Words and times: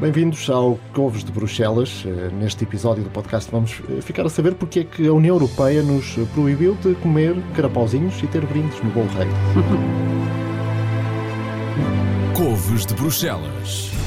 Bem-vindos 0.00 0.48
ao 0.48 0.78
Covos 0.94 1.22
de 1.22 1.30
Bruxelas. 1.30 2.04
Eh, 2.06 2.30
neste 2.32 2.64
episódio 2.64 3.04
do 3.04 3.10
podcast 3.10 3.50
vamos 3.50 3.82
eh, 3.90 4.00
ficar 4.00 4.24
a 4.24 4.30
saber 4.30 4.54
porque 4.54 4.80
é 4.80 4.84
que 4.84 5.06
a 5.06 5.12
União 5.12 5.36
Europeia 5.36 5.82
nos 5.82 6.14
proibiu 6.32 6.74
de 6.76 6.94
comer 6.94 7.36
carapauzinhos 7.54 8.18
e 8.22 8.26
ter 8.26 8.46
brindes 8.46 8.82
no 8.82 8.88
bolo 8.92 9.08
rei. 9.08 9.28
Covos 12.34 12.86
de 12.86 12.94
Bruxelas. 12.94 13.99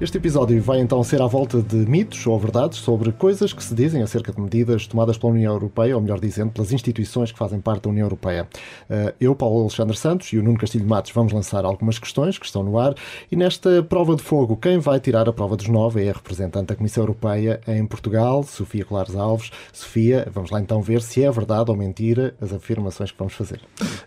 Este 0.00 0.16
episódio 0.16 0.62
vai 0.62 0.78
então 0.78 1.02
ser 1.02 1.20
à 1.20 1.26
volta 1.26 1.60
de 1.60 1.74
mitos 1.74 2.24
ou 2.24 2.38
verdades 2.38 2.78
sobre 2.78 3.10
coisas 3.10 3.52
que 3.52 3.64
se 3.64 3.74
dizem 3.74 4.00
acerca 4.00 4.30
de 4.30 4.40
medidas 4.40 4.86
tomadas 4.86 5.18
pela 5.18 5.32
União 5.32 5.52
Europeia, 5.52 5.96
ou 5.96 6.00
melhor 6.00 6.20
dizendo, 6.20 6.52
pelas 6.52 6.70
instituições 6.70 7.32
que 7.32 7.38
fazem 7.38 7.60
parte 7.60 7.82
da 7.82 7.90
União 7.90 8.04
Europeia. 8.06 8.46
Eh, 8.88 9.14
eu, 9.20 9.34
Paulo 9.34 9.62
Alexandre 9.62 9.96
Santos 9.96 10.32
e 10.32 10.38
o 10.38 10.42
Nuno 10.42 10.56
Castilho 10.56 10.86
Matos 10.86 11.10
vamos 11.10 11.32
lançar 11.32 11.64
algumas 11.64 11.98
questões 11.98 12.38
que 12.38 12.46
estão 12.46 12.62
no 12.62 12.78
ar 12.78 12.94
e 13.28 13.34
nesta 13.34 13.82
prova 13.82 14.14
de 14.14 14.22
fogo, 14.22 14.56
quem 14.56 14.78
vai 14.78 15.00
tirar 15.00 15.28
a 15.28 15.32
prova 15.32 15.56
dos 15.56 15.66
nove 15.66 16.04
é 16.04 16.10
a 16.10 16.12
representante 16.12 16.66
da 16.66 16.76
Comissão 16.76 17.02
Europeia 17.02 17.60
em 17.66 17.84
Portugal, 17.84 18.44
Sofia 18.44 18.84
Colares 18.84 19.16
Alves. 19.16 19.50
Sofia, 19.72 20.28
vamos 20.32 20.52
lá 20.52 20.60
então 20.60 20.80
ver 20.80 21.02
se 21.02 21.24
é 21.24 21.30
verdade 21.30 21.72
ou 21.72 21.76
mentira 21.76 22.36
as 22.40 22.52
afirmações 22.52 23.10
que 23.10 23.18
vamos 23.18 23.34
fazer. 23.34 23.60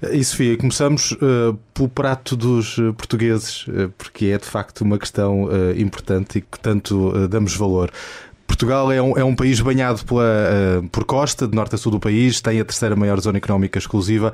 E 0.09 0.23
Sofia, 0.23 0.57
começamos 0.57 1.11
uh, 1.11 1.53
pelo 1.73 1.89
prato 1.89 2.37
dos 2.37 2.77
portugueses, 2.95 3.67
uh, 3.67 3.91
porque 3.97 4.27
é 4.27 4.37
de 4.37 4.45
facto 4.45 4.81
uma 4.81 4.97
questão 4.97 5.43
uh, 5.43 5.80
importante 5.81 6.39
e 6.39 6.41
que 6.41 6.59
tanto 6.59 7.09
uh, 7.09 7.27
damos 7.27 7.55
valor. 7.55 7.91
Portugal 8.45 8.91
é 8.91 9.01
um, 9.01 9.17
é 9.17 9.23
um 9.23 9.35
país 9.35 9.59
banhado 9.61 10.03
pela, 10.05 10.21
uh, 10.21 10.89
por 10.89 11.05
costa, 11.05 11.47
de 11.47 11.55
norte 11.55 11.75
a 11.75 11.77
sul 11.77 11.91
do 11.91 11.99
país, 11.99 12.41
tem 12.41 12.59
a 12.59 12.65
terceira 12.65 12.95
maior 12.95 13.19
zona 13.19 13.37
económica 13.37 13.79
exclusiva. 13.79 14.33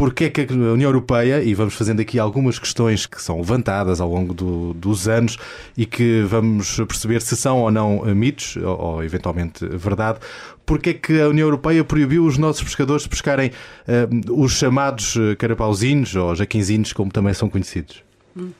Porquê 0.00 0.24
é 0.24 0.30
que 0.30 0.40
a 0.50 0.72
União 0.72 0.88
Europeia, 0.88 1.42
e 1.42 1.52
vamos 1.52 1.74
fazendo 1.74 2.00
aqui 2.00 2.18
algumas 2.18 2.58
questões 2.58 3.04
que 3.04 3.20
são 3.20 3.36
levantadas 3.36 4.00
ao 4.00 4.08
longo 4.08 4.32
do, 4.32 4.72
dos 4.72 5.06
anos 5.06 5.36
e 5.76 5.84
que 5.84 6.22
vamos 6.22 6.76
perceber 6.76 7.20
se 7.20 7.36
são 7.36 7.58
ou 7.58 7.70
não 7.70 8.08
eh, 8.08 8.14
mitos, 8.14 8.56
ou, 8.56 8.80
ou 8.80 9.04
eventualmente 9.04 9.66
verdade, 9.66 10.18
porquê 10.64 10.90
é 10.90 10.94
que 10.94 11.20
a 11.20 11.28
União 11.28 11.46
Europeia 11.46 11.84
proibiu 11.84 12.24
os 12.24 12.38
nossos 12.38 12.62
pescadores 12.62 13.02
de 13.02 13.10
pescarem 13.10 13.50
uh, 13.50 14.42
os 14.42 14.52
chamados 14.52 15.18
carapauzinhos 15.36 16.16
ou 16.16 16.34
jaquinzinhos, 16.34 16.94
como 16.94 17.12
também 17.12 17.34
são 17.34 17.50
conhecidos? 17.50 18.02
Hum. 18.34 18.52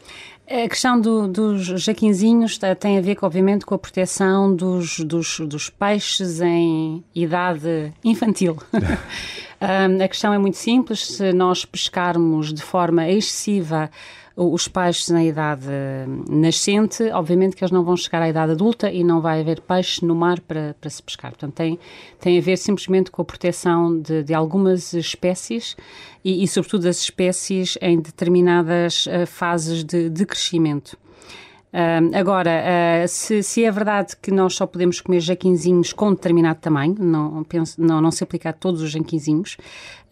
A 0.50 0.68
questão 0.68 1.00
do, 1.00 1.28
dos 1.28 1.64
jaquinzinhos 1.80 2.58
tem 2.80 2.98
a 2.98 3.00
ver, 3.00 3.16
obviamente, 3.22 3.64
com 3.64 3.72
a 3.76 3.78
proteção 3.78 4.52
dos, 4.52 4.98
dos, 4.98 5.38
dos 5.38 5.70
peixes 5.70 6.40
em 6.40 7.04
idade 7.14 7.92
infantil. 8.02 8.56
a 9.60 10.08
questão 10.08 10.32
é 10.32 10.38
muito 10.38 10.56
simples. 10.56 11.06
Se 11.06 11.32
nós 11.32 11.64
pescarmos 11.64 12.52
de 12.52 12.62
forma 12.62 13.08
excessiva 13.08 13.90
os 14.36 14.66
peixes 14.68 15.10
na 15.10 15.22
idade 15.22 15.68
nascente, 16.28 17.02
obviamente 17.10 17.54
que 17.54 17.62
eles 17.62 17.72
não 17.72 17.84
vão 17.84 17.94
chegar 17.94 18.22
à 18.22 18.28
idade 18.28 18.52
adulta 18.52 18.90
e 18.90 19.04
não 19.04 19.20
vai 19.20 19.40
haver 19.40 19.60
peixe 19.60 20.04
no 20.04 20.14
mar 20.14 20.40
para, 20.40 20.74
para 20.80 20.88
se 20.88 21.02
pescar. 21.02 21.32
Portanto, 21.32 21.54
tem, 21.54 21.78
tem 22.18 22.38
a 22.38 22.40
ver 22.40 22.56
simplesmente 22.56 23.10
com 23.10 23.20
a 23.20 23.24
proteção 23.24 24.00
de, 24.00 24.22
de 24.22 24.32
algumas 24.32 24.94
espécies 24.94 25.76
e, 26.24 26.42
e, 26.42 26.48
sobretudo, 26.48 26.84
das 26.84 26.98
espécies 26.98 27.76
em 27.82 28.00
determinadas 28.00 29.06
uh, 29.06 29.26
fases 29.26 29.84
de, 29.84 30.08
de 30.08 30.24
crescimento. 30.24 30.96
Uh, 31.72 32.16
agora, 32.16 32.50
uh, 33.04 33.08
se, 33.08 33.44
se, 33.44 33.64
é 33.64 33.70
verdade 33.70 34.16
que 34.20 34.32
nós 34.32 34.56
só 34.56 34.66
podemos 34.66 35.00
comer 35.00 35.20
jaquinzinhos 35.20 35.92
com 35.92 36.10
determinado 36.10 36.58
tamanho, 36.58 36.96
não, 36.98 37.44
penso, 37.44 37.80
não, 37.80 38.00
não 38.00 38.10
se 38.10 38.24
aplica 38.24 38.50
a 38.50 38.52
todos 38.52 38.82
os 38.82 38.90
jaquinzinhos, 38.90 39.56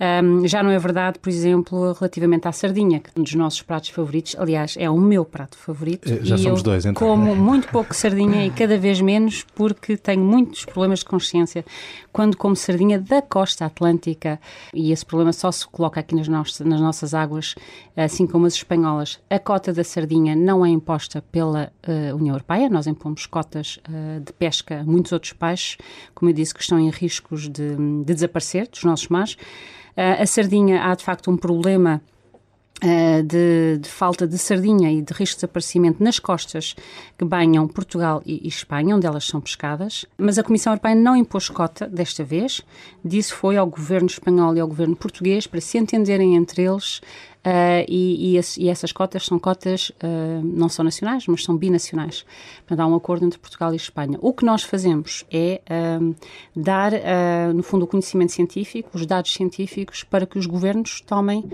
um, 0.01 0.47
já 0.47 0.63
não 0.63 0.71
é 0.71 0.79
verdade, 0.79 1.19
por 1.19 1.29
exemplo, 1.29 1.93
relativamente 1.93 2.47
à 2.47 2.53
sardinha, 2.53 3.01
que 3.01 3.11
é 3.11 3.21
um 3.21 3.23
dos 3.25 3.35
nossos 3.35 3.63
pratos 3.63 3.91
favoritos. 3.91 4.37
Aliás, 4.39 4.77
é 4.79 4.89
o 4.89 4.97
meu 4.97 5.25
prato 5.25 5.59
favorito. 5.59 6.09
Eh, 6.09 6.21
já 6.23 6.37
e 6.37 6.39
somos 6.39 6.61
eu 6.61 6.65
dois, 6.65 6.87
então. 6.87 7.07
Como 7.07 7.35
muito 7.37 7.67
pouco 7.69 7.93
sardinha 7.93 8.47
e 8.47 8.51
cada 8.51 8.79
vez 8.79 9.01
menos 9.01 9.45
porque 9.57 9.97
tenho 9.97 10.25
muitos 10.25 10.65
problemas 10.65 11.01
de 11.01 11.05
consciência 11.05 11.65
quando 12.13 12.37
como 12.37 12.55
sardinha 12.55 13.01
da 13.01 13.21
costa 13.21 13.65
atlântica. 13.65 14.41
E 14.73 14.93
esse 14.93 15.05
problema 15.05 15.33
só 15.33 15.51
se 15.51 15.67
coloca 15.67 15.99
aqui 15.99 16.15
nas, 16.15 16.29
nossas, 16.29 16.65
nas 16.65 16.81
nossas 16.81 17.13
águas, 17.13 17.57
assim 17.97 18.25
como 18.25 18.47
as 18.47 18.55
espanholas. 18.55 19.19
A 19.29 19.39
cota 19.41 19.73
da 19.73 19.83
sardinha 19.83 20.37
não 20.37 20.65
é 20.65 20.69
imposta 20.69 21.21
pela 21.33 21.48
uh, 21.53 22.17
União 22.17 22.35
Europeia. 22.35 22.69
Nós 22.69 22.87
impomos 22.87 23.27
cotas 23.27 23.79
uh, 23.89 24.21
de 24.21 24.33
pesca 24.33 24.81
a 24.81 24.85
muitos 24.85 25.13
outros 25.13 25.33
peixes, 25.33 25.77
como 26.15 26.31
eu 26.31 26.35
disse, 26.35 26.55
que 26.55 26.61
estão 26.61 26.79
em 26.79 26.91
riscos 26.91 27.49
de, 27.49 27.77
de 27.77 28.15
desaparecer 28.15 28.69
dos 28.69 28.85
nossos 28.85 29.09
mares. 29.09 29.35
Uh, 29.97 30.23
a 30.23 30.27
sardinha 30.27 30.85
há 30.85 30.95
de 30.95 31.05
facto 31.05 31.31
um 31.31 31.37
problema 31.37 32.01
de, 33.27 33.79
de, 33.79 33.89
falta 33.89 34.25
de 34.25 34.39
sardinha 34.39 34.93
e 34.93 35.03
de 35.03 35.13
risco 35.13 35.35
de 35.35 35.41
desaparecimento 35.41 36.01
nas 36.01 36.21
costas 36.21 36.77
que 37.19 37.25
banham 37.25 37.67
Portugal 37.67 38.23
e, 38.25 38.47
e, 38.47 38.49
Espanha, 38.49 38.95
onde 38.95 39.05
elas 39.05 39.25
são 39.25 39.41
pescadas. 39.41 40.07
Mas 40.17 40.39
a 40.39 40.45
Comissão 40.45 40.73
Europeia 40.73 40.95
não 40.95 41.17
impôs 41.17 41.49
cota 41.49 41.89
desta 41.89 42.23
vez. 42.23 42.63
Disse 43.05 43.33
foi 43.33 43.57
ao 43.57 43.67
governo 43.67 44.07
espanhol 44.07 44.57
e 44.57 44.61
ao 44.61 44.69
governo 44.69 44.95
português 44.95 45.45
para 45.45 45.61
se 45.61 45.77
entenderem 45.77 46.37
entre 46.37 46.63
eles 46.63 47.01
Uh, 47.49 47.81
e, 47.89 48.37
e, 48.37 48.41
e, 48.59 48.69
essas 48.69 48.93
cotas 48.93 49.25
são 49.25 49.39
cotas, 49.39 49.89
uh, 50.03 50.43
não 50.45 50.69
são 50.69 50.85
nacionais, 50.85 51.27
mas 51.27 51.45
são 51.45 51.57
binacionais. 51.57 52.27
Portanto, 52.67 52.81
há 52.81 52.87
um 52.87 52.95
acordo 52.95 53.25
entre 53.25 53.39
Portugal 53.39 53.73
e 53.73 53.77
Espanha. 53.77 54.19
O 54.21 54.35
que 54.35 54.45
nós 54.45 54.63
fazemos 54.65 55.25
é 55.31 55.63
uh, 55.71 56.15
dar, 56.55 56.93
no 57.55 57.63
fundo, 57.63 57.85
o 57.85 57.89
conhecimento 57.89 58.33
científico, 58.33 58.91
os 58.93 59.07
dados 59.07 59.33
científicos, 59.33 60.05
para 60.05 60.27
que 60.27 60.39
os 60.39 60.45
governos 60.45 61.01
tomem 61.01 61.45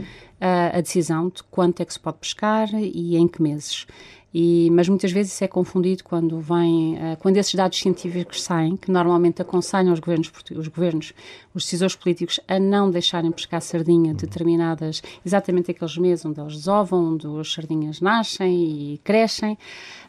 a 0.41 0.81
decisão 0.81 1.28
de 1.28 1.43
quanto 1.44 1.81
é 1.81 1.84
que 1.84 1.93
se 1.93 2.00
pode 2.00 2.19
pescar 2.19 2.69
e 2.75 3.16
em 3.16 3.28
que 3.28 3.41
meses. 3.41 3.87
E, 4.34 4.69
mas 4.72 4.89
muitas 4.89 5.12
vezes 5.12 5.33
isso 5.33 5.45
é 5.45 5.47
confundido 5.47 6.03
quando 6.03 6.41
vem, 6.41 6.95
uh, 6.95 7.17
quando 7.21 7.37
esses 7.37 7.55
dados 7.55 7.78
científicos 7.78 8.43
saem, 8.43 8.77
que 8.77 8.91
normalmente 8.91 9.41
aconselham 9.41 9.93
os 9.93 10.00
governos, 10.00 10.33
os 10.50 10.67
governos, 10.67 11.12
os 11.55 11.62
decisores 11.62 11.95
políticos 11.95 12.41
a 12.49 12.59
não 12.59 12.91
deixarem 12.91 13.31
pescar 13.31 13.62
sardinha 13.62 14.12
determinadas, 14.12 15.03
exatamente 15.25 15.71
aqueles 15.71 15.97
meses 15.97 16.25
onde 16.25 16.41
eles 16.41 16.55
desovam, 16.55 17.12
onde 17.12 17.28
as 17.39 17.53
sardinhas 17.53 18.00
nascem 18.00 18.94
e 18.94 19.00
crescem. 19.05 19.56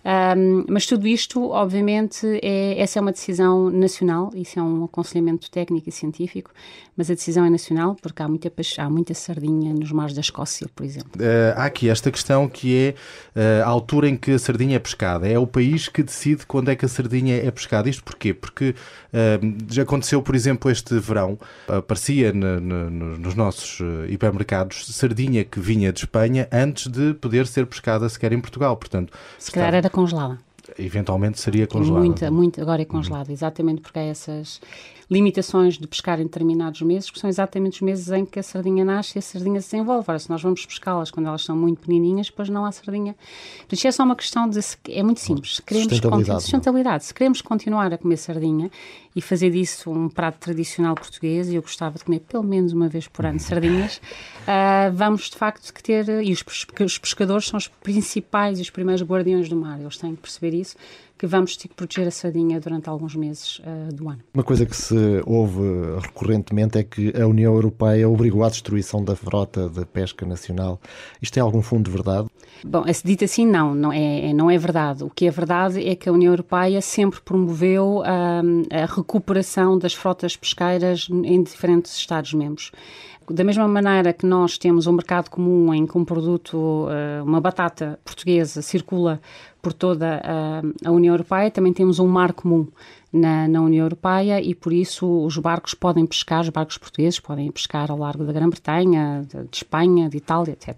Um, 0.06 0.66
mas 0.70 0.86
tudo 0.86 1.08
isto, 1.08 1.50
obviamente, 1.50 2.28
é, 2.44 2.80
essa 2.80 3.00
é 3.00 3.02
uma 3.02 3.12
decisão 3.12 3.72
nacional, 3.72 4.32
isso 4.36 4.60
é 4.60 4.62
um 4.62 4.84
aconselhamento 4.84 5.50
técnico 5.50 5.90
e 5.90 5.92
científico, 5.92 6.52
mas 6.96 7.10
a 7.10 7.16
decisão 7.16 7.44
é 7.44 7.50
nacional 7.50 7.96
porque 8.00 8.22
há 8.22 8.28
muita, 8.28 8.52
há 8.78 8.90
muita 8.90 9.14
sardinha 9.16 9.74
nos 9.74 9.92
mares 9.92 10.14
da 10.14 10.22
Escócia, 10.22 10.68
por 10.76 10.86
exemplo. 10.86 11.12
Uh, 11.16 11.58
há 11.58 11.66
aqui 11.66 11.90
esta 11.90 12.12
questão 12.12 12.48
que 12.48 12.96
é 13.36 13.62
uh, 13.64 13.66
a 13.66 13.68
altura 13.68 14.08
em 14.08 14.15
que 14.16 14.32
a 14.32 14.40
sardinha 14.40 14.76
é 14.76 14.80
pescada. 14.80 15.28
É 15.28 15.38
o 15.38 15.48
país 15.48 15.88
que 15.88 16.04
decide 16.04 16.46
quando 16.46 16.70
é 16.70 16.76
que 16.76 16.86
a 16.86 16.88
sardinha 16.88 17.36
é 17.36 17.52
pescada. 17.52 17.90
Isto 17.90 18.04
porquê? 18.04 18.34
Porque 18.34 18.76
uh, 19.14 19.74
já 19.74 19.84
aconteceu, 19.84 20.22
por 20.22 20.36
exemplo, 20.36 20.70
este 20.70 20.98
verão, 21.00 21.38
aparecia 21.68 22.32
no, 22.32 22.60
no, 22.60 22.90
nos 23.18 23.36
nossos 23.36 23.80
hipermercados 24.10 24.86
sardinha 24.88 25.44
que 25.44 25.60
vinha 25.60 25.92
de 25.92 26.00
Espanha 26.00 26.48
antes 26.52 26.88
de 26.88 27.14
poder 27.16 27.48
ser 27.48 27.66
pescada 27.66 28.08
sequer 28.10 28.34
em 28.34 28.40
Portugal. 28.40 28.76
Portanto, 28.78 29.14
se 29.38 29.52
calhar 29.52 29.74
era 29.74 29.90
congelada. 29.90 30.38
Eventualmente 30.80 31.40
seria 31.40 31.68
congelada. 31.68 32.06
Muita, 32.06 32.32
muito, 32.32 32.62
agora 32.62 32.82
é 32.82 32.86
congelada, 32.86 33.30
uhum. 33.30 33.34
exatamente 33.34 33.82
porque 33.82 34.00
há 34.00 34.04
essas 34.04 34.60
limitações 35.10 35.78
de 35.78 35.88
pescar 35.88 36.20
em 36.20 36.24
determinados 36.24 36.82
meses, 36.82 37.10
que 37.10 37.20
são 37.20 37.30
exatamente 37.30 37.76
os 37.76 37.82
meses 37.82 38.10
em 38.10 38.26
que 38.26 38.40
a 38.40 38.44
sardinha 38.44 38.84
nasce 38.84 39.18
e 39.18 39.20
a 39.20 39.22
sardinha 39.22 39.62
se 39.62 39.72
desenvolve. 39.72 40.06
Ora, 40.08 40.20
se 40.20 40.30
nós 40.30 40.42
vamos 40.42 40.66
pescá-las 40.66 41.12
quando 41.12 41.28
elas 41.28 41.44
são 41.44 41.56
muito 41.56 41.80
pequenininhas, 41.80 42.28
depois 42.28 42.50
não 42.50 42.66
há 42.66 42.72
sardinha. 42.72 43.16
Portanto, 43.58 43.74
isto 43.74 43.88
é 43.88 43.92
só 43.92 44.04
uma 44.04 44.16
questão 44.16 44.50
de. 44.50 44.60
É 44.90 45.04
muito 45.04 45.20
simples. 45.20 45.58
Se 45.58 45.62
queremos 45.62 45.90
sustentabilidade. 45.90 46.42
sustentabilidade. 46.42 47.06
Se 47.06 47.14
queremos 47.14 47.42
continuar 47.42 47.94
a 47.94 47.98
comer 47.98 48.18
sardinha 48.18 48.72
e 49.16 49.22
fazer 49.22 49.50
disso 49.52 49.90
um 49.90 50.10
prato 50.10 50.40
tradicional 50.40 50.94
português, 50.94 51.50
e 51.50 51.56
eu 51.56 51.62
gostava 51.62 51.98
de 51.98 52.04
comer 52.04 52.20
pelo 52.20 52.44
menos 52.44 52.74
uma 52.74 52.90
vez 52.90 53.08
por 53.08 53.26
ano 53.26 53.40
sardinhas, 53.40 53.98
uh, 53.98 54.92
vamos 54.94 55.30
de 55.30 55.38
facto 55.38 55.74
que 55.74 55.82
ter. 55.82 56.08
E 56.10 56.32
os, 56.34 56.44
os 56.82 56.98
pescadores 56.98 57.48
são 57.48 57.58
os 57.58 57.68
principais 57.68 58.60
e 58.60 58.62
os 58.62 58.70
primeiros 58.70 59.02
guardiões 59.04 59.48
do 59.48 59.56
mar, 59.56 59.80
eles 59.80 59.98
têm 59.98 60.16
que 60.16 60.22
perceber 60.22 60.54
isso 60.54 60.76
que 61.18 61.26
vamos 61.26 61.56
ter 61.56 61.70
que 61.70 61.76
proteger 61.76 62.08
a 62.08 62.12
sardinha 62.12 62.60
durante 62.60 62.90
alguns 62.90 63.16
meses 63.16 63.60
uh, 63.60 63.94
do 63.94 64.10
ano. 64.10 64.20
Uma 64.34 64.44
coisa 64.44 64.66
que 64.66 64.76
se 64.76 64.96
ouve 65.26 65.62
recorrentemente 66.02 66.78
é 66.78 66.84
que 66.84 67.14
a 67.20 67.26
União 67.26 67.54
Europeia 67.54 68.10
obrigou 68.10 68.44
à 68.44 68.50
destruição 68.50 69.04
da 69.04 69.16
frota 69.16 69.70
de 69.70 69.86
pesca 69.86 70.26
nacional. 70.26 70.80
Isto 71.22 71.36
tem 71.36 71.44
algum 71.44 71.62
fundo 71.62 71.86
de 71.86 71.92
verdade? 71.92 72.28
Bom, 72.64 72.84
dito 73.04 73.24
assim, 73.24 73.46
não, 73.46 73.76
não 73.76 73.94
é, 73.94 74.30
é, 74.30 74.34
não 74.34 74.50
é 74.50 74.58
verdade. 74.58 75.04
O 75.04 75.10
que 75.10 75.28
é 75.28 75.32
verdade 75.32 75.88
é 75.88 75.96
que 75.96 76.10
a 76.10 76.12
União 76.12 76.32
Europeia 76.34 76.82
sempre 76.82 77.22
promoveu 77.22 78.02
um, 78.02 78.64
a 78.72 78.86
recuperação 79.06 79.78
das 79.78 79.94
frotas 79.94 80.36
pesqueiras 80.36 81.08
em 81.10 81.44
diferentes 81.44 81.96
Estados-membros. 81.96 82.72
Da 83.30 83.44
mesma 83.44 83.68
maneira 83.68 84.14
que 84.14 84.26
nós 84.26 84.58
temos 84.58 84.86
um 84.86 84.94
mercado 84.94 85.30
comum 85.30 85.74
em 85.74 85.88
que 85.88 85.98
um 85.98 86.06
produto, 86.06 86.88
eh, 86.92 87.24
uma 87.24 87.42
batata 87.42 88.00
portuguesa, 88.06 88.62
circula 88.62 89.20
por 89.64 89.74
toda 89.74 90.22
a, 90.86 90.92
União 90.92 91.12
Europeia, 91.12 91.50
também 91.50 91.74
temos 91.74 91.98
um 91.98 92.08
mar 92.08 92.34
comum 92.34 92.68
na, 93.12 93.48
na, 93.48 93.62
União 93.62 93.84
Europeia 93.84 94.40
e 94.40 94.54
por 94.54 94.72
isso 94.72 95.08
os 95.26 95.40
barcos 95.40 95.74
podem 95.74 96.06
pescar, 96.06 96.42
os 96.42 96.50
barcos 96.50 96.78
portugueses 96.78 97.20
podem 97.20 97.52
pescar 97.52 97.90
ao 97.90 97.98
largo 97.98 98.24
da 98.26 98.32
Grã-Bretanha, 98.32 99.26
de, 99.28 99.44
de, 99.48 99.58
Espanha, 99.58 100.08
de 100.08 100.18
Itália, 100.18 100.52
etc. 100.52 100.78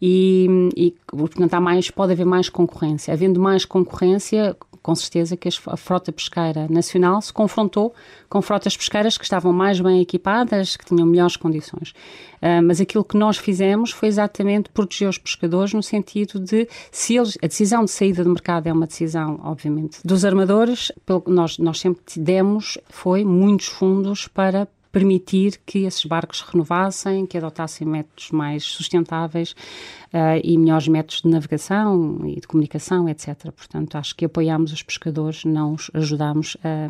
E, 0.00 0.70
e 0.74 0.94
portanto 1.06 1.52
há 1.52 1.60
mais, 1.60 1.90
pode 1.90 2.12
haver 2.12 2.24
mais 2.24 2.48
concorrência. 2.48 3.12
Havendo 3.12 3.38
mais 3.38 3.66
concorrência, 3.66 4.56
com 4.84 4.94
certeza 4.94 5.34
que 5.34 5.48
a 5.48 5.76
frota 5.78 6.12
pesqueira 6.12 6.68
nacional 6.68 7.18
se 7.22 7.32
confrontou 7.32 7.94
com 8.28 8.42
frotas 8.42 8.76
pesqueiras 8.76 9.16
que 9.16 9.24
estavam 9.24 9.50
mais 9.50 9.80
bem 9.80 9.98
equipadas, 10.02 10.76
que 10.76 10.84
tinham 10.84 11.06
melhores 11.06 11.38
condições. 11.38 11.94
Uh, 12.42 12.62
mas 12.62 12.82
aquilo 12.82 13.02
que 13.02 13.16
nós 13.16 13.38
fizemos 13.38 13.92
foi 13.92 14.08
exatamente 14.08 14.68
proteger 14.68 15.08
os 15.08 15.16
pescadores 15.16 15.72
no 15.72 15.82
sentido 15.82 16.38
de, 16.38 16.68
se 16.92 17.16
eles, 17.16 17.38
a 17.42 17.46
decisão 17.46 17.86
de 17.86 17.90
saída 17.90 18.22
do 18.22 18.28
mercado 18.28 18.66
é 18.66 18.72
uma 18.74 18.86
decisão, 18.86 19.40
obviamente, 19.42 20.00
dos 20.04 20.22
armadores, 20.22 20.92
nós, 21.26 21.56
nós 21.56 21.80
sempre 21.80 22.02
demos, 22.18 22.76
foi 22.90 23.24
muitos 23.24 23.68
fundos 23.68 24.28
para 24.28 24.68
permitir 24.94 25.60
que 25.66 25.80
esses 25.80 26.04
barcos 26.04 26.40
renovassem, 26.40 27.26
que 27.26 27.36
adotassem 27.36 27.84
métodos 27.84 28.30
mais 28.30 28.62
sustentáveis 28.62 29.50
uh, 30.12 30.40
e 30.42 30.56
melhores 30.56 30.86
métodos 30.86 31.22
de 31.22 31.28
navegação 31.28 32.20
e 32.24 32.38
de 32.38 32.46
comunicação, 32.46 33.08
etc. 33.08 33.50
Portanto, 33.50 33.98
acho 33.98 34.14
que 34.14 34.24
apoiámos 34.24 34.72
os 34.72 34.84
pescadores, 34.84 35.44
não 35.44 35.72
os 35.72 35.90
ajudámos 35.92 36.56
a, 36.62 36.88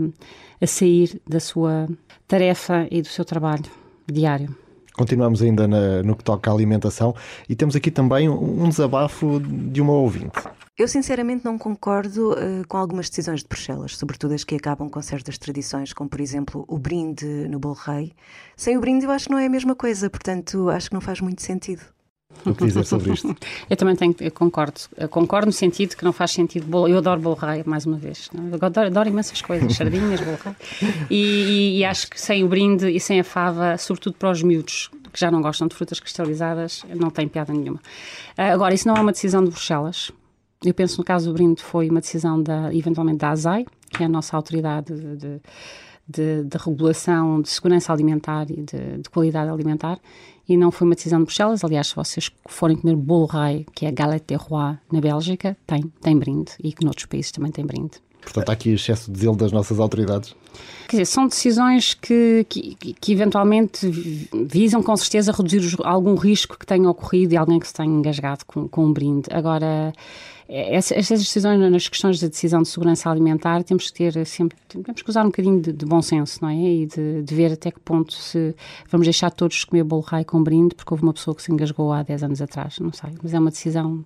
a 0.63 0.67
sair 0.67 1.19
da 1.27 1.41
sua 1.41 1.89
tarefa 2.29 2.87
e 2.91 3.01
do 3.01 3.09
seu 3.09 3.25
trabalho 3.25 3.65
diário. 4.07 4.55
Continuamos 4.93 5.41
ainda 5.41 5.67
na, 5.67 6.03
no 6.03 6.15
que 6.15 6.23
toca 6.23 6.51
à 6.51 6.55
alimentação 6.55 7.15
e 7.49 7.57
temos 7.57 7.75
aqui 7.75 7.91
também 7.91 8.29
um 8.29 8.69
desabafo 8.69 9.41
de 9.41 9.81
uma 9.81 9.95
ouvinte. 9.95 10.43
Eu 10.77 10.89
sinceramente 10.89 11.45
não 11.45 11.57
concordo 11.57 12.33
uh, 12.33 12.67
com 12.67 12.77
algumas 12.77 13.09
decisões 13.09 13.43
de 13.43 13.49
Bruxelas, 13.49 13.97
sobretudo 13.97 14.35
as 14.35 14.43
que 14.43 14.57
acabam 14.57 14.91
com 14.91 15.01
certas 15.01 15.39
tradições, 15.39 15.93
como 15.93 16.11
por 16.11 16.21
exemplo 16.21 16.65
o 16.67 16.77
brinde 16.77 17.25
no 17.49 17.61
Bolo 17.61 17.77
Rei. 17.77 18.13
Sem 18.57 18.77
o 18.77 18.81
brinde 18.81 19.05
eu 19.05 19.13
acho 19.13 19.27
que 19.27 19.31
não 19.31 19.39
é 19.39 19.47
a 19.47 19.49
mesma 19.49 19.77
coisa, 19.77 20.11
portanto 20.11 20.69
acho 20.71 20.89
que 20.89 20.95
não 20.95 21.01
faz 21.01 21.21
muito 21.21 21.43
sentido. 21.43 21.83
O 22.45 22.53
que 22.53 22.67
dizer 22.67 22.85
sobre 22.85 23.13
isto? 23.13 23.37
eu 23.71 23.77
também 23.77 23.95
tenho, 23.95 24.17
eu 24.19 24.33
concordo. 24.33 24.81
Eu 24.97 25.09
concordo 25.09 25.47
no 25.47 25.53
sentido 25.53 25.97
que 25.97 26.05
não 26.05 26.13
faz 26.13 26.33
sentido. 26.33 26.67
Bolo, 26.67 26.89
eu 26.89 26.99
adoro 26.99 27.21
bolo 27.21 27.37
rei, 27.37 27.63
mais 27.65 27.87
uma 27.87 27.97
vez. 27.97 28.29
Não? 28.33 28.49
Eu 28.49 28.59
adoro, 28.61 28.89
adoro, 28.89 29.09
imensas 29.09 29.41
coisas, 29.41 29.73
sardinhas, 29.77 30.21
bolo 30.21 30.39
rei. 30.43 30.55
E, 31.09 31.17
e, 31.17 31.79
e, 31.79 31.85
acho 31.85 32.11
que 32.11 32.21
sem 32.21 32.43
o 32.43 32.49
brinde 32.49 32.91
e 32.91 32.99
sem 32.99 33.21
a 33.21 33.25
fava, 33.25 33.79
sobretudo 33.79 34.17
para 34.17 34.33
os 34.33 34.43
miúdos 34.43 34.91
que 35.13 35.21
já 35.21 35.31
não 35.31 35.41
gostam 35.41 35.69
de 35.69 35.77
frutas 35.77 36.01
cristalizadas, 36.01 36.85
não 36.97 37.11
tem 37.11 37.29
piada 37.29 37.53
nenhuma. 37.53 37.79
Uh, 38.37 38.53
agora, 38.53 38.75
isso 38.75 38.89
não 38.89 38.97
é 38.97 39.01
uma 39.01 39.13
decisão 39.13 39.45
de 39.45 39.51
Bruxelas. 39.51 40.11
Eu 40.65 40.75
penso 40.75 40.99
no 40.99 41.05
caso 41.05 41.29
do 41.29 41.35
brinde 41.35 41.63
foi 41.63 41.91
uma 41.91 42.01
decisão 42.01 42.43
da, 42.43 42.75
eventualmente 42.75 43.19
da 43.19 43.31
ASAI, 43.31 43.67
que 43.91 44.03
é 44.03 44.07
a 44.07 44.09
nossa 44.09 44.37
autoridade 44.37 44.95
de, 44.95 45.17
de, 45.17 45.41
de, 46.09 46.45
de 46.45 46.59
regulação 46.59 47.43
de 47.43 47.49
segurança 47.49 47.93
alimentar 47.93 48.51
e 48.51 48.63
de, 48.63 48.99
de, 49.03 49.11
qualidade 49.11 49.51
alimentar, 49.51 49.99
e 50.49 50.57
não 50.57 50.71
foi 50.71 50.87
uma 50.87 50.95
decisão 50.95 51.19
de 51.19 51.27
Bruxelas. 51.27 51.65
Aliás, 51.65 51.89
se 51.89 51.97
vocês 51.97 52.31
forem 52.49 52.77
comer 52.77 52.97
bolo 52.97 53.27
rei, 53.27 53.67
que 53.75 53.87
é 53.87 53.93
Galette 53.93 54.27
de 54.29 54.35
Roi, 54.35 54.77
na 54.91 55.01
Bélgica, 55.01 55.57
tem, 55.67 55.83
tem 56.01 56.19
brinde, 56.19 56.53
e 56.63 56.73
que 56.73 56.85
noutros 56.85 57.07
países 57.07 57.31
também 57.33 57.53
tem 57.53 57.65
brinde. 57.65 58.03
Portanto, 58.25 58.49
há 58.49 58.53
aqui 58.53 58.71
excesso 58.71 59.13
de 59.13 59.21
zelo 59.21 59.37
das 59.37 59.53
nossas 59.53 59.79
autoridades? 59.79 60.35
Quer 60.89 60.97
dizer, 60.97 61.07
são 61.07 61.27
decisões 61.27 61.95
que, 61.95 62.47
que, 62.49 62.75
que, 62.75 63.13
eventualmente 63.13 63.87
visam 64.47 64.83
com 64.83 64.97
certeza 64.97 65.33
reduzir 65.33 65.77
algum 65.85 66.15
risco 66.15 66.59
que 66.59 66.65
tenha 66.65 66.89
ocorrido 66.89 67.35
e 67.35 67.37
alguém 67.37 67.59
que 67.59 67.67
se 67.67 67.75
tenha 67.75 67.93
engasgado 67.93 68.45
com, 68.47 68.67
com 68.69 68.87
um 68.87 68.93
brinde. 68.93 69.29
Agora, 69.31 69.93
essas 70.49 71.21
decisões 71.21 71.59
nas 71.71 71.89
questões 71.89 72.21
da 72.21 72.27
de 72.27 72.31
decisão 72.31 72.63
de 72.63 72.69
segurança 72.69 73.11
alimentar 73.11 73.63
temos 73.63 73.91
que 73.91 73.99
ter 73.99 74.27
sempre 74.27 74.59
temos 74.69 75.03
que 75.03 75.09
usar 75.09 75.23
um 75.23 75.27
bocadinho 75.27 75.61
de, 75.61 75.73
de 75.73 75.87
bom 75.87 76.03
senso 76.03 76.39
não 76.43 76.49
é? 76.49 76.57
E 76.57 76.87
de, 76.87 77.23
de, 77.23 77.35
ver 77.35 77.53
até 77.53 77.71
que 77.71 77.81
ponto 77.81 78.13
se 78.13 78.55
vamos 78.91 79.07
deixar 79.07 79.31
todos 79.31 79.65
comer 79.65 79.85
bolo 79.85 80.03
rei 80.03 80.25
com 80.25 80.43
brinde 80.43 80.75
porque 80.75 80.93
houve 80.93 81.03
uma 81.03 81.15
pessoa 81.15 81.35
que 81.35 81.43
se 81.43 81.51
engasgou 81.51 81.93
há 81.93 82.03
10 82.03 82.25
anos 82.25 82.43
atrás 82.43 82.79
não 82.79 82.93
sei. 82.93 83.11
Mas 83.23 83.33
é 83.33 83.39
uma 83.39 83.51
decisão 83.51 84.05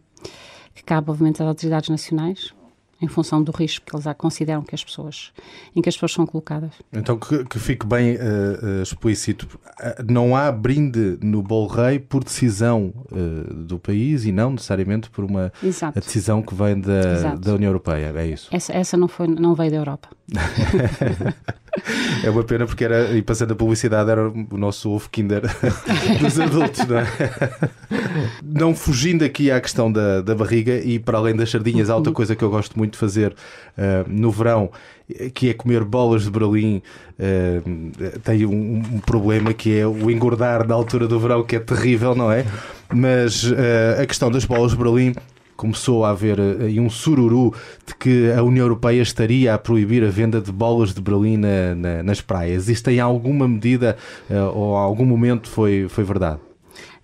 que 0.74 0.84
cabe 0.84 1.10
obviamente 1.10 1.42
às 1.42 1.48
autoridades 1.48 1.88
nacionais 1.88 2.52
em 3.00 3.08
função 3.08 3.42
do 3.42 3.52
risco 3.52 3.86
que 3.86 3.94
eles 3.94 4.06
consideram 4.16 4.62
que 4.62 4.74
as 4.74 4.82
pessoas, 4.82 5.32
em 5.74 5.80
que 5.80 5.88
as 5.88 5.94
pessoas 5.94 6.12
são 6.12 6.26
colocadas. 6.26 6.72
Então 6.92 7.18
que, 7.18 7.44
que 7.44 7.58
fique 7.58 7.86
bem 7.86 8.16
uh, 8.16 8.82
explícito, 8.82 9.58
não 10.08 10.34
há 10.34 10.50
brinde 10.50 11.18
no 11.22 11.42
Bol 11.42 11.66
Rei 11.68 11.98
por 11.98 12.24
decisão 12.24 12.92
uh, 13.10 13.54
do 13.54 13.78
país 13.78 14.24
e 14.24 14.32
não 14.32 14.50
necessariamente 14.50 15.10
por 15.10 15.24
uma 15.24 15.52
decisão 15.94 16.42
que 16.42 16.54
vem 16.54 16.80
da, 16.80 17.34
da 17.34 17.54
União 17.54 17.68
Europeia, 17.68 18.12
é 18.16 18.26
isso? 18.26 18.48
Essa, 18.50 18.72
essa 18.72 18.96
não, 18.96 19.08
foi, 19.08 19.28
não 19.28 19.54
veio 19.54 19.70
da 19.70 19.76
Europa. 19.76 20.17
é 22.22 22.30
uma 22.30 22.44
pena 22.44 22.66
porque 22.66 22.84
era, 22.84 23.10
e 23.16 23.22
passando 23.22 23.52
a 23.52 23.56
publicidade, 23.56 24.10
era 24.10 24.28
o 24.28 24.58
nosso 24.58 24.90
ovo 24.90 25.08
Kinder 25.10 25.42
dos 26.20 26.38
adultos, 26.38 26.86
não 26.86 26.98
é? 26.98 27.06
Não 28.42 28.74
fugindo 28.74 29.24
aqui 29.24 29.50
à 29.50 29.60
questão 29.60 29.90
da, 29.90 30.20
da 30.20 30.34
barriga 30.34 30.76
e 30.78 30.98
para 30.98 31.18
além 31.18 31.36
das 31.36 31.50
sardinhas, 31.50 31.88
há 31.88 31.96
outra 31.96 32.12
coisa 32.12 32.34
que 32.34 32.42
eu 32.42 32.50
gosto 32.50 32.76
muito 32.76 32.92
de 32.92 32.98
fazer 32.98 33.32
uh, 33.32 34.08
no 34.08 34.30
verão, 34.30 34.70
que 35.34 35.50
é 35.50 35.54
comer 35.54 35.84
bolas 35.84 36.24
de 36.24 36.30
Berlim. 36.30 36.82
Uh, 37.18 38.20
tem 38.22 38.44
um, 38.44 38.82
um, 38.94 39.00
problema 39.00 39.52
que 39.52 39.78
é 39.78 39.86
o 39.86 40.10
engordar 40.10 40.66
na 40.66 40.74
altura 40.74 41.06
do 41.06 41.18
verão, 41.18 41.42
que 41.44 41.56
é 41.56 41.60
terrível, 41.60 42.14
não 42.14 42.30
é? 42.30 42.44
Mas 42.92 43.44
uh, 43.44 44.02
a 44.02 44.06
questão 44.06 44.30
das 44.30 44.44
bolas 44.44 44.72
de 44.72 44.78
Berlim 44.78 45.14
começou 45.58 46.04
a 46.04 46.10
haver 46.10 46.40
aí 46.40 46.80
um 46.80 46.88
sururu 46.88 47.52
de 47.84 47.94
que 47.96 48.30
a 48.30 48.42
União 48.42 48.64
Europeia 48.64 49.02
estaria 49.02 49.52
a 49.52 49.58
proibir 49.58 50.04
a 50.04 50.08
venda 50.08 50.40
de 50.40 50.52
bolas 50.52 50.94
de 50.94 51.00
Berlim 51.02 51.36
na, 51.36 51.74
na, 51.74 52.02
nas 52.02 52.22
praias. 52.22 52.68
Isto 52.68 52.90
em 52.90 53.00
alguma 53.00 53.46
medida 53.46 53.96
ou 54.54 54.76
algum 54.76 55.04
momento 55.04 55.48
foi, 55.48 55.86
foi 55.88 56.04
verdade? 56.04 56.38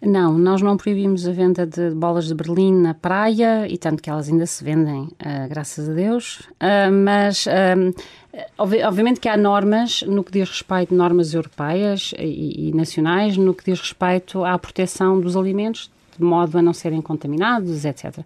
Não, 0.04 0.36
nós 0.36 0.60
não 0.60 0.76
proibimos 0.76 1.26
a 1.26 1.32
venda 1.32 1.66
de 1.66 1.90
bolas 1.90 2.26
de 2.26 2.34
Berlim 2.34 2.74
na 2.74 2.92
praia, 2.92 3.66
e 3.66 3.78
tanto 3.78 4.02
que 4.02 4.10
elas 4.10 4.28
ainda 4.28 4.44
se 4.44 4.62
vendem, 4.62 5.04
uh, 5.04 5.48
graças 5.48 5.88
a 5.88 5.94
Deus, 5.94 6.40
uh, 6.60 6.92
mas 6.92 7.46
uh, 7.46 7.94
obviamente 8.58 9.18
que 9.18 9.28
há 9.28 9.36
normas 9.36 10.02
no 10.02 10.22
que 10.22 10.30
diz 10.30 10.48
respeito, 10.50 10.94
normas 10.94 11.32
europeias 11.32 12.12
e, 12.18 12.68
e, 12.68 12.72
nacionais, 12.74 13.38
no 13.38 13.54
que 13.54 13.64
diz 13.64 13.80
respeito 13.80 14.44
à 14.44 14.58
proteção 14.58 15.18
dos 15.18 15.36
alimentos, 15.38 15.90
de 16.18 16.24
modo 16.24 16.58
a 16.58 16.62
não 16.62 16.72
serem 16.72 17.00
contaminados, 17.00 17.84
etc. 17.84 18.18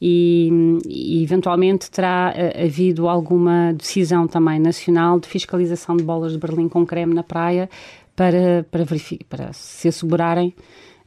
E, 0.00 0.50
e 0.86 1.22
eventualmente 1.22 1.90
terá 1.90 2.34
havido 2.62 3.08
alguma 3.08 3.72
decisão 3.72 4.26
também 4.26 4.58
nacional 4.58 5.18
de 5.20 5.28
fiscalização 5.28 5.96
de 5.96 6.04
bolas 6.04 6.32
de 6.32 6.38
Berlim 6.38 6.68
com 6.68 6.84
creme 6.84 7.14
na 7.14 7.22
praia 7.22 7.68
para, 8.14 8.66
para, 8.70 8.84
para 9.28 9.52
se 9.52 9.88
assegurarem 9.88 10.54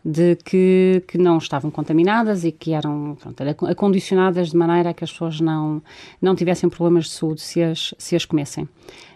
de 0.03 0.37
que, 0.37 1.03
que 1.05 1.17
não 1.17 1.37
estavam 1.37 1.69
contaminadas 1.69 2.45
e 2.45 2.51
que 2.51 2.71
eram 2.71 3.17
pronto, 3.19 3.43
acondicionadas 3.65 4.51
de 4.51 4.57
maneira 4.57 4.91
a 4.91 4.93
que 4.93 5.03
as 5.03 5.11
pessoas 5.11 5.41
não, 5.41 5.81
não 6.21 6.33
tivessem 6.33 6.69
problemas 6.69 7.05
de 7.05 7.11
saúde 7.11 7.41
se 7.41 7.61
as, 7.61 7.93
se 7.97 8.15
as 8.15 8.23
comessem. 8.23 8.69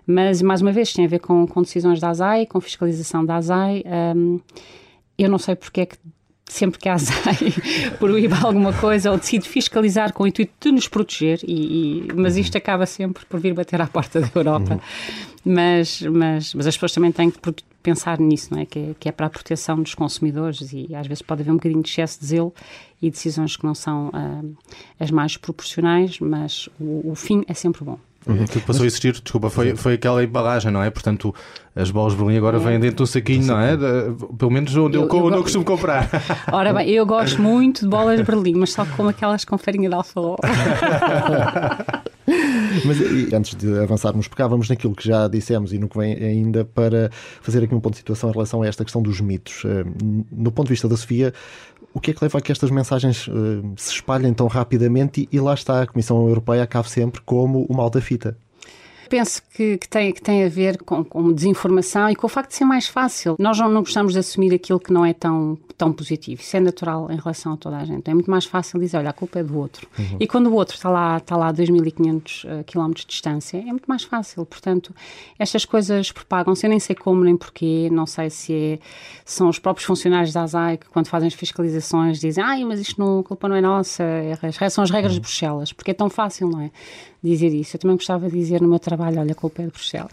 Mas, 0.06 0.42
mais 0.42 0.62
uma 0.62 0.72
vez, 0.74 0.92
tem 0.92 1.06
a 1.06 1.08
ver 1.08 1.20
com, 1.20 1.48
com 1.48 1.62
decisões 1.62 2.02
da 2.02 2.10
ASAI, 2.10 2.46
com 2.46 2.60
fiscalização 2.60 3.24
da 3.24 3.38
ASAI. 3.38 3.84
Um, 4.16 4.42
eu 5.18 5.30
não 5.30 5.38
sei 5.38 5.56
porque 5.56 5.82
é 5.82 5.86
que 5.86 5.98
sempre 6.52 6.80
que 6.80 6.90
a 6.90 6.94
ASAI 6.96 7.54
proíbe 7.98 8.34
alguma 8.34 8.74
coisa 8.74 9.12
ou 9.12 9.18
decide 9.18 9.48
fiscalizar 9.48 10.14
com 10.14 10.24
o 10.24 10.28
intuito 10.28 10.52
de 10.60 10.72
nos 10.72 10.88
proteger, 10.88 11.40
e, 11.48 12.08
e, 12.08 12.14
mas 12.14 12.36
isto 12.36 12.58
acaba 12.58 12.86
sempre 12.86 13.26
por 13.26 13.40
vir 13.40 13.54
bater 13.54 13.82
à 13.82 13.88
porta 13.88 14.20
da 14.20 14.30
Europa. 14.36 14.80
Mas, 15.44 16.02
mas, 16.02 16.54
mas 16.54 16.68
as 16.68 16.76
pessoas 16.76 16.92
também 16.92 17.12
têm 17.12 17.32
que 17.32 17.40
pensar 17.82 18.20
nisso, 18.20 18.54
não 18.54 18.62
é? 18.62 18.66
Que, 18.66 18.80
é? 18.80 18.96
que 19.00 19.10
é 19.10 19.12
para 19.12 19.26
a 19.26 19.30
proteção 19.30 19.82
dos 19.82 19.96
consumidores 19.96 20.72
e 20.72 20.94
às 20.94 21.08
vezes 21.08 21.24
pode 21.24 21.42
haver 21.42 21.52
um 21.52 21.56
bocadinho 21.56 21.82
de 21.82 21.90
excesso 21.90 22.20
de 22.20 22.28
zelo 22.28 22.54
e 23.02 23.10
decisões 23.10 23.58
que 23.58 23.66
não 23.66 23.74
são 23.74 24.10
uh, 24.10 24.58
as 25.00 25.10
mais 25.10 25.38
proporcionais, 25.38 26.20
mas 26.20 26.70
o, 26.80 27.12
o 27.12 27.16
fim 27.16 27.44
é 27.48 27.54
sempre 27.54 27.84
bom. 27.84 27.98
Uhum. 28.28 28.46
que 28.46 28.60
passou 28.60 28.84
a 28.84 28.86
existir, 28.86 29.14
desculpa, 29.14 29.50
foi, 29.50 29.76
foi 29.76 29.94
aquela 29.96 30.24
embalagem, 30.24 30.72
não 30.72 30.84
é? 30.84 30.92
Portanto, 30.92 31.34
as 31.76 31.90
bolas 31.90 32.14
de 32.14 32.20
Berlim 32.20 32.38
agora 32.38 32.60
vêm 32.60 32.80
dentro 32.80 32.98
de 32.98 33.04
um 33.04 33.06
saquinho, 33.08 33.46
não 33.48 33.60
é? 33.60 33.76
De, 33.76 34.14
pelo 34.38 34.52
menos 34.52 34.76
onde 34.76 34.96
eu, 34.96 35.04
eu, 35.04 35.10
eu, 35.10 35.26
onde 35.26 35.38
eu 35.38 35.42
costumo 35.42 35.66
comprar. 35.66 36.08
Ora 36.52 36.72
bem, 36.72 36.90
eu 36.90 37.06
gosto 37.06 37.42
muito 37.42 37.82
de 37.82 37.88
bolas 37.88 38.20
de 38.20 38.24
Berlim, 38.24 38.56
mas 38.56 38.74
só 38.74 38.86
como 38.86 39.10
aquelas 39.10 39.44
com 39.44 39.58
farinha 39.58 39.90
de 39.90 39.96
alfaló. 39.96 40.36
Mas 42.86 43.00
e, 43.00 43.36
antes 43.36 43.56
de 43.56 43.80
avançarmos, 43.80 44.28
pegávamos 44.28 44.70
naquilo 44.70 44.96
que 44.96 45.06
já 45.06 45.28
dissemos 45.28 45.74
e 45.74 45.78
no 45.78 45.90
que 45.90 45.98
vem 45.98 46.14
ainda 46.14 46.64
para 46.64 47.10
fazer 47.42 47.64
aqui 47.64 47.76
um 47.76 47.80
ponto 47.80 47.94
de 47.94 48.00
situação 48.00 48.30
em 48.30 48.34
relação 48.34 48.62
a 48.62 48.68
esta 48.68 48.84
questão 48.84 49.02
dos 49.02 49.20
mitos. 49.20 49.64
Eh, 49.66 49.84
no 50.32 50.52
ponto 50.52 50.68
de 50.68 50.74
vista 50.74 50.88
da 50.88 50.96
Sofia, 50.96 51.34
o 51.94 52.00
que 52.00 52.12
é 52.12 52.14
que 52.14 52.24
leva 52.24 52.38
a 52.38 52.42
que 52.42 52.52
estas 52.52 52.72
mensagens 52.72 53.28
uh, 53.28 53.74
se 53.76 53.94
espalhem 53.94 54.34
tão 54.34 54.48
rapidamente 54.48 55.28
e, 55.32 55.36
e, 55.36 55.40
lá 55.40 55.54
está, 55.54 55.82
a 55.82 55.88
Comissão 55.88 56.28
Europeia 56.28 56.64
acabe 56.64 56.90
sempre 56.90 57.22
como 57.22 57.66
o 57.70 57.76
mal 57.76 57.90
da 57.90 58.02
fita? 58.02 58.38
Penso 59.12 59.42
que, 59.54 59.78
que, 59.78 59.90
tem, 59.90 60.14
que 60.14 60.22
tem 60.22 60.46
a 60.46 60.48
ver 60.48 60.82
com, 60.84 61.04
com 61.04 61.34
desinformação 61.34 62.10
e 62.10 62.16
com 62.16 62.28
o 62.28 62.30
facto 62.30 62.52
de 62.52 62.56
ser 62.56 62.64
mais 62.64 62.88
fácil. 62.88 63.36
Nós 63.38 63.60
não, 63.60 63.68
não 63.68 63.82
gostamos 63.82 64.14
de 64.14 64.20
assumir 64.20 64.54
aquilo 64.54 64.80
que 64.80 64.94
não 64.94 65.06
é 65.06 65.12
tão, 65.12 65.58
tão 65.78 65.92
positivo. 65.92 66.40
Isso 66.40 66.56
é 66.56 66.62
natural 66.62 67.12
em 67.12 67.18
relação 67.18 67.54
a 67.54 67.58
toda 67.58 67.76
a 67.76 67.84
gente. 67.84 68.10
É 68.10 68.14
muito 68.14 68.32
mais 68.32 68.46
fácil 68.46 68.80
dizer, 68.80 68.98
olha, 68.98 69.10
a 69.10 69.14
culpa 69.14 69.40
é 69.40 69.44
do 69.44 69.58
outro. 69.58 69.86
Uhum. 70.00 70.18
E 70.18 70.26
quando 70.26 70.48
o 70.48 70.54
outro 70.54 70.76
está 70.76 70.90
lá, 70.90 71.18
está 71.18 71.36
lá 71.36 71.50
a 71.50 71.54
2.500 71.54 72.64
km 72.64 72.92
de 72.94 73.06
distância, 73.06 73.58
é 73.58 73.66
muito 73.66 73.86
mais 73.86 74.04
fácil. 74.04 74.46
Portanto, 74.46 74.96
estas 75.38 75.66
coisas 75.66 76.10
propagam-se. 76.10 76.66
Eu 76.66 76.70
nem 76.70 76.80
sei 76.80 76.96
como 76.96 77.22
nem 77.24 77.36
porquê. 77.36 77.90
Não 77.92 78.06
sei 78.06 78.30
se 78.30 78.54
é, 78.54 78.80
são 79.26 79.50
os 79.50 79.60
próprios 79.60 79.86
funcionários 79.86 80.32
da 80.32 80.44
ASAI 80.44 80.78
que, 80.78 80.88
quando 80.88 81.08
fazem 81.08 81.28
as 81.28 81.34
fiscalizações, 81.34 82.20
dizem, 82.20 82.44
ai, 82.44 82.64
mas 82.64 82.80
isto 82.80 82.98
não, 82.98 83.20
a 83.20 83.24
culpa 83.24 83.50
não 83.50 83.56
é 83.56 83.62
nossa, 83.62 84.04
é, 84.04 84.70
são 84.70 84.84
as 84.84 84.90
regras 84.90 85.12
uhum. 85.12 85.16
de 85.18 85.22
Bruxelas. 85.22 85.74
Porque 85.74 85.92
é 85.92 85.94
tão 85.94 86.10
fácil, 86.10 86.48
não 86.48 86.62
é? 86.62 86.72
Dizer 87.24 87.54
isso. 87.54 87.76
Eu 87.76 87.80
também 87.82 87.98
gostava 87.98 88.30
de 88.30 88.38
dizer 88.38 88.62
no 88.62 88.68
meu 88.68 88.80
trabalho, 88.80 89.01
olha, 89.02 89.32
a 89.32 89.36
culpa 89.36 89.62
é 89.62 89.66
de 89.66 89.72
Bruxelas. 89.72 90.12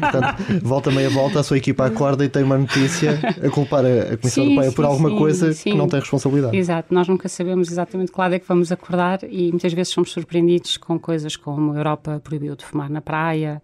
Portanto, 0.00 0.60
volta 0.62 0.90
meia 0.90 1.10
volta, 1.10 1.40
a 1.40 1.42
sua 1.42 1.58
equipa 1.58 1.86
acorda 1.86 2.24
e 2.24 2.28
tem 2.28 2.42
uma 2.42 2.58
notícia 2.58 3.18
a 3.44 3.50
culpar 3.50 3.84
a 3.84 4.16
Comissão 4.16 4.44
sim, 4.44 4.50
Europeia 4.50 4.72
por 4.72 4.84
alguma 4.84 5.10
sim, 5.10 5.16
coisa 5.16 5.54
que 5.54 5.74
não 5.74 5.88
tem 5.88 6.00
responsabilidade. 6.00 6.56
Exato, 6.56 6.92
nós 6.92 7.08
nunca 7.08 7.28
sabemos 7.28 7.70
exatamente 7.70 8.12
que 8.12 8.18
lado 8.18 8.34
é 8.34 8.38
que 8.38 8.46
vamos 8.46 8.72
acordar 8.72 9.20
e 9.24 9.50
muitas 9.50 9.72
vezes 9.72 9.92
somos 9.92 10.10
surpreendidos 10.10 10.76
com 10.76 10.98
coisas 10.98 11.36
como 11.36 11.72
a 11.72 11.76
Europa 11.76 12.20
proibiu 12.22 12.56
de 12.56 12.64
fumar 12.64 12.90
na 12.90 13.00
praia, 13.00 13.62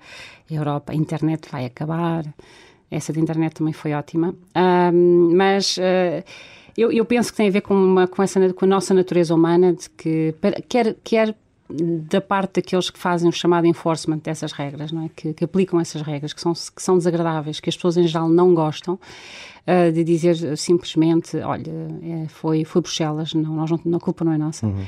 a 0.50 0.54
Europa, 0.54 0.92
a 0.92 0.94
internet 0.94 1.48
vai 1.50 1.64
acabar. 1.64 2.24
Essa 2.90 3.12
de 3.12 3.20
internet 3.20 3.54
também 3.54 3.72
foi 3.72 3.92
ótima. 3.92 4.34
Um, 4.56 5.34
mas. 5.34 5.76
Uh, 5.76 6.22
eu, 6.76 6.90
eu, 6.90 7.04
penso 7.04 7.30
que 7.30 7.36
tem 7.36 7.48
a 7.48 7.50
ver 7.52 7.60
com, 7.60 7.74
uma, 7.74 8.08
com, 8.08 8.20
essa, 8.20 8.52
com 8.52 8.64
a 8.64 8.68
nossa 8.68 8.92
natureza 8.92 9.32
humana, 9.32 9.72
de 9.72 9.88
que 9.90 10.34
quer, 10.68 10.96
quer 11.04 11.34
da 11.68 12.20
parte 12.20 12.60
daqueles 12.60 12.90
que 12.90 12.98
fazem 12.98 13.28
o 13.28 13.32
chamado 13.32 13.66
enforcement 13.66 14.18
dessas 14.18 14.52
regras, 14.52 14.92
não 14.92 15.06
é? 15.06 15.10
que, 15.14 15.32
que 15.32 15.44
aplicam 15.44 15.80
essas 15.80 16.02
regras, 16.02 16.32
que 16.32 16.40
são, 16.40 16.52
que 16.52 16.82
são 16.82 16.98
desagradáveis, 16.98 17.60
que 17.60 17.68
as 17.68 17.76
pessoas 17.76 17.96
em 17.96 18.06
geral 18.06 18.28
não 18.28 18.54
gostam, 18.54 18.98
uh, 19.66 19.92
de 19.92 20.04
dizer 20.04 20.56
simplesmente, 20.56 21.36
olha, 21.38 21.72
é, 22.02 22.28
foi, 22.28 22.64
foi 22.64 22.82
Bruxelas, 22.82 23.34
não, 23.34 23.54
nós 23.54 23.70
não, 23.70 23.96
a 23.96 24.00
culpa 24.00 24.24
não 24.24 24.32
é 24.32 24.38
nossa. 24.38 24.66
Uhum. 24.66 24.84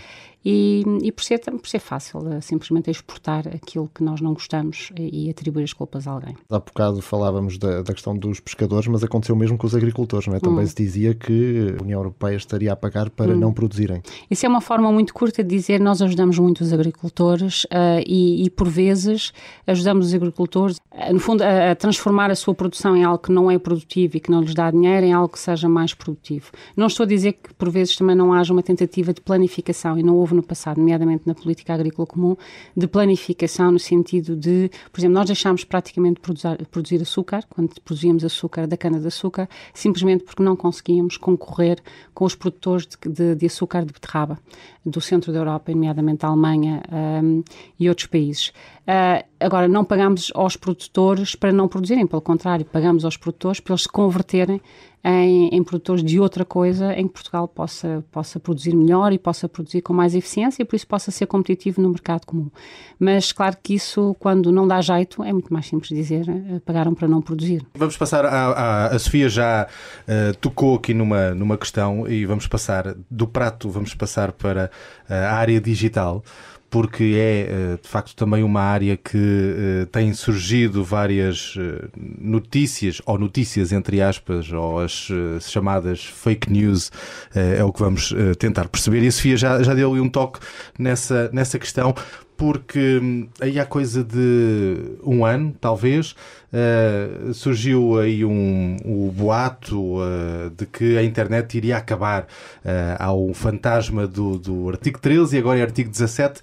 E, 0.49 0.85
e 1.02 1.11
por, 1.11 1.25
ser, 1.25 1.40
por 1.40 1.66
ser 1.66 1.80
fácil, 1.80 2.21
uh, 2.21 2.40
simplesmente 2.40 2.88
exportar 2.88 3.49
aquilo 3.49 3.90
que 3.92 4.04
nós 4.04 4.21
não 4.21 4.33
gostamos 4.33 4.92
e, 4.97 5.26
e, 5.26 5.30
atribuir 5.30 5.64
as 5.64 5.73
culpas 5.73 6.06
a 6.06 6.12
alguém. 6.12 6.37
Há 6.49 6.61
bocado 6.61 7.02
falávamos 7.02 7.59
da, 7.59 7.83
da, 7.83 7.92
questão 7.92 8.16
dos 8.16 8.38
pescadores, 8.38 8.87
mas 8.87 9.02
aconteceu 9.02 9.35
mesmo 9.35 9.59
com 9.59 9.66
os 9.66 9.75
agricultores, 9.75 10.28
não 10.28 10.37
é? 10.37 10.38
Também 10.38 10.62
hum. 10.62 10.66
se 10.68 10.76
dizia 10.76 11.14
que 11.16 11.75
a 11.76 11.83
União 11.83 11.99
Europeia 11.99 12.37
estaria 12.37 12.73
a 12.73 12.76
pagar 12.76 13.11
para 13.11 13.33
hum. 13.33 13.37
não 13.37 13.52
produzirem. 13.52 14.00
Isso 14.30 14.47
é 14.47 14.49
uma 14.49 14.61
forma 14.61 14.92
muito 14.92 15.12
curta 15.12 15.42
de 15.42 15.50
dizer 15.50 15.80
nós 15.80 16.00
ajudamos 16.00 16.38
muito 16.38 16.61
os 16.61 16.73
agricultores 16.73 17.64
uh, 17.64 18.00
e, 18.06 18.45
e, 18.45 18.50
por 18.50 18.68
vezes, 18.68 19.33
ajudamos 19.66 20.06
os 20.06 20.14
agricultores, 20.14 20.76
uh, 20.92 21.12
no 21.12 21.18
fundo, 21.18 21.42
a, 21.42 21.73
a 21.73 21.75
transformar 21.75 22.30
a 22.30 22.37
sua 22.37 22.54
produção 22.54 22.97
em 22.97 23.02
algo 23.02 23.18
que 23.18 23.33
não 23.33 23.50
é 23.50 23.59
produtivo 23.59 24.16
e 24.16 24.21
que 24.21 24.30
não 24.30 24.42
lhes 24.42 24.54
dá 24.54 24.66
dinheiro 24.71 25.07
em 25.07 25.13
algo 25.13 25.29
que 25.29 25.39
seja 25.39 25.69
mais 25.69 25.95
produtivo. 25.95 26.51
Não 26.77 26.87
estou 26.87 27.05
a 27.05 27.07
dizer 27.07 27.35
que 27.35 27.55
por 27.55 27.71
vezes 27.71 27.97
também 27.97 28.17
não 28.17 28.33
haja 28.33 28.53
uma 28.53 28.63
tentativa 28.63 29.13
de 29.13 29.21
planificação 29.21 29.99
e 29.99 30.03
não 30.03 30.17
houve 30.17 30.35
no 30.35 30.43
passado, 30.43 30.79
nomeadamente 30.79 31.23
na 31.27 31.35
política 31.35 31.75
agrícola 31.75 32.07
comum, 32.07 32.37
de 32.77 32.87
planificação 32.87 33.71
no 33.71 33.79
sentido 33.79 34.37
de, 34.37 34.71
por 34.93 35.01
exemplo, 35.01 35.15
nós 35.15 35.27
deixámos 35.27 35.65
praticamente 35.65 36.21
produzir, 36.21 36.67
produzir 36.71 37.03
açúcar, 37.03 37.45
quando 37.49 37.81
produzíamos 37.81 38.25
açúcar 38.25 38.67
da 38.67 38.77
cana-de-açúcar, 38.77 39.49
simplesmente 39.75 40.25
porque 40.25 40.43
não 40.43 40.57
conseguíamos 40.57 41.17
concorrer 41.17 41.79
com 42.15 42.25
os 42.25 42.35
produtores 42.35 42.87
de, 42.87 43.11
de, 43.11 43.35
de 43.35 43.47
açúcar 43.47 43.85
de 43.85 43.93
beterraba 43.93 44.39
do 44.85 45.01
centro 45.01 45.33
da 45.33 45.41
Europa, 45.41 45.73
nomeadamente 45.73 46.25
a 46.25 46.29
Alemanha 46.29 46.83
um, 47.23 47.43
e 47.79 47.89
outros 47.89 48.07
países. 48.07 48.53
Uh, 48.87 49.27
agora, 49.41 49.67
não 49.67 49.85
pagamos 49.85 50.31
aos 50.33 50.57
produtores 50.57 51.35
para 51.35 51.53
não 51.53 51.67
produzirem, 51.67 52.07
pelo 52.07 52.23
contrário, 52.23 52.65
pagamos 52.65 53.05
aos 53.05 53.17
produtores 53.17 53.59
para 53.59 53.73
eles 53.73 53.83
se 53.83 53.89
converterem 53.89 54.56
em, 55.05 55.49
em, 55.53 55.63
produtores 55.63 56.03
de 56.03 56.19
outra 56.19 56.45
coisa 56.45 56.93
em 56.95 57.07
que 57.07 57.15
Portugal 57.15 57.47
possa, 57.47 58.05
possa 58.11 58.41
produzir 58.41 58.75
melhor 58.75 59.13
e 59.13 59.19
possa 59.19 59.49
produzir 59.49 59.81
com 59.81 59.93
mais 59.93 60.17
eficiência 60.17 60.63
e 60.63 60.65
por 60.65 60.75
isso 60.75 60.87
possa 60.87 61.13
ser 61.13 61.27
competitivo 61.27 61.81
no 61.81 61.91
mercado 61.91 62.27
comum. 62.27 62.51
Mas 62.99 63.33
claro 63.33 63.57
que 63.63 63.75
isso, 63.75 64.17
quando 64.19 64.51
não 64.51 64.67
dá 64.67 64.81
jeito, 64.81 65.23
é 65.23 65.33
muito 65.33 65.53
mais 65.53 65.67
simples 65.67 65.91
dizer 65.91 66.27
uh, 66.29 66.61
pagaram 66.61 66.93
para 66.93 67.07
não 67.07 67.23
produzir. 67.23 67.65
Vamos 67.77 67.97
passar 67.97 68.25
a, 68.25 68.31
a, 68.31 68.87
a 68.87 68.99
Sofia 68.99 69.29
já 69.29 69.69
uh, 69.69 70.37
tocou 70.39 70.75
aqui 70.75 70.93
numa, 70.93 71.33
numa 71.35 71.57
questão 71.57 72.09
e 72.09 72.27
vamos 72.27 72.49
passar 72.49 72.97
do 73.09 73.29
prato, 73.29 73.71
vamos 73.71 73.95
passar 73.95 74.33
para 74.33 74.71
a 75.09 75.37
área 75.37 75.61
digital 75.61 76.25
porque 76.71 77.05
é 77.17 77.41
eh, 77.41 77.79
de 77.81 77.89
facto 77.89 78.15
também 78.15 78.43
uma 78.43 78.61
área 78.61 78.97
que 78.97 79.17
eh, 79.17 79.87
tem 79.91 80.13
surgido 80.13 80.85
várias 80.85 81.55
eh, 81.59 81.89
notícias, 82.19 83.01
ou 83.07 83.19
notícias 83.19 83.73
entre 83.73 84.03
aspas, 84.03 84.51
ou 84.53 84.81
as 84.81 85.09
chamadas 85.41 86.05
fake 86.05 86.51
news, 86.51 86.91
é 87.35 87.63
o 87.63 87.73
que 87.73 87.81
vamos 87.81 88.15
tentar 88.39 88.69
perceber. 88.69 89.03
E 89.03 89.09
a 89.09 89.13
Sofia 89.13 89.37
já, 89.37 89.63
já 89.63 89.75
deu 89.75 89.93
um 89.93 90.09
toque 90.09 90.41
nessa, 90.79 91.31
nessa 91.33 91.59
questão, 91.59 91.95
porque 92.37 92.99
hum, 93.03 93.29
aí 93.41 93.59
há 93.59 93.65
coisa 93.65 94.05
de 94.05 94.99
um 95.03 95.25
ano, 95.25 95.55
talvez, 95.61 96.15
uh, 96.57 97.35
surgiu 97.35 97.99
aí 97.99 98.25
um, 98.25 98.77
um 98.85 99.09
boato 99.09 99.99
uh, 99.99 100.51
de 100.57 100.67
que 100.67 100.97
a 100.97 101.03
internet 101.03 101.57
iria 101.57 101.77
acabar. 101.77 102.23
Uh, 102.23 102.97
há 102.99 103.13
o 103.13 103.35
fantasma 103.35 104.07
do, 104.07 104.39
do 104.39 104.69
artigo 104.71 104.99
13 104.99 105.37
e 105.37 105.39
agora 105.39 105.59
é 105.59 105.63
artigo 105.63 105.91
17. 105.91 106.41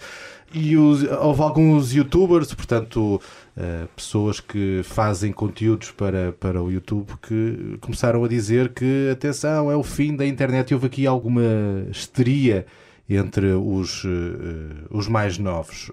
E 0.54 0.78
os, 0.78 1.04
houve 1.04 1.42
alguns 1.42 1.94
youtubers, 1.94 2.54
portanto, 2.54 3.20
uh, 3.58 3.88
pessoas 3.96 4.40
que 4.40 4.82
fazem 4.84 5.32
conteúdos 5.32 5.90
para, 5.92 6.32
para 6.34 6.62
o 6.62 6.72
YouTube, 6.72 7.14
que 7.28 7.78
começaram 7.82 8.24
a 8.24 8.28
dizer 8.28 8.70
que, 8.70 9.10
atenção, 9.12 9.72
é 9.72 9.76
o 9.76 9.84
fim 9.84 10.16
da 10.16 10.26
internet. 10.26 10.70
E 10.70 10.74
houve 10.76 10.88
aqui 10.88 11.08
alguma 11.08 11.42
histeria 11.90 12.68
entre 13.10 13.48
os, 13.48 14.04
os 14.90 15.08
mais 15.10 15.38
novos. 15.38 15.92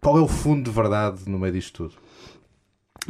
Qual 0.00 0.18
é 0.18 0.20
o 0.20 0.26
fundo 0.26 0.64
de 0.64 0.70
verdade 0.74 1.20
no 1.26 1.38
meio 1.38 1.52
disto 1.52 1.84
tudo? 1.84 1.94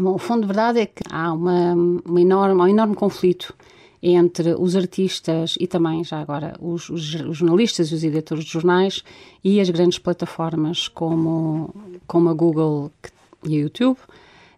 Bom, 0.01 0.15
o 0.15 0.19
fundo 0.19 0.43
de 0.43 0.47
verdade 0.47 0.81
é 0.81 0.87
que 0.87 1.03
há 1.11 1.31
uma, 1.33 1.75
uma 1.75 2.21
enorme, 2.21 2.61
um 2.61 2.67
enorme 2.67 2.95
conflito 2.95 3.55
entre 4.03 4.55
os 4.55 4.75
artistas 4.75 5.57
e 5.61 5.67
também, 5.67 6.03
já 6.03 6.19
agora, 6.21 6.57
os, 6.59 6.89
os, 6.89 7.03
jornalistas 7.03 7.91
e 7.91 7.95
os 7.95 8.03
editores 8.03 8.45
de 8.45 8.51
jornais 8.51 9.05
e 9.45 9.61
as 9.61 9.69
grandes 9.69 9.99
plataformas 9.99 10.89
como, 10.89 11.75
como 12.07 12.31
a 12.31 12.33
Google 12.33 12.91
e 13.45 13.57
a 13.57 13.61
YouTube 13.61 13.99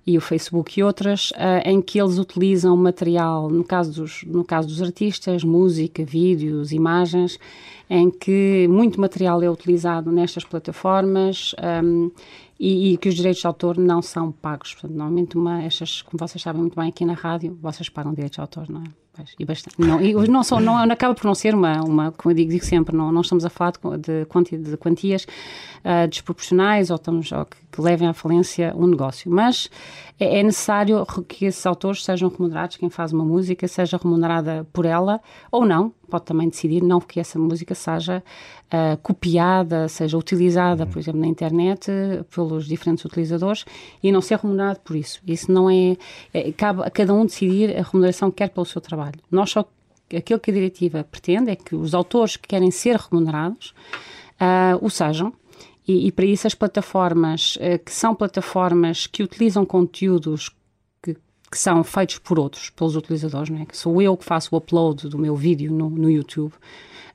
e 0.07 0.17
o 0.17 0.21
Facebook 0.21 0.79
e 0.79 0.83
outras, 0.83 1.31
uh, 1.33 1.63
em 1.65 1.81
que 1.81 2.01
eles 2.01 2.19
utilizam 2.19 2.77
material, 2.77 3.49
no 3.49 3.65
caso, 3.65 4.03
dos, 4.03 4.25
no 4.25 4.45
caso 4.45 4.69
dos 4.69 4.83
artistas, 4.83 5.45
música, 5.45 6.05
vídeos, 6.05 6.73
imagens, 6.73 7.39
em 7.89 8.11
que 8.11 8.67
muito 8.69 9.01
material 9.01 9.43
é 9.43 9.51
utilizado 9.51 10.11
nestas 10.11 10.45
plataformas 10.45 11.55
um, 11.85 12.11
e, 12.65 12.93
e, 12.93 12.97
que 12.97 13.09
os 13.09 13.17
direitos 13.17 13.41
de 13.41 13.47
autor 13.49 13.77
não 13.77 14.01
são 14.01 14.31
pagos. 14.31 14.73
Portanto, 14.73 14.93
normalmente, 14.93 15.37
uma, 15.37 15.65
estas, 15.65 16.01
como 16.01 16.17
vocês 16.17 16.41
sabem 16.41 16.61
muito 16.61 16.79
bem 16.79 16.89
aqui 16.89 17.05
na 17.05 17.15
rádio, 17.15 17.59
vocês 17.61 17.89
pagam 17.89 18.15
direitos 18.15 18.37
de 18.37 18.41
autor, 18.41 18.71
não 18.71 18.83
é? 18.83 18.85
Pois, 19.15 19.35
e 19.39 19.45
bastante. 19.45 19.79
Não, 19.79 20.01
e 20.01 20.15
não, 20.27 20.43
só, 20.43 20.59
não, 20.59 20.77
acaba 20.91 21.15
por 21.15 21.27
não 21.27 21.35
ser 21.35 21.55
uma, 21.55 21.83
uma 21.85 22.13
como 22.13 22.33
eu 22.33 22.37
digo, 22.37 22.51
digo 22.51 22.65
sempre, 22.65 22.97
não, 22.97 23.13
não 23.13 23.21
estamos 23.21 23.45
a 23.45 23.51
falar 23.51 23.73
de, 23.99 24.25
quantia, 24.25 24.59
de 24.59 24.75
quantias 24.79 25.27
uh, 25.85 26.09
desproporcionais 26.09 26.89
ou, 26.91 26.97
estamos, 26.97 27.31
ou 27.31 27.45
que, 27.45 27.57
que, 27.71 27.81
levem 27.81 28.09
à 28.09 28.15
falência 28.15 28.73
um 28.75 28.87
negócio, 28.87 29.31
mas 29.31 29.69
é, 30.19 30.39
é, 30.39 30.43
necessário 30.43 31.05
que 31.29 31.45
esses 31.45 31.67
autores 31.67 32.05
sejam 32.05 32.31
remunerados, 32.31 32.79
quem 32.79 32.89
faz 32.89 33.13
uma 33.13 33.25
música 33.25 33.69
seja 33.69 33.99
remunerada 34.03 34.67
por 34.73 34.87
ela 34.87 35.21
ou 35.51 35.67
não, 35.67 35.93
pode 36.09 36.25
também 36.25 36.49
decidir 36.49 36.83
não 36.83 37.01
que 37.01 37.19
essa 37.19 37.39
música 37.39 37.75
seja 37.75 38.23
uh, 38.69 38.97
copiada, 39.03 39.89
seja 39.89 40.17
utilizada, 40.17 40.87
por 40.87 40.99
exemplo, 40.99 41.21
na 41.21 41.27
internet 41.27 41.91
pelos 42.35 42.67
diferentes 42.67 43.05
utilizadores 43.05 43.65
e 44.03 44.13
não 44.13 44.21
ser 44.21 44.39
remunerado 44.39 44.81
por 44.81 44.95
isso. 44.95 45.21
Isso 45.27 45.51
não 45.51 45.69
é, 45.69 45.97
é 46.33 46.53
cabe 46.53 46.83
a 46.83 46.91
cada 46.91 47.15
um 47.15 47.25
decidir 47.25 47.77
a 47.77 47.83
remuneração 47.83 48.31
que 48.31 48.39
quer 48.39 48.51
pelo 48.51 48.67
seu 48.67 48.81
trabalho. 48.81 49.02
Nós 49.31 49.51
só 49.51 49.69
aquilo 50.15 50.39
que 50.39 50.51
a 50.51 50.55
diretiva 50.55 51.05
pretende 51.05 51.51
é 51.51 51.57
que 51.57 51.75
os 51.75 51.95
autores 51.95 52.37
que 52.37 52.47
querem 52.47 52.71
ser 52.71 52.97
remunerados 52.97 53.75
uh, 54.41 54.85
o 54.85 54.91
sejam. 54.91 55.33
E, 55.87 56.07
e, 56.07 56.13
para 56.13 56.25
isso 56.25 56.47
as 56.47 56.55
plataformas, 56.55 57.57
uh, 57.57 57.83
que 57.85 57.93
são 57.93 58.15
plataformas 58.15 59.07
que 59.07 59.23
utilizam 59.23 59.65
conteúdos 59.65 60.51
que 61.53 61.59
são 61.59 61.85
feitos 61.85 62.19
por 62.19 62.39
outros, 62.39 62.71
pelos 62.71 62.97
utilizadores, 62.97 63.51
não 63.51 63.61
é? 63.61 63.67
Que 63.67 63.77
sou 63.77 64.01
eu 64.01 64.17
que 64.17 64.25
faço 64.25 64.55
o 64.55 64.59
upload 64.59 65.07
do 65.11 65.19
meu 65.19 65.37
vídeo 65.37 65.71
no, 65.71 65.91
no 65.91 66.11
YouTube. 66.11 66.55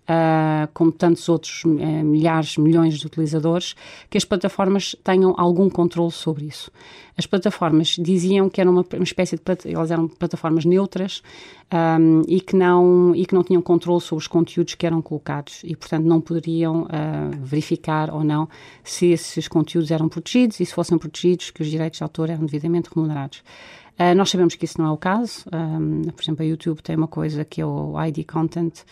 Uh, 0.07 0.67
como 0.73 0.91
tantos 0.91 1.27
outros 1.29 1.63
uh, 1.65 1.69
milhares, 1.69 2.57
milhões 2.57 2.97
de 2.97 3.05
utilizadores, 3.05 3.75
que 4.09 4.17
as 4.17 4.25
plataformas 4.25 4.95
tenham 5.03 5.33
algum 5.37 5.69
controle 5.69 6.11
sobre 6.11 6.45
isso. 6.45 6.71
As 7.17 7.25
plataformas 7.25 7.95
diziam 7.99 8.49
que 8.49 8.61
eram 8.61 8.71
uma, 8.71 8.85
uma 8.93 9.03
espécie 9.03 9.35
de 9.35 9.73
elas 9.73 9.89
eram 9.89 10.07
plataformas 10.07 10.65
neutras 10.65 11.23
um, 11.99 12.21
e 12.27 12.39
que 12.39 12.55
não 12.55 13.15
e 13.15 13.25
que 13.25 13.33
não 13.33 13.43
tinham 13.43 13.61
controle 13.61 13.99
sobre 14.01 14.21
os 14.21 14.27
conteúdos 14.27 14.75
que 14.75 14.85
eram 14.85 15.01
colocados 15.01 15.61
e 15.63 15.75
portanto 15.75 16.05
não 16.05 16.21
poderiam 16.21 16.83
uh, 16.83 16.87
verificar 17.41 18.13
ou 18.13 18.23
não 18.23 18.47
se 18.83 19.07
esses 19.07 19.47
conteúdos 19.47 19.89
eram 19.89 20.07
protegidos 20.07 20.59
e 20.59 20.65
se 20.65 20.73
fossem 20.73 20.95
protegidos 20.97 21.49
que 21.49 21.63
os 21.63 21.67
direitos 21.67 21.97
de 21.97 22.03
autor 22.03 22.29
eram 22.29 22.45
devidamente 22.45 22.89
remunerados. 22.93 23.39
Uh, 23.99 24.13
nós 24.15 24.29
sabemos 24.29 24.53
que 24.53 24.65
isso 24.65 24.79
não 24.79 24.89
é 24.89 24.91
o 24.91 24.97
caso. 24.97 25.43
Um, 25.51 26.03
por 26.11 26.21
exemplo, 26.21 26.43
a 26.43 26.47
YouTube 26.47 26.83
tem 26.83 26.95
uma 26.95 27.07
coisa 27.07 27.43
que 27.43 27.59
é 27.59 27.65
o 27.65 27.95
ID 28.05 28.27
Content, 28.27 28.83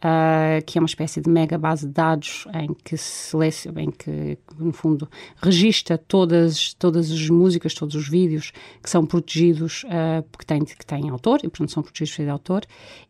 uh, 0.00 0.64
que 0.64 0.78
é 0.78 0.80
uma 0.80 0.86
espécie 0.86 1.20
de 1.20 1.30
mega 1.30 1.58
base 1.58 1.86
de 1.86 1.92
dados 1.92 2.46
em 2.54 2.74
que, 2.84 2.96
seleciona, 2.96 3.82
em 3.82 3.90
que 3.90 4.38
no 4.58 4.72
fundo, 4.72 5.08
registra 5.36 5.96
todas, 5.96 6.74
todas 6.74 7.10
as 7.10 7.28
músicas, 7.28 7.74
todos 7.74 7.94
os 7.94 8.08
vídeos 8.08 8.52
que 8.82 8.90
são 8.90 9.04
protegidos, 9.06 9.84
uh, 9.84 10.24
que, 10.38 10.46
têm, 10.46 10.64
que 10.64 10.86
têm 10.86 11.08
autor, 11.08 11.40
e 11.42 11.48
portanto 11.48 11.70
são 11.70 11.82
protegidos 11.82 12.16
por 12.16 12.28
autor, 12.28 12.62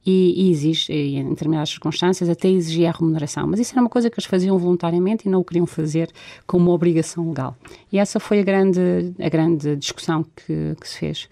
e, 0.04 0.50
e 0.50 0.50
e, 0.88 1.16
em 1.16 1.28
determinadas 1.30 1.70
circunstâncias, 1.70 2.28
até 2.28 2.48
exigia 2.48 2.90
a 2.90 2.92
remuneração. 2.92 3.46
Mas 3.46 3.60
isso 3.60 3.72
era 3.72 3.80
uma 3.80 3.88
coisa 3.88 4.10
que 4.10 4.18
eles 4.18 4.26
faziam 4.26 4.58
voluntariamente 4.58 5.26
e 5.26 5.30
não 5.30 5.40
o 5.40 5.44
queriam 5.44 5.66
fazer 5.66 6.10
como 6.46 6.66
uma 6.66 6.72
obrigação 6.72 7.28
legal. 7.28 7.56
E 7.92 7.98
essa 7.98 8.20
foi 8.20 8.40
a 8.40 8.42
grande, 8.42 8.80
a 9.18 9.28
grande 9.28 9.76
discussão 9.76 10.24
que, 10.24 10.76
que 10.80 10.88
se 10.88 10.98
fez. 10.98 11.28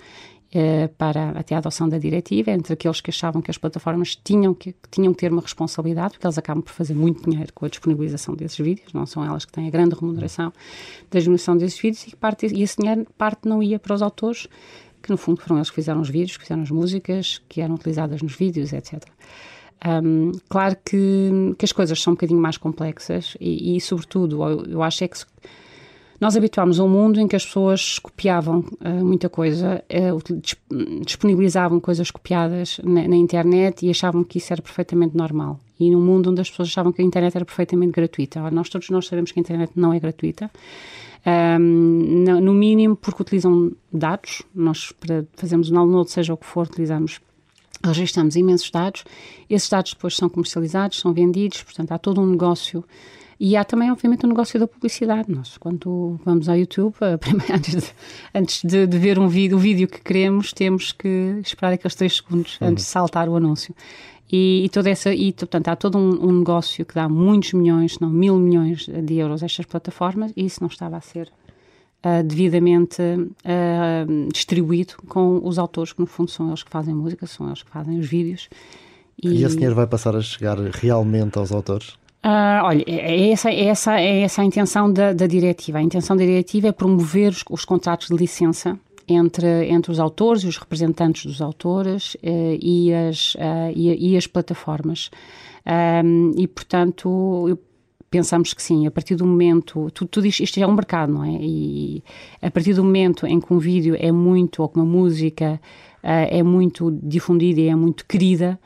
Eh, 0.50 0.88
para 0.96 1.28
até 1.32 1.54
a 1.54 1.58
adoção 1.58 1.86
da 1.90 1.98
diretiva, 1.98 2.50
entre 2.50 2.72
aqueles 2.72 3.02
que 3.02 3.10
achavam 3.10 3.42
que 3.42 3.50
as 3.50 3.58
plataformas 3.58 4.16
tinham 4.16 4.54
que, 4.54 4.74
tinham 4.90 5.12
que 5.12 5.18
ter 5.18 5.30
uma 5.30 5.42
responsabilidade, 5.42 6.12
porque 6.14 6.24
elas 6.24 6.38
acabam 6.38 6.62
por 6.62 6.72
fazer 6.72 6.94
muito 6.94 7.28
dinheiro 7.28 7.52
com 7.52 7.66
a 7.66 7.68
disponibilização 7.68 8.34
desses 8.34 8.56
vídeos, 8.56 8.94
não 8.94 9.04
são 9.04 9.22
elas 9.22 9.44
que 9.44 9.52
têm 9.52 9.66
a 9.66 9.70
grande 9.70 9.94
remuneração 9.94 10.50
da 11.10 11.18
disponibilização 11.18 11.54
desses 11.54 11.78
vídeos, 11.78 12.06
e, 12.06 12.16
parte, 12.16 12.46
e 12.46 12.62
esse 12.62 12.78
dinheiro 12.78 13.06
parte 13.18 13.46
não 13.46 13.62
ia 13.62 13.78
para 13.78 13.92
os 13.94 14.00
autores, 14.00 14.48
que 15.02 15.10
no 15.10 15.18
fundo 15.18 15.38
foram 15.38 15.58
eles 15.58 15.68
que 15.68 15.76
fizeram 15.76 16.00
os 16.00 16.08
vídeos, 16.08 16.38
que 16.38 16.44
fizeram 16.44 16.62
as 16.62 16.70
músicas, 16.70 17.42
que 17.46 17.60
eram 17.60 17.74
utilizadas 17.74 18.22
nos 18.22 18.34
vídeos, 18.34 18.72
etc. 18.72 19.04
Um, 19.86 20.32
claro 20.48 20.78
que, 20.82 21.54
que, 21.58 21.64
as 21.66 21.72
coisas 21.72 22.00
são 22.00 22.12
um 22.12 22.16
bocadinho 22.16 22.40
mais 22.40 22.56
complexas 22.56 23.36
e, 23.38 23.76
e 23.76 23.80
sobretudo, 23.82 24.42
eu, 24.42 24.64
eu 24.64 24.82
acho 24.82 25.04
é 25.04 25.08
que 25.08 25.18
nós 26.20 26.36
habituámos 26.36 26.80
a 26.80 26.84
um 26.84 26.88
mundo 26.88 27.20
em 27.20 27.28
que 27.28 27.36
as 27.36 27.46
pessoas 27.46 27.98
copiavam 27.98 28.64
uh, 28.80 29.04
muita 29.04 29.28
coisa, 29.28 29.84
uh, 29.88 30.40
disponibilizavam 31.04 31.78
coisas 31.78 32.10
copiadas 32.10 32.80
na, 32.82 33.06
na, 33.06 33.16
internet 33.16 33.86
e 33.86 33.90
achavam 33.90 34.24
que 34.24 34.38
isso 34.38 34.52
era 34.52 34.60
perfeitamente 34.60 35.16
normal. 35.16 35.60
E 35.78 35.90
num 35.90 36.00
mundo 36.00 36.30
onde 36.30 36.40
as 36.40 36.50
pessoas 36.50 36.68
achavam 36.68 36.92
que 36.92 37.00
a 37.00 37.04
internet 37.04 37.36
era 37.36 37.44
perfeitamente 37.44 37.92
gratuita. 37.92 38.50
Nós 38.50 38.68
todos 38.68 38.90
nós 38.90 39.06
sabemos 39.06 39.30
que 39.30 39.38
a 39.38 39.42
internet 39.42 39.72
não 39.76 39.92
é 39.92 40.00
gratuita. 40.00 40.50
Um, 41.24 42.24
no, 42.24 42.40
no 42.40 42.54
mínimo 42.54 42.96
porque 42.96 43.22
utilizam 43.22 43.72
dados, 43.92 44.42
nós 44.54 44.92
para 44.92 45.24
fazermos 45.36 45.70
um 45.70 45.74
download, 45.74 46.10
seja 46.10 46.34
o 46.34 46.36
que 46.36 46.46
for, 46.46 46.66
utilizamos 46.66 47.20
registramos 47.84 48.34
imensos 48.34 48.70
dados, 48.70 49.04
esses 49.48 49.68
dados 49.68 49.92
depois 49.92 50.16
são 50.16 50.28
comercializados, 50.28 50.98
são 50.98 51.12
vendidos, 51.12 51.62
portanto 51.62 51.92
há 51.92 51.98
todo 51.98 52.20
um 52.20 52.26
negócio 52.26 52.84
e 53.40 53.56
há 53.56 53.64
também, 53.64 53.90
obviamente, 53.90 54.24
o 54.24 54.28
negócio 54.28 54.58
da 54.58 54.66
publicidade. 54.66 55.30
Nós, 55.30 55.56
quando 55.58 56.18
vamos 56.24 56.48
ao 56.48 56.56
YouTube, 56.56 56.94
antes, 57.54 57.76
de, 57.76 57.92
antes 58.34 58.62
de, 58.64 58.86
de, 58.86 58.98
ver 58.98 59.18
um 59.18 59.28
vídeo, 59.28 59.56
o 59.56 59.60
vídeo 59.60 59.86
que 59.86 60.00
queremos, 60.00 60.52
temos 60.52 60.90
que 60.90 61.40
esperar 61.44 61.72
aqueles 61.72 61.94
três 61.94 62.16
segundos 62.16 62.58
uhum. 62.60 62.68
antes 62.68 62.84
de 62.84 62.90
saltar 62.90 63.28
o 63.28 63.36
anúncio. 63.36 63.74
E, 64.30 64.64
e, 64.64 64.68
toda 64.68 64.90
essa, 64.90 65.14
e 65.14 65.32
portanto, 65.32 65.68
há 65.68 65.76
todo 65.76 65.96
um, 65.96 66.28
um, 66.28 66.38
negócio 66.40 66.84
que 66.84 66.94
dá 66.94 67.08
muitos 67.08 67.52
milhões, 67.52 67.98
não 67.98 68.10
mil 68.10 68.36
milhões 68.36 68.86
de 68.86 69.14
euros 69.14 69.42
a 69.42 69.46
estas 69.46 69.64
plataformas, 69.64 70.32
e 70.36 70.44
isso 70.44 70.60
não 70.60 70.68
estava 70.68 70.96
a 70.96 71.00
ser 71.00 71.30
uh, 72.04 72.22
devidamente 72.22 73.00
uh, 73.00 74.32
distribuído 74.32 74.94
com 75.08 75.40
os 75.42 75.58
autores, 75.58 75.92
que 75.92 76.00
no 76.00 76.06
fundo 76.06 76.30
são 76.30 76.48
eles 76.48 76.62
que 76.62 76.70
fazem 76.70 76.92
música, 76.92 77.26
são 77.26 77.46
eles 77.46 77.62
que 77.62 77.70
fazem 77.70 77.98
os 77.98 78.06
vídeos. 78.06 78.50
E, 79.22 79.28
e 79.28 79.44
esse 79.44 79.54
dinheiro 79.54 79.74
vai 79.74 79.86
passar 79.86 80.14
a 80.14 80.20
chegar 80.20 80.58
realmente 80.58 81.38
aos 81.38 81.50
autores? 81.50 81.96
Uh, 82.28 82.62
olha, 82.62 82.84
é, 82.86 83.22
é 83.22 83.30
essa, 83.30 83.50
é, 83.50 83.64
essa, 83.64 83.98
é 83.98 84.20
essa 84.20 84.42
a 84.42 84.44
intenção 84.44 84.92
da, 84.92 85.14
da 85.14 85.26
diretiva. 85.26 85.78
A 85.78 85.82
intenção 85.82 86.14
da 86.14 86.26
diretiva 86.26 86.68
é 86.68 86.72
promover 86.72 87.30
os, 87.30 87.42
os 87.48 87.64
contratos 87.64 88.08
de 88.08 88.16
licença 88.16 88.78
entre, 89.08 89.70
entre 89.70 89.90
os 89.90 89.98
autores 89.98 90.42
e 90.42 90.46
os 90.46 90.58
representantes 90.58 91.24
dos 91.24 91.40
autores 91.40 92.16
uh, 92.16 92.58
e, 92.60 92.92
as, 92.92 93.34
uh, 93.36 93.72
e, 93.74 94.12
e, 94.12 94.14
as 94.14 94.26
plataformas. 94.26 95.10
Um, 96.04 96.32
e, 96.36 96.46
portanto, 96.46 97.58
pensamos 98.10 98.52
que 98.52 98.62
sim, 98.62 98.86
a 98.86 98.90
partir 98.90 99.14
do 99.14 99.24
momento, 99.24 99.90
tudo, 99.92 100.08
tudo 100.08 100.26
isto, 100.26 100.42
isto, 100.42 100.60
é 100.60 100.66
um 100.66 100.74
mercado, 100.74 101.10
não 101.10 101.24
é? 101.24 101.38
E 101.40 102.04
a 102.42 102.50
partir 102.50 102.74
do 102.74 102.84
momento 102.84 103.26
em 103.26 103.40
que 103.40 103.54
um 103.54 103.58
vídeo 103.58 103.96
é 103.98 104.12
muito, 104.12 104.60
ou 104.60 104.68
que 104.68 104.76
uma 104.76 104.84
música 104.84 105.58
é 106.02 106.42
muito 106.42 106.90
difundida 107.02 107.60
e 107.60 107.68
é 107.68 107.74
muito 107.74 108.06
querida, 108.06 108.58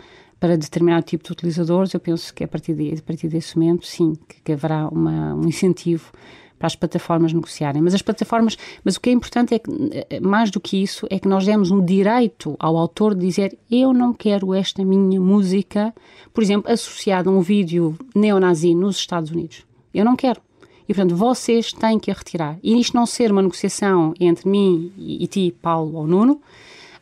para 0.42 0.58
determinado 0.58 1.04
tipo 1.04 1.22
de 1.22 1.30
utilizadores, 1.30 1.94
eu 1.94 2.00
penso 2.00 2.34
que 2.34 2.42
a 2.42 2.48
partir, 2.48 2.74
de, 2.74 2.92
a 2.98 3.02
partir 3.02 3.28
desse 3.28 3.56
momento, 3.56 3.86
sim, 3.86 4.14
que, 4.28 4.42
que 4.42 4.52
haverá 4.52 4.88
uma, 4.88 5.36
um 5.36 5.46
incentivo 5.46 6.10
para 6.58 6.66
as 6.66 6.74
plataformas 6.74 7.32
negociarem. 7.32 7.80
Mas 7.80 7.94
as 7.94 8.02
plataformas, 8.02 8.58
mas 8.82 8.96
o 8.96 9.00
que 9.00 9.10
é 9.10 9.12
importante 9.12 9.54
é 9.54 9.60
que, 9.60 9.70
eh, 10.10 10.18
mais 10.18 10.50
do 10.50 10.58
que 10.58 10.82
isso, 10.82 11.06
é 11.10 11.20
que 11.20 11.28
nós 11.28 11.46
demos 11.46 11.70
um 11.70 11.80
direito 11.84 12.56
ao 12.58 12.76
autor 12.76 13.14
de 13.14 13.24
dizer 13.24 13.56
eu 13.70 13.92
não 13.92 14.12
quero 14.12 14.52
esta 14.52 14.84
minha 14.84 15.20
música, 15.20 15.94
por 16.34 16.42
exemplo, 16.42 16.72
associada 16.72 17.30
a 17.30 17.32
um 17.32 17.40
vídeo 17.40 17.96
neonazi 18.12 18.74
nos 18.74 18.96
Estados 18.96 19.30
Unidos. 19.30 19.64
Eu 19.94 20.04
não 20.04 20.16
quero. 20.16 20.40
E, 20.88 20.92
portanto, 20.92 21.14
vocês 21.14 21.72
têm 21.72 22.00
que 22.00 22.10
a 22.10 22.14
retirar. 22.14 22.58
E 22.64 22.80
isto 22.80 22.96
não 22.96 23.06
ser 23.06 23.30
uma 23.30 23.42
negociação 23.42 24.12
entre 24.18 24.48
mim 24.48 24.90
e, 24.98 25.22
e 25.22 25.26
ti, 25.28 25.54
Paulo 25.62 25.98
ou 25.98 26.04
Nuno, 26.04 26.42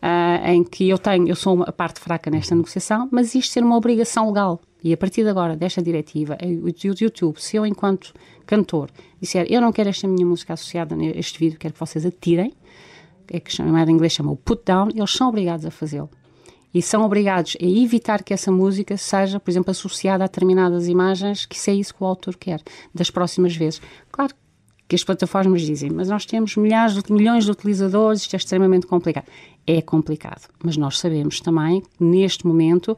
uh, 0.03 0.51
em 0.51 0.65
que 0.65 0.89
eu 0.89 0.99
tenho, 0.99 1.29
eu 1.29 1.37
sou 1.37 1.63
a 1.63 1.73
parte 1.73 2.01
fraca 2.01 2.31
nesta 2.31 2.55
negociação, 2.55 3.09
mas 3.11 3.35
isto 3.35 3.53
ser 3.53 3.63
uma 3.63 3.77
obrigação 3.77 4.29
legal. 4.29 4.61
E 4.83 4.93
a 4.93 4.97
partir 4.97 5.23
de 5.23 5.29
agora, 5.29 5.57
desta 5.57 5.83
diretiva, 5.83 6.39
o 6.43 6.69
YouTube, 6.69 7.39
se 7.39 7.57
eu, 7.57 7.67
enquanto 7.67 8.15
cantor, 8.47 8.91
disser 9.21 9.47
eu 9.51 9.61
não 9.61 9.73
quero 9.73 9.91
esta 9.91 10.09
minha 10.09 10.27
música 10.27 10.55
associada 10.55 10.95
a 10.95 11.05
este 11.05 11.39
vídeo, 11.39 11.59
quero 11.59 11.75
que 11.75 11.81
vocês 11.81 12.07
atirem, 12.07 12.55
é 13.31 13.39
que 13.39 13.53
chamado 13.53 13.91
em 13.91 13.95
inglês 13.95 14.13
chama 14.13 14.33
o 14.33 14.37
put 14.37 14.63
down, 14.65 14.89
eles 14.95 15.11
são 15.11 15.29
obrigados 15.29 15.65
a 15.67 15.71
fazê-lo. 15.71 16.11
E 16.73 16.81
são 16.81 17.03
obrigados 17.03 17.57
a 17.61 17.65
evitar 17.65 18.23
que 18.23 18.33
essa 18.33 18.51
música 18.51 18.97
seja, 18.97 19.41
por 19.41 19.51
exemplo, 19.51 19.71
associada 19.71 20.25
a 20.25 20.27
determinadas 20.27 20.87
imagens, 20.87 21.45
que 21.45 21.57
isso 21.57 21.71
é 21.71 21.75
isso 21.75 21.95
que 21.95 22.03
o 22.03 22.07
autor 22.07 22.37
quer, 22.37 22.63
das 22.95 23.11
próximas 23.11 23.55
vezes. 23.55 23.83
Claro 24.11 24.33
que 24.89 24.97
as 24.97 25.05
plataformas 25.05 25.63
dizem, 25.63 25.91
mas 25.91 26.09
nós 26.09 26.27
temos 26.27 26.57
milhares 26.57 27.01
milhões 27.09 27.45
de 27.45 27.51
utilizadores, 27.53 28.23
isto 28.23 28.35
é 28.35 28.37
extremamente 28.37 28.87
complicado. 28.87 29.27
É 29.73 29.81
complicado, 29.81 30.49
mas 30.65 30.77
nós 30.77 30.99
sabemos 30.99 31.41
também 31.41 31.81
que 31.81 32.03
neste 32.03 32.45
momento, 32.45 32.97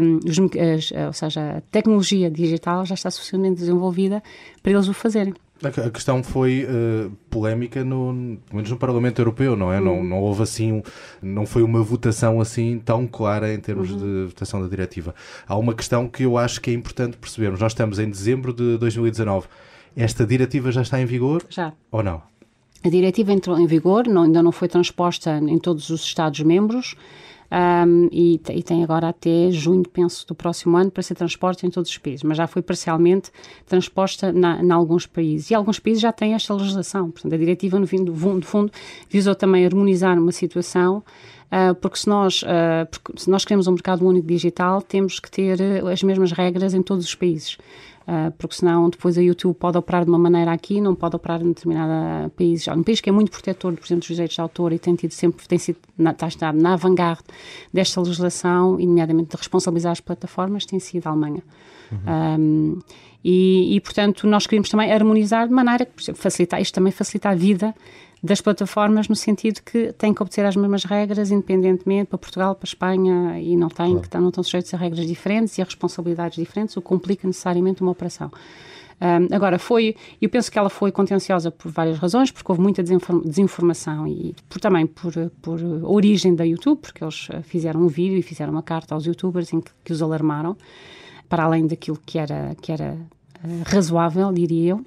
um, 0.00 0.18
os, 0.28 0.38
as, 0.38 1.06
ou 1.06 1.12
seja, 1.12 1.56
a 1.56 1.60
tecnologia 1.72 2.30
digital 2.30 2.86
já 2.86 2.94
está 2.94 3.10
suficientemente 3.10 3.58
desenvolvida 3.58 4.22
para 4.62 4.70
eles 4.70 4.86
o 4.86 4.94
fazerem. 4.94 5.34
A 5.60 5.90
questão 5.90 6.22
foi 6.22 6.64
uh, 6.66 7.10
polémica 7.28 7.82
no, 7.82 8.12
menos 8.52 8.70
no 8.70 8.76
Parlamento 8.76 9.20
Europeu, 9.20 9.56
não 9.56 9.72
é? 9.72 9.80
Uhum. 9.80 9.84
Não, 9.84 10.04
não 10.04 10.20
houve 10.20 10.44
assim, 10.44 10.84
não 11.20 11.44
foi 11.44 11.64
uma 11.64 11.82
votação 11.82 12.40
assim 12.40 12.78
tão 12.78 13.04
clara 13.08 13.52
em 13.52 13.58
termos 13.58 13.90
uhum. 13.90 13.98
de 13.98 14.26
votação 14.26 14.62
da 14.62 14.68
diretiva. 14.68 15.16
Há 15.48 15.56
uma 15.56 15.74
questão 15.74 16.06
que 16.06 16.22
eu 16.22 16.38
acho 16.38 16.60
que 16.60 16.70
é 16.70 16.74
importante 16.74 17.16
percebermos. 17.16 17.58
Nós 17.58 17.72
estamos 17.72 17.98
em 17.98 18.08
dezembro 18.08 18.52
de 18.52 18.78
2019 18.78 19.48
esta 19.96 20.24
diretiva 20.24 20.70
já 20.70 20.82
está 20.82 21.00
em 21.00 21.06
vigor? 21.06 21.44
Já. 21.50 21.72
Ou 21.90 22.04
não? 22.04 22.22
A 22.84 22.88
diretiva 22.88 23.32
entrou 23.32 23.58
em 23.58 23.66
vigor, 23.66 24.06
não, 24.06 24.22
ainda 24.22 24.42
não 24.42 24.52
foi 24.52 24.68
transposta 24.68 25.38
em 25.38 25.58
todos 25.58 25.90
os 25.90 26.02
Estados-membros. 26.02 26.94
Um, 27.50 28.10
e, 28.12 28.38
e, 28.50 28.62
tem 28.62 28.84
agora 28.84 29.08
até 29.08 29.50
junho, 29.50 29.82
penso, 29.88 30.26
do 30.26 30.34
próximo 30.34 30.76
ano 30.76 30.90
para 30.90 31.02
ser 31.02 31.14
transposta 31.14 31.66
em 31.66 31.70
todos 31.70 31.90
os 31.90 31.96
países, 31.96 32.22
mas 32.22 32.36
já 32.36 32.46
foi 32.46 32.60
parcialmente 32.60 33.30
transposta 33.66 34.30
em 34.30 34.70
alguns 34.70 35.06
países. 35.06 35.50
E 35.50 35.54
alguns 35.54 35.78
países 35.78 36.02
já 36.02 36.12
têm 36.12 36.34
esta 36.34 36.52
legislação. 36.52 37.10
Portanto, 37.10 37.32
a 37.32 37.38
diretiva, 37.38 37.78
no 37.78 37.86
fim, 37.86 38.04
do 38.04 38.14
fundo, 38.14 38.70
visou 39.08 39.34
também 39.34 39.64
harmonizar 39.64 40.18
uma 40.18 40.32
situação 40.32 41.02
Uh, 41.48 41.74
porque, 41.76 41.98
se 41.98 42.06
nós, 42.06 42.42
uh, 42.42 42.86
porque 42.90 43.12
se 43.18 43.30
nós 43.30 43.42
queremos 43.42 43.66
um 43.66 43.72
mercado 43.72 44.06
único 44.06 44.26
digital, 44.26 44.82
temos 44.82 45.18
que 45.18 45.30
ter 45.30 45.58
as 45.90 46.02
mesmas 46.02 46.30
regras 46.30 46.74
em 46.74 46.82
todos 46.82 47.06
os 47.06 47.14
países. 47.14 47.56
Uh, 48.08 48.30
porque 48.38 48.54
senão 48.54 48.88
depois 48.88 49.18
a 49.18 49.20
YouTube 49.20 49.54
pode 49.54 49.76
operar 49.76 50.02
de 50.02 50.10
uma 50.10 50.18
maneira 50.18 50.50
aqui, 50.50 50.80
não 50.80 50.94
pode 50.94 51.14
operar 51.14 51.42
em 51.42 51.48
determinado 51.48 52.30
país. 52.30 52.66
Um 52.68 52.82
país 52.82 53.02
que 53.02 53.10
é 53.10 53.12
muito 53.12 53.30
protetor, 53.30 53.74
por 53.74 53.84
exemplo, 53.84 54.00
dos 54.00 54.08
direitos 54.08 54.34
de 54.34 54.40
autor 54.40 54.72
e 54.72 54.78
tem 54.78 54.94
tido 54.94 55.10
sempre, 55.10 55.46
tem 55.46 55.58
sido, 55.58 55.76
na, 55.98 56.12
está 56.12 56.26
estado 56.26 56.58
na 56.58 56.74
vanguarda 56.74 57.22
desta 57.70 58.00
legislação, 58.00 58.80
e 58.80 58.86
nomeadamente 58.86 59.32
de 59.32 59.36
responsabilizar 59.36 59.92
as 59.92 60.00
plataformas, 60.00 60.64
tem 60.64 60.80
sido 60.80 61.06
a 61.06 61.10
Alemanha. 61.10 61.42
Uhum. 61.92 61.98
Um, 62.40 62.78
e, 63.22 63.76
e, 63.76 63.80
portanto, 63.80 64.26
nós 64.26 64.46
queremos 64.46 64.70
também 64.70 64.90
harmonizar 64.90 65.46
de 65.46 65.52
maneira 65.52 65.84
que, 65.84 65.92
por 65.92 66.00
exemplo, 66.00 66.22
facilitar, 66.22 66.62
isto 66.62 66.72
também 66.72 66.92
facilita 66.92 67.28
a 67.28 67.34
vida 67.34 67.74
das 68.22 68.40
plataformas 68.40 69.08
no 69.08 69.14
sentido 69.14 69.60
que 69.62 69.92
têm 69.92 70.12
que 70.12 70.22
obter 70.22 70.44
as 70.44 70.56
mesmas 70.56 70.84
regras 70.84 71.30
independentemente 71.30 72.08
para 72.08 72.18
Portugal, 72.18 72.54
para 72.54 72.66
Espanha 72.66 73.40
e 73.40 73.56
não 73.56 73.68
têm, 73.68 73.92
claro. 73.92 74.08
que 74.08 74.18
não 74.18 74.28
estão 74.28 74.42
sujeitos 74.42 74.72
a 74.74 74.76
regras 74.76 75.06
diferentes 75.06 75.56
e 75.58 75.62
a 75.62 75.64
responsabilidades 75.64 76.36
diferentes, 76.36 76.76
o 76.76 76.80
que 76.80 76.86
complica 76.86 77.26
necessariamente 77.26 77.82
uma 77.82 77.92
operação. 77.92 78.30
Um, 79.00 79.32
agora, 79.32 79.60
foi, 79.60 79.94
eu 80.20 80.28
penso 80.28 80.50
que 80.50 80.58
ela 80.58 80.68
foi 80.68 80.90
contenciosa 80.90 81.52
por 81.52 81.70
várias 81.70 81.98
razões, 81.98 82.32
porque 82.32 82.50
houve 82.50 82.60
muita 82.60 82.82
desinformação 82.82 84.08
e 84.08 84.34
por, 84.48 84.60
também 84.60 84.88
por, 84.88 85.12
por 85.40 85.60
origem 85.84 86.34
da 86.34 86.44
YouTube, 86.44 86.80
porque 86.80 87.04
eles 87.04 87.28
eh, 87.30 87.40
fizeram 87.42 87.80
um 87.80 87.86
vídeo 87.86 88.18
e 88.18 88.22
fizeram 88.22 88.52
uma 88.52 88.62
carta 88.62 88.96
aos 88.96 89.06
youtubers 89.06 89.52
em 89.52 89.60
que, 89.60 89.70
que 89.84 89.92
os 89.92 90.02
alarmaram, 90.02 90.56
para 91.28 91.44
além 91.44 91.68
daquilo 91.68 91.98
que 92.04 92.18
era, 92.18 92.56
que 92.60 92.72
era 92.72 92.96
uh, 93.44 93.62
razoável, 93.66 94.32
diria 94.32 94.70
eu 94.70 94.84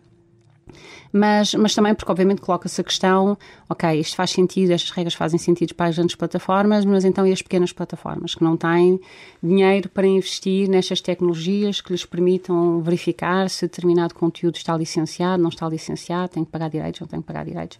mas, 1.13 1.53
mas 1.55 1.75
também 1.75 1.93
porque, 1.93 2.11
obviamente, 2.11 2.41
coloca-se 2.41 2.79
a 2.79 2.83
questão: 2.83 3.37
ok, 3.69 3.99
isto 3.99 4.15
faz 4.15 4.31
sentido, 4.31 4.71
estas 4.71 4.91
regras 4.91 5.13
fazem 5.13 5.37
sentido 5.37 5.75
para 5.75 5.87
as 5.87 5.95
grandes 5.95 6.15
plataformas, 6.15 6.85
mas 6.85 7.03
então 7.03 7.25
e 7.27 7.31
as 7.31 7.41
pequenas 7.41 7.73
plataformas 7.73 8.35
que 8.35 8.43
não 8.43 8.55
têm 8.55 8.99
dinheiro 9.41 9.89
para 9.89 10.07
investir 10.07 10.69
nestas 10.69 11.01
tecnologias 11.01 11.81
que 11.81 11.91
lhes 11.91 12.05
permitam 12.05 12.81
verificar 12.81 13.49
se 13.49 13.65
determinado 13.65 14.13
conteúdo 14.13 14.55
está 14.55 14.75
licenciado, 14.77 15.41
não 15.41 15.49
está 15.49 15.67
licenciado, 15.67 16.29
tem 16.29 16.45
que 16.45 16.51
pagar 16.51 16.69
direitos, 16.69 17.01
não 17.01 17.07
tem 17.07 17.21
que 17.21 17.27
pagar 17.27 17.45
direitos. 17.45 17.77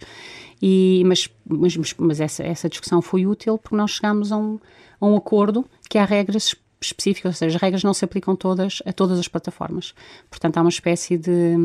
E, 0.62 1.04
mas 1.06 1.30
mas, 1.52 1.76
mas 1.98 2.22
essa, 2.22 2.44
essa 2.44 2.70
discussão 2.70 3.02
foi 3.02 3.26
útil 3.26 3.58
porque 3.58 3.76
nós 3.76 3.91
chegámos 3.91 4.32
a 4.32 4.38
um, 4.38 4.60
a 5.00 5.06
um 5.06 5.15
acordo 5.17 5.65
que 5.89 5.98
há 5.98 6.06
regras 6.06 6.56
específica, 6.82 7.30
ou 7.30 7.34
seja, 7.34 7.56
as 7.56 7.62
regras 7.62 7.84
não 7.84 7.94
se 7.94 8.04
aplicam 8.04 8.36
todas 8.36 8.82
a 8.86 8.91
todas 8.91 9.20
as 9.20 9.28
plataformas. 9.28 9.94
Portanto, 10.30 10.58
há 10.58 10.62
uma 10.62 10.70
espécie 10.70 11.17
de, 11.17 11.56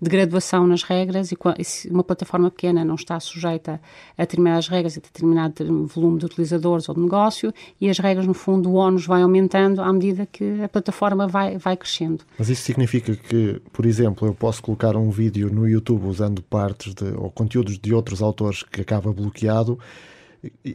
de 0.00 0.10
graduação 0.10 0.66
nas 0.66 0.82
regras 0.82 1.30
e 1.32 1.64
se 1.64 1.88
uma 1.88 2.02
plataforma 2.02 2.50
pequena 2.50 2.84
não 2.84 2.96
está 2.96 3.18
sujeita 3.20 3.80
a 4.18 4.22
determinadas 4.22 4.68
regras, 4.68 4.98
a 4.98 5.00
determinado 5.00 5.86
volume 5.86 6.18
de 6.18 6.26
utilizadores 6.26 6.88
ou 6.88 6.94
de 6.94 7.00
negócio, 7.00 7.52
e 7.80 7.88
as 7.88 7.98
regras, 7.98 8.26
no 8.26 8.34
fundo, 8.34 8.70
o 8.70 8.74
ónus 8.74 9.06
vai 9.06 9.22
aumentando 9.22 9.80
à 9.80 9.92
medida 9.92 10.26
que 10.26 10.62
a 10.62 10.68
plataforma 10.68 11.28
vai, 11.28 11.56
vai 11.56 11.76
crescendo. 11.76 12.24
Mas 12.38 12.48
isso 12.48 12.62
significa 12.62 13.14
que, 13.14 13.60
por 13.72 13.86
exemplo, 13.86 14.26
eu 14.26 14.34
posso 14.34 14.62
colocar 14.62 14.96
um 14.96 15.10
vídeo 15.10 15.52
no 15.52 15.68
YouTube 15.68 16.06
usando 16.06 16.42
partes 16.42 16.94
de, 16.94 17.04
ou 17.16 17.30
conteúdos 17.30 17.78
de 17.78 17.94
outros 17.94 18.20
autores 18.20 18.62
que 18.64 18.80
acaba 18.80 19.12
bloqueado, 19.12 19.78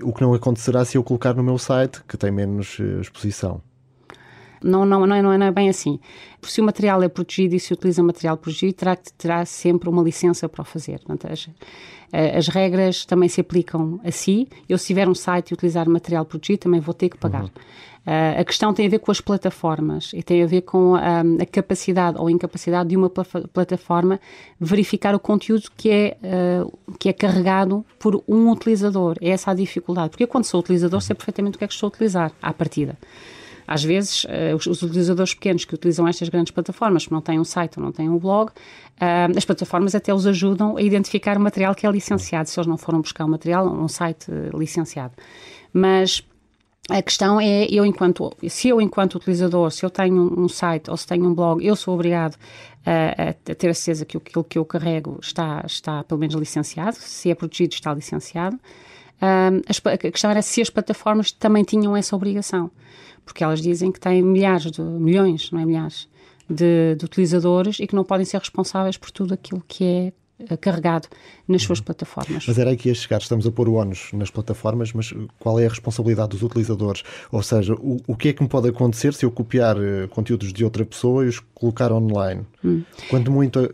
o 0.01 0.13
que 0.13 0.21
não 0.21 0.33
acontecerá 0.33 0.83
se 0.83 0.97
eu 0.97 1.03
colocar 1.03 1.33
no 1.33 1.43
meu 1.43 1.57
site, 1.57 2.01
que 2.07 2.17
tem 2.17 2.31
menos 2.31 2.77
eh, 2.79 3.01
exposição. 3.01 3.62
Não, 4.63 4.85
não, 4.85 5.05
não, 5.05 5.15
é, 5.15 5.21
não, 5.21 5.31
é, 5.31 5.47
é 5.47 5.51
bem 5.51 5.69
assim. 5.69 5.99
Se 6.41 6.61
o 6.61 6.63
material 6.63 7.01
é 7.03 7.09
protegido 7.09 7.55
e 7.55 7.59
se 7.59 7.73
utiliza 7.73 8.01
material 8.03 8.37
protegido, 8.37 8.73
terá, 8.73 8.95
terá 8.95 9.45
sempre 9.45 9.89
uma 9.89 10.01
licença 10.01 10.47
para 10.47 10.61
o 10.61 10.65
fazer. 10.65 10.99
Portanto, 10.99 11.31
as, 11.31 11.49
eh, 12.11 12.37
as 12.37 12.47
regras 12.47 13.05
também 13.05 13.29
se 13.29 13.41
aplicam 13.41 13.99
a 14.03 14.11
si. 14.11 14.47
Eu, 14.67 14.77
se 14.77 14.87
tiver 14.87 15.07
um 15.07 15.15
site 15.15 15.51
e 15.51 15.53
utilizar 15.53 15.87
material 15.89 16.25
protegido, 16.25 16.59
também 16.59 16.79
vou 16.79 16.93
ter 16.93 17.09
que 17.09 17.17
pagar. 17.17 17.43
Uhum. 17.43 17.49
Uh, 18.07 18.39
a 18.39 18.43
questão 18.43 18.73
tem 18.73 18.87
a 18.87 18.89
ver 18.89 18.99
com 18.99 19.11
as 19.11 19.21
plataformas 19.21 20.11
e 20.13 20.23
tem 20.23 20.41
a 20.41 20.45
ver 20.47 20.61
com 20.61 20.95
a, 20.95 21.19
a 21.19 21.45
capacidade 21.45 22.17
ou 22.17 22.29
incapacidade 22.29 22.89
de 22.89 22.97
uma 22.97 23.09
plataforma 23.09 24.19
verificar 24.59 25.13
o 25.13 25.19
conteúdo 25.19 25.69
que 25.77 25.91
é, 25.91 26.17
uh, 26.23 26.95
que 26.97 27.09
é 27.09 27.13
carregado 27.13 27.85
por 27.99 28.23
um 28.27 28.49
utilizador. 28.49 29.17
É 29.21 29.29
essa 29.29 29.51
a 29.51 29.53
dificuldade. 29.53 30.09
Porque 30.09 30.23
eu, 30.23 30.27
quando 30.27 30.45
sou 30.45 30.59
utilizador, 30.59 31.01
sei 31.01 31.15
perfeitamente 31.15 31.55
o 31.55 31.59
que 31.59 31.65
é 31.65 31.67
que 31.67 31.73
estou 31.73 31.87
a 31.87 31.89
utilizar 31.89 32.31
à 32.41 32.51
partida. 32.53 32.97
Às 33.71 33.84
vezes, 33.84 34.23
uh, 34.23 34.55
os, 34.55 34.65
os, 34.65 34.82
utilizadores 34.82 35.36
pequenos 35.36 35.63
que 35.63 35.75
utilizam 35.75 36.08
estas 36.08 36.27
grandes 36.27 36.51
plataformas, 36.51 37.05
que 37.05 37.12
não 37.12 37.21
têm 37.21 37.39
um 37.39 37.43
site 37.43 37.77
ou 37.77 37.86
não 37.86 37.91
têm 37.91 38.10
um 38.10 38.17
blog, 38.17 38.49
uh, 38.49 39.38
as 39.38 39.45
plataformas 39.45 39.93
até 39.93 40.12
os 40.12 40.25
ajudam 40.25 40.75
a 40.75 40.82
identificar 40.82 41.38
o 41.38 41.39
material 41.39 41.75
que 41.75 41.86
é 41.86 41.91
licenciado, 41.91 42.49
se 42.49 42.60
eles 42.60 42.65
não 42.65 42.79
foram 42.79 42.99
buscar 42.99 43.25
o 43.25 43.27
um 43.27 43.29
material, 43.29 43.67
um 43.67 43.88
site 43.88 44.25
uh, 44.32 44.58
licenciado. 44.58 45.13
Mas 45.71 46.23
a 46.89 46.99
questão 47.03 47.39
é, 47.39 47.67
eu 47.69 47.86
enquanto, 47.86 48.36
se 48.49 48.69
eu 48.69 48.82
enquanto 48.82 49.15
utilizador, 49.15 49.69
se 49.69 49.86
eu 49.86 49.91
tenho 49.91 50.34
um 50.36 50.49
site 50.49 50.89
ou 50.89 50.97
se 50.97 51.05
tenho 51.05 51.25
um 51.25 51.36
blog, 51.36 51.63
eu 51.63 51.75
sou 51.75 51.93
obrigado 51.93 52.38
a, 52.84 53.29
a 53.29 53.55
ter 53.55 53.69
a 53.69 53.73
certeza 53.75 54.03
que 54.03 54.17
aquilo 54.17 54.43
que 54.43 54.58
eu 54.58 54.65
carrego 54.65 55.19
está, 55.21 55.62
está 55.63 56.03
pelo 56.03 56.19
menos 56.19 56.34
licenciado, 56.34 56.95
se 56.95 57.29
é 57.29 57.36
protegido 57.36 57.75
está 57.75 57.93
licenciado. 57.93 58.60
a 59.21 59.97
questão 59.97 60.32
era 60.32 60.41
se 60.41 60.60
as 60.60 60.71
plataformas 60.71 61.32
também 61.32 61.63
tinham 61.63 61.95
essa 61.95 62.15
obrigação 62.15 62.71
porque 63.29 63.43
elas 63.43 63.61
dizem 63.61 63.91
que 63.91 63.99
têm 63.99 64.23
milhares 64.23 64.71
de 64.71 64.81
milhões, 64.81 65.51
não 65.51 65.59
é 65.59 65.65
milhares, 65.65 66.09
de, 66.49 66.95
de 66.95 67.05
utilizadores 67.05 67.79
e 67.79 67.85
que 67.85 67.93
não 67.93 68.03
podem 68.03 68.25
ser 68.25 68.39
responsáveis 68.39 68.97
por 68.97 69.11
tudo 69.11 69.35
aquilo 69.35 69.63
que 69.67 69.83
é 69.83 70.13
eh, 70.49 70.57
carregado 70.57 71.07
nas 71.47 71.61
suas 71.61 71.79
plataformas. 71.79 72.43
Mas 72.47 72.57
era 72.57 72.71
aí 72.71 72.75
que 72.75 72.89
ia 72.89 72.95
chegar, 72.95 73.19
estamos 73.19 73.45
a 73.45 73.51
pôr 73.51 73.69
o 73.69 73.73
ONUS 73.73 74.09
nas 74.13 74.31
plataformas, 74.31 74.93
mas 74.93 75.13
qual 75.37 75.59
é 75.59 75.67
a 75.67 75.69
responsabilidade 75.69 76.29
dos 76.29 76.41
utilizadores? 76.41 77.03
Ou 77.31 77.43
seja, 77.43 77.75
o, 77.75 77.97
o 78.07 78.15
que 78.15 78.29
é 78.29 78.33
que 78.33 78.41
me 78.41 78.49
pode 78.49 78.67
acontecer 78.67 79.13
se 79.13 79.23
eu 79.23 79.29
copiar 79.29 79.77
uh, 79.77 80.07
conteúdos 80.09 80.51
de 80.51 80.65
outra 80.65 80.83
pessoa 80.83 81.23
e 81.23 81.27
os 81.27 81.39
colocar 81.53 81.91
online? 81.91 82.41
Hum. 82.65 82.81
Quanto 83.11 83.31
muito 83.31 83.59
uh, 83.59 83.69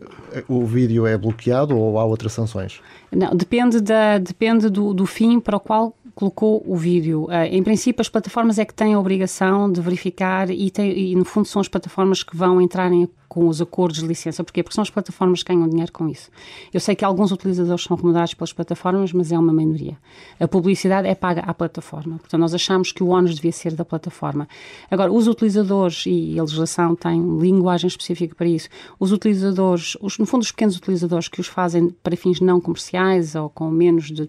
o 0.48 0.66
vídeo 0.66 1.06
é 1.06 1.16
bloqueado 1.16 1.74
ou 1.74 1.98
há 1.98 2.04
outras 2.04 2.34
sanções? 2.34 2.82
Não, 3.10 3.34
depende, 3.34 3.80
da, 3.80 4.18
depende 4.18 4.68
do, 4.68 4.92
do 4.92 5.06
fim 5.06 5.40
para 5.40 5.56
o 5.56 5.60
qual 5.60 5.96
colocou 6.16 6.64
o 6.66 6.74
vídeo. 6.74 7.28
em 7.50 7.62
princípio, 7.62 8.00
as 8.00 8.08
plataformas 8.08 8.58
é 8.58 8.64
que 8.64 8.72
têm 8.72 8.94
a 8.94 8.98
obrigação 8.98 9.70
de 9.70 9.82
verificar 9.82 10.48
e, 10.50 10.72
e 10.78 11.14
no 11.14 11.26
fundo, 11.26 11.46
são 11.46 11.60
as 11.60 11.68
plataformas 11.68 12.22
que 12.22 12.34
vão 12.34 12.58
entrar 12.58 12.90
em 12.90 13.06
com 13.36 13.48
os 13.48 13.60
acordos 13.60 14.00
de 14.00 14.06
licença. 14.06 14.42
Porquê? 14.42 14.62
Porque 14.62 14.74
são 14.74 14.80
as 14.80 14.88
plataformas 14.88 15.42
que 15.42 15.52
ganham 15.52 15.68
dinheiro 15.68 15.92
com 15.92 16.08
isso. 16.08 16.30
Eu 16.72 16.80
sei 16.80 16.96
que 16.96 17.04
alguns 17.04 17.32
utilizadores 17.32 17.84
são 17.84 17.94
remunerados 17.94 18.32
pelas 18.32 18.50
plataformas, 18.50 19.12
mas 19.12 19.30
é 19.30 19.38
uma 19.38 19.52
minoria. 19.52 19.98
A 20.40 20.48
publicidade 20.48 21.06
é 21.06 21.14
paga 21.14 21.42
à 21.42 21.52
plataforma. 21.52 22.16
Portanto, 22.16 22.40
nós 22.40 22.54
achamos 22.54 22.92
que 22.92 23.02
o 23.02 23.08
ónus 23.08 23.34
devia 23.34 23.52
ser 23.52 23.74
da 23.74 23.84
plataforma. 23.84 24.48
Agora, 24.90 25.12
os 25.12 25.28
utilizadores, 25.28 26.04
e 26.06 26.38
a 26.38 26.42
legislação 26.42 26.96
tem 26.96 27.20
linguagem 27.38 27.88
específica 27.88 28.34
para 28.34 28.46
isso, 28.46 28.70
os 28.98 29.12
utilizadores, 29.12 29.98
os, 30.00 30.16
no 30.16 30.24
fundo, 30.24 30.40
os 30.40 30.50
pequenos 30.50 30.74
utilizadores 30.74 31.28
que 31.28 31.38
os 31.38 31.46
fazem 31.46 31.90
para 32.02 32.16
fins 32.16 32.40
não 32.40 32.58
comerciais 32.58 33.34
ou 33.34 33.50
com 33.50 33.70
menos 33.70 34.10
de 34.10 34.26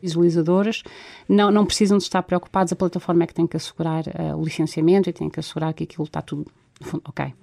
não, 1.29 1.49
não 1.49 1.65
precisam 1.65 1.97
de 1.97 2.03
estar 2.03 2.23
preocupados. 2.23 2.73
A 2.73 2.75
plataforma 2.75 3.23
é 3.23 3.27
que 3.27 3.33
tem 3.33 3.47
que 3.47 3.55
assegurar 3.55 4.03
uh, 4.05 4.35
o 4.35 4.43
licenciamento 4.43 5.09
e 5.09 5.13
tem 5.13 5.29
que 5.29 5.39
assegurar 5.39 5.73
que 5.73 5.85
aquilo 5.85 6.03
está 6.03 6.21
tudo 6.21 6.45
ok. 7.05 7.33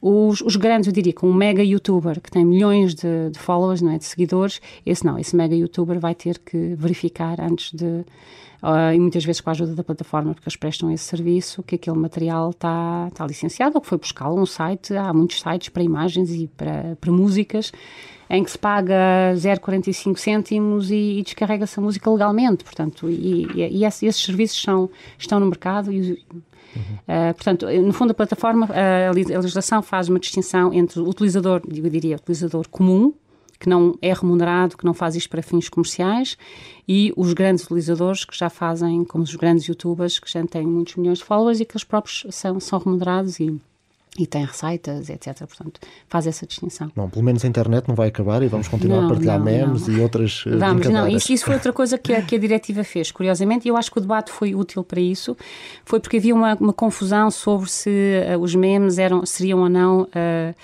Os, 0.00 0.40
os, 0.42 0.56
grandes, 0.56 0.86
eu 0.86 0.92
diria 0.92 1.12
que 1.12 1.24
um 1.24 1.32
mega 1.32 1.62
youtuber 1.64 2.20
que 2.20 2.30
tem 2.30 2.44
milhões 2.44 2.94
de, 2.94 3.30
de, 3.30 3.38
followers, 3.38 3.80
não 3.80 3.92
é, 3.92 3.98
de 3.98 4.04
seguidores, 4.04 4.60
esse 4.84 5.04
não, 5.04 5.18
esse 5.18 5.34
mega 5.34 5.54
youtuber 5.54 5.98
vai 5.98 6.14
ter 6.14 6.38
que 6.38 6.74
verificar 6.76 7.40
antes 7.40 7.72
de, 7.72 7.86
uh, 7.86 8.92
e 8.94 9.00
muitas 9.00 9.24
vezes 9.24 9.40
com 9.40 9.48
a 9.48 9.52
ajuda 9.52 9.74
da 9.74 9.82
plataforma, 9.82 10.34
porque 10.34 10.46
eles 10.46 10.56
prestam 10.56 10.90
esse 10.90 11.04
serviço, 11.04 11.62
que 11.62 11.76
aquele 11.76 11.96
material 11.96 12.50
está, 12.50 13.08
está 13.10 13.26
licenciado 13.26 13.76
ou 13.76 13.80
que 13.80 13.86
foi 13.86 13.96
buscá-lo 13.96 14.36
num 14.36 14.46
site, 14.46 14.94
há 14.94 15.12
muitos 15.14 15.40
sites 15.40 15.70
para 15.70 15.82
imagens 15.82 16.30
e 16.30 16.48
para, 16.48 16.96
para 17.00 17.10
músicas, 17.10 17.72
em 18.28 18.42
que 18.44 18.50
se 18.50 18.58
paga 18.58 19.32
0,45 19.36 20.16
cêntimos 20.18 20.90
e, 20.90 21.18
e 21.18 21.22
descarrega-se 21.22 21.78
a 21.78 21.82
música 21.82 22.10
legalmente, 22.10 22.64
portanto, 22.64 23.08
e, 23.08 23.46
e, 23.54 23.78
e 23.78 23.84
esses, 23.84 24.02
esses 24.02 24.22
serviços 24.22 24.60
são, 24.60 24.90
estão 25.18 25.40
no 25.40 25.46
mercado 25.46 25.92
e 25.92 26.22
Uhum. 26.76 26.82
Uh, 26.82 27.34
portanto, 27.34 27.66
no 27.66 27.92
fundo, 27.92 28.10
a 28.10 28.14
plataforma, 28.14 28.68
a 28.68 29.12
legislação 29.12 29.82
faz 29.82 30.08
uma 30.08 30.18
distinção 30.18 30.72
entre 30.72 31.00
o 31.00 31.08
utilizador, 31.08 31.62
eu 31.66 31.90
diria, 31.90 32.16
utilizador 32.16 32.68
comum, 32.68 33.14
que 33.58 33.68
não 33.68 33.96
é 34.02 34.12
remunerado, 34.12 34.76
que 34.76 34.84
não 34.84 34.92
faz 34.92 35.16
isto 35.16 35.30
para 35.30 35.42
fins 35.42 35.68
comerciais, 35.68 36.36
e 36.86 37.12
os 37.16 37.32
grandes 37.32 37.64
utilizadores 37.64 38.24
que 38.24 38.36
já 38.36 38.50
fazem, 38.50 39.04
como 39.04 39.24
os 39.24 39.34
grandes 39.34 39.66
youtubers, 39.66 40.18
que 40.18 40.30
já 40.30 40.44
têm 40.46 40.66
muitos 40.66 40.96
milhões 40.96 41.18
de 41.18 41.24
followers 41.24 41.60
e 41.60 41.64
que 41.64 41.72
eles 41.72 41.84
próprios 41.84 42.26
são, 42.30 42.60
são 42.60 42.78
remunerados 42.78 43.40
e 43.40 43.58
e 44.18 44.26
tem 44.26 44.44
receitas, 44.44 45.10
etc. 45.10 45.36
Portanto, 45.38 45.80
faz 46.08 46.26
essa 46.26 46.46
distinção. 46.46 46.90
Bom, 46.94 47.08
pelo 47.08 47.24
menos 47.24 47.44
a 47.44 47.48
internet 47.48 47.88
não 47.88 47.96
vai 47.96 48.08
acabar 48.08 48.42
e 48.42 48.46
vamos 48.46 48.68
continuar 48.68 49.00
não, 49.00 49.06
a 49.06 49.08
partilhar 49.08 49.38
não, 49.38 49.44
memes 49.44 49.88
não. 49.88 49.96
e 49.96 50.00
outras 50.00 50.44
eh, 50.46 50.56
Vamos, 50.56 50.88
não, 50.88 51.08
isso, 51.08 51.32
isso 51.32 51.44
foi 51.44 51.54
outra 51.54 51.72
coisa 51.72 51.98
que 51.98 52.12
a, 52.12 52.22
que 52.22 52.36
a 52.36 52.38
diretiva 52.38 52.84
fez, 52.84 53.10
curiosamente, 53.10 53.66
e 53.66 53.70
eu 53.70 53.76
acho 53.76 53.90
que 53.90 53.98
o 53.98 54.00
debate 54.00 54.30
foi 54.30 54.54
útil 54.54 54.84
para 54.84 55.00
isso, 55.00 55.36
foi 55.84 55.98
porque 55.98 56.18
havia 56.18 56.34
uma, 56.34 56.54
uma 56.54 56.72
confusão 56.72 57.30
sobre 57.30 57.68
se 57.68 57.90
uh, 57.90 58.38
os 58.38 58.54
memes 58.54 58.98
eram, 58.98 59.26
seriam 59.26 59.60
ou 59.60 59.68
não... 59.68 60.02
Uh, 60.02 60.54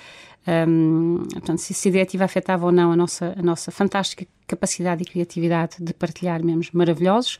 um, 0.47 1.23
portanto, 1.31 1.59
se 1.59 1.87
a 1.87 1.91
diretiva 1.91 2.23
afetava 2.23 2.65
ou 2.65 2.71
não 2.71 2.91
a 2.91 2.95
nossa, 2.95 3.35
a 3.37 3.41
nossa 3.41 3.71
fantástica 3.71 4.25
capacidade 4.47 5.03
e 5.03 5.05
criatividade 5.05 5.77
de 5.79 5.93
partilhar 5.93 6.43
memes 6.43 6.71
maravilhosos 6.71 7.39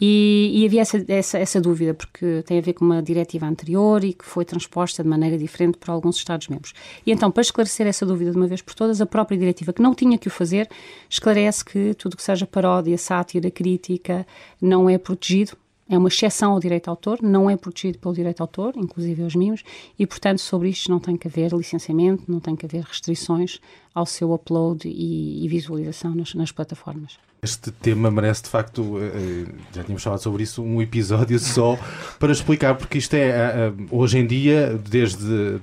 e, 0.00 0.50
e, 0.52 0.66
havia 0.66 0.82
essa, 0.82 1.02
essa, 1.08 1.38
essa, 1.38 1.60
dúvida, 1.60 1.94
porque 1.94 2.42
tem 2.44 2.58
a 2.58 2.60
ver 2.60 2.72
com 2.72 2.84
uma 2.84 3.00
diretiva 3.00 3.46
anterior 3.46 4.02
e 4.04 4.12
que 4.12 4.24
foi 4.24 4.44
transposta 4.44 5.02
de 5.02 5.08
maneira 5.08 5.38
diferente 5.38 5.78
por 5.78 5.90
alguns 5.90 6.16
Estados-membros. 6.16 6.74
E 7.06 7.12
então, 7.12 7.30
para 7.30 7.40
esclarecer 7.40 7.86
essa 7.86 8.04
dúvida 8.04 8.32
de 8.32 8.36
uma 8.36 8.48
vez 8.48 8.60
por 8.60 8.74
todas, 8.74 9.00
a 9.00 9.06
própria 9.06 9.38
diretiva, 9.38 9.72
que 9.72 9.80
não 9.80 9.94
tinha 9.94 10.18
que 10.18 10.26
o 10.26 10.30
fazer, 10.30 10.68
esclarece 11.08 11.64
que 11.64 11.94
tudo 11.94 12.16
que 12.16 12.22
seja 12.22 12.44
paródia, 12.46 12.98
sátira, 12.98 13.50
crítica, 13.50 14.26
não 14.60 14.90
é 14.90 14.98
protegido 14.98 15.56
é 15.94 15.98
uma 15.98 16.08
exceção 16.08 16.52
ao 16.52 16.60
direito 16.60 16.84
de 16.84 16.90
autor, 16.90 17.18
não 17.22 17.50
é 17.50 17.56
protegido 17.56 17.98
pelo 17.98 18.14
direito 18.14 18.36
de 18.36 18.42
autor, 18.42 18.72
inclusive 18.76 19.22
os 19.22 19.34
mimos, 19.34 19.62
e, 19.98 20.06
portanto, 20.06 20.38
sobre 20.38 20.70
isto 20.70 20.90
não 20.90 20.98
tem 20.98 21.18
que 21.18 21.28
haver 21.28 21.52
licenciamento, 21.52 22.24
não 22.26 22.40
tem 22.40 22.56
que 22.56 22.64
haver 22.64 22.82
restrições 22.82 23.60
ao 23.94 24.06
seu 24.06 24.32
upload 24.32 24.88
e, 24.88 25.44
e 25.44 25.48
visualização 25.48 26.14
nas, 26.14 26.34
nas 26.34 26.50
plataformas. 26.50 27.18
Este 27.42 27.70
tema 27.70 28.10
merece, 28.10 28.44
de 28.44 28.48
facto, 28.48 28.98
eh, 28.98 29.02
eh, 29.04 29.54
já 29.74 29.82
tínhamos 29.82 30.02
falado 30.02 30.20
sobre 30.20 30.44
isso, 30.44 30.62
um 30.62 30.80
episódio 30.80 31.36
só 31.40 31.76
para 32.18 32.32
explicar, 32.32 32.74
porque 32.76 32.96
isto 32.96 33.12
é, 33.12 33.28
eh, 33.28 33.72
hoje 33.90 34.18
em 34.18 34.26
dia, 34.26 34.80
desde 34.88 35.60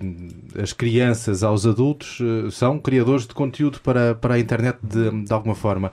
as 0.62 0.74
crianças 0.74 1.42
aos 1.42 1.66
adultos, 1.66 2.20
são 2.52 2.78
criadores 2.78 3.26
de 3.26 3.34
conteúdo 3.34 3.80
para, 3.80 4.14
para 4.14 4.36
a 4.36 4.40
internet 4.40 4.78
de, 4.84 5.24
de 5.24 5.34
alguma 5.34 5.56
forma. 5.56 5.92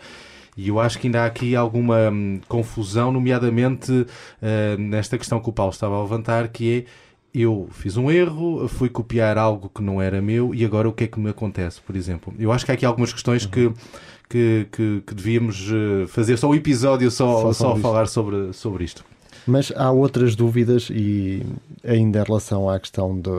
E 0.56 0.68
eu 0.68 0.80
acho 0.80 0.98
que 0.98 1.06
ainda 1.06 1.22
há 1.22 1.26
aqui 1.26 1.54
alguma 1.54 2.10
hum, 2.10 2.40
confusão, 2.48 3.12
nomeadamente 3.12 3.92
uh, 3.92 4.06
nesta 4.78 5.18
questão 5.18 5.38
que 5.38 5.50
o 5.50 5.52
Paulo 5.52 5.72
estava 5.72 5.96
a 5.96 6.02
levantar, 6.02 6.48
que 6.48 6.78
é 6.78 7.06
eu 7.38 7.68
fiz 7.70 7.98
um 7.98 8.10
erro, 8.10 8.66
fui 8.66 8.88
copiar 8.88 9.36
algo 9.36 9.68
que 9.68 9.82
não 9.82 10.00
era 10.00 10.22
meu 10.22 10.54
e 10.54 10.64
agora 10.64 10.88
o 10.88 10.92
que 10.92 11.04
é 11.04 11.06
que 11.06 11.20
me 11.20 11.28
acontece, 11.28 11.82
por 11.82 11.94
exemplo? 11.94 12.32
Eu 12.38 12.50
acho 12.50 12.64
que 12.64 12.70
há 12.70 12.74
aqui 12.74 12.86
algumas 12.86 13.12
questões 13.12 13.44
uhum. 13.44 13.50
que, 13.50 13.72
que, 14.26 14.68
que, 14.72 15.02
que, 15.06 15.14
devíamos 15.14 15.68
eh, 15.70 16.06
fazer 16.06 16.38
só 16.38 16.48
um 16.48 16.54
episódio 16.54 17.10
só, 17.10 17.42
só, 17.42 17.52
só 17.52 17.72
a 17.72 17.76
falar 17.78 18.06
sobre, 18.06 18.54
sobre 18.54 18.84
isto. 18.84 19.04
Mas 19.46 19.72
há 19.76 19.90
outras 19.90 20.34
dúvidas 20.34 20.88
e 20.90 21.46
ainda 21.84 22.20
em 22.20 22.24
relação 22.24 22.68
à 22.68 22.78
questão 22.80 23.18
de, 23.18 23.30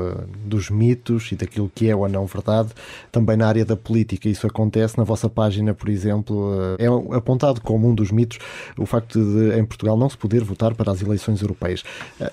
dos 0.45 0.69
mitos 0.69 1.31
e 1.31 1.35
daquilo 1.35 1.69
que 1.73 1.89
é 1.89 1.95
ou 1.95 2.07
não 2.07 2.25
verdade, 2.25 2.69
também 3.11 3.35
na 3.35 3.47
área 3.47 3.65
da 3.65 3.75
política 3.75 4.29
isso 4.29 4.47
acontece. 4.47 4.97
Na 4.97 5.03
vossa 5.03 5.29
página, 5.29 5.73
por 5.73 5.89
exemplo, 5.89 6.53
eh, 6.79 6.85
é 6.85 7.17
apontado 7.17 7.59
como 7.61 7.89
um 7.89 7.93
dos 7.93 8.11
mitos 8.11 8.39
o 8.77 8.85
facto 8.85 9.19
de 9.19 9.59
em 9.59 9.65
Portugal 9.65 9.97
não 9.97 10.09
se 10.09 10.17
poder 10.17 10.43
votar 10.43 10.73
para 10.75 10.91
as 10.91 11.01
eleições 11.01 11.41
europeias. 11.41 11.83
Eh, 12.21 12.31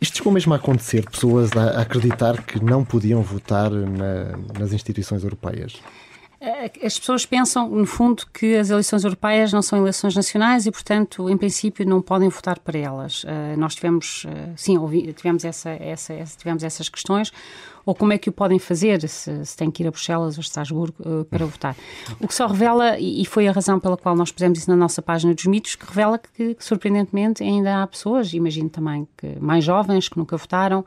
isto 0.00 0.16
chegou 0.16 0.32
mesmo 0.32 0.52
a 0.52 0.56
acontecer, 0.56 1.08
pessoas 1.08 1.52
a 1.56 1.80
acreditar 1.80 2.42
que 2.42 2.62
não 2.62 2.84
podiam 2.84 3.22
votar 3.22 3.70
na, 3.70 4.36
nas 4.58 4.72
instituições 4.72 5.22
europeias. 5.22 5.80
Eh, 6.44 6.72
as 6.84 6.98
pessoas 6.98 7.24
pensam, 7.24 7.68
no 7.68 7.86
fundo, 7.86 8.26
que 8.34 8.56
as 8.56 8.68
eleições 8.68 9.04
europeias 9.04 9.52
não 9.52 9.62
são 9.62 9.78
eleições 9.78 10.16
nacionais 10.16 10.66
e, 10.66 10.72
portanto, 10.72 11.30
em 11.30 11.36
princípio, 11.36 11.86
não 11.86 12.02
podem 12.02 12.28
votar 12.28 12.58
para 12.58 12.76
elas. 12.76 13.22
Uh, 13.22 13.56
nós 13.56 13.76
tivemos, 13.76 14.24
uh, 14.24 14.52
sim, 14.56 14.76
ouvi, 14.76 15.12
tivemos, 15.12 15.44
essa, 15.44 15.70
essa, 15.70 16.12
essa, 16.12 16.36
tivemos 16.36 16.64
essas 16.64 16.88
questões. 16.88 17.32
Ou 17.84 17.94
como 17.94 18.12
é 18.12 18.18
que 18.18 18.28
o 18.28 18.32
podem 18.32 18.58
fazer, 18.58 19.06
se, 19.08 19.44
se 19.44 19.56
têm 19.56 19.70
que 19.70 19.82
ir 19.82 19.86
a 19.86 19.90
Bruxelas 19.90 20.36
ou 20.36 20.40
Estrasburgo 20.40 20.94
uh, 21.00 21.24
para 21.24 21.44
votar. 21.44 21.76
O 22.20 22.28
que 22.28 22.34
só 22.34 22.46
revela, 22.46 22.98
e 22.98 23.24
foi 23.24 23.48
a 23.48 23.52
razão 23.52 23.80
pela 23.80 23.96
qual 23.96 24.14
nós 24.14 24.30
pusemos 24.30 24.58
isso 24.58 24.70
na 24.70 24.76
nossa 24.76 25.02
página 25.02 25.34
dos 25.34 25.44
mitos, 25.46 25.74
que 25.74 25.86
revela 25.86 26.18
que, 26.18 26.54
que 26.54 26.64
surpreendentemente, 26.64 27.42
ainda 27.42 27.82
há 27.82 27.86
pessoas, 27.86 28.32
imagino 28.32 28.68
também 28.68 29.06
que 29.16 29.38
mais 29.40 29.64
jovens, 29.64 30.08
que 30.08 30.16
nunca 30.16 30.36
votaram, 30.36 30.84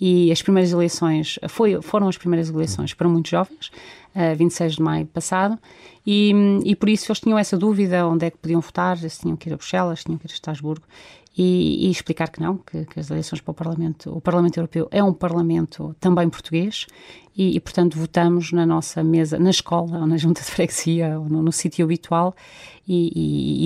e 0.00 0.30
as 0.30 0.42
primeiras 0.42 0.72
eleições, 0.72 1.38
foi, 1.48 1.80
foram 1.80 2.08
as 2.08 2.18
primeiras 2.18 2.50
eleições 2.50 2.92
para 2.92 3.08
muitos 3.08 3.30
jovens, 3.30 3.70
uh, 4.14 4.36
26 4.36 4.74
de 4.74 4.82
maio 4.82 5.06
passado, 5.06 5.58
e, 6.06 6.32
e 6.64 6.76
por 6.76 6.88
isso 6.88 7.10
eles 7.10 7.20
tinham 7.20 7.38
essa 7.38 7.56
dúvida 7.56 8.06
onde 8.06 8.26
é 8.26 8.30
que 8.30 8.36
podiam 8.36 8.60
votar, 8.60 8.98
se 8.98 9.20
tinham 9.20 9.36
que 9.36 9.48
ir 9.48 9.54
a 9.54 9.56
Bruxelas, 9.56 10.00
se 10.00 10.04
tinham 10.04 10.18
que 10.18 10.26
ir 10.26 10.30
a 10.30 10.34
Estrasburgo, 10.34 10.84
e, 11.36 11.86
e, 11.86 11.90
explicar 11.90 12.28
que 12.28 12.40
não, 12.40 12.58
que, 12.58 12.84
que, 12.86 13.00
as 13.00 13.10
eleições 13.10 13.40
para 13.40 13.52
o 13.52 13.54
Parlamento, 13.54 14.16
o 14.16 14.20
Parlamento 14.20 14.56
Europeu 14.56 14.88
é 14.90 15.02
um 15.02 15.12
Parlamento 15.12 15.94
também 15.98 16.28
português 16.28 16.86
e, 17.36 17.56
e, 17.56 17.60
portanto, 17.60 17.98
votamos 17.98 18.52
na 18.52 18.64
nossa 18.64 19.02
mesa, 19.02 19.38
na 19.38 19.50
escola, 19.50 19.98
ou 19.98 20.06
na 20.06 20.16
junta 20.16 20.40
de 20.40 20.50
freguesia, 20.50 21.18
ou 21.18 21.28
no, 21.28 21.42
no 21.42 21.52
sítio 21.52 21.84
habitual, 21.84 22.34
e, 22.86 23.10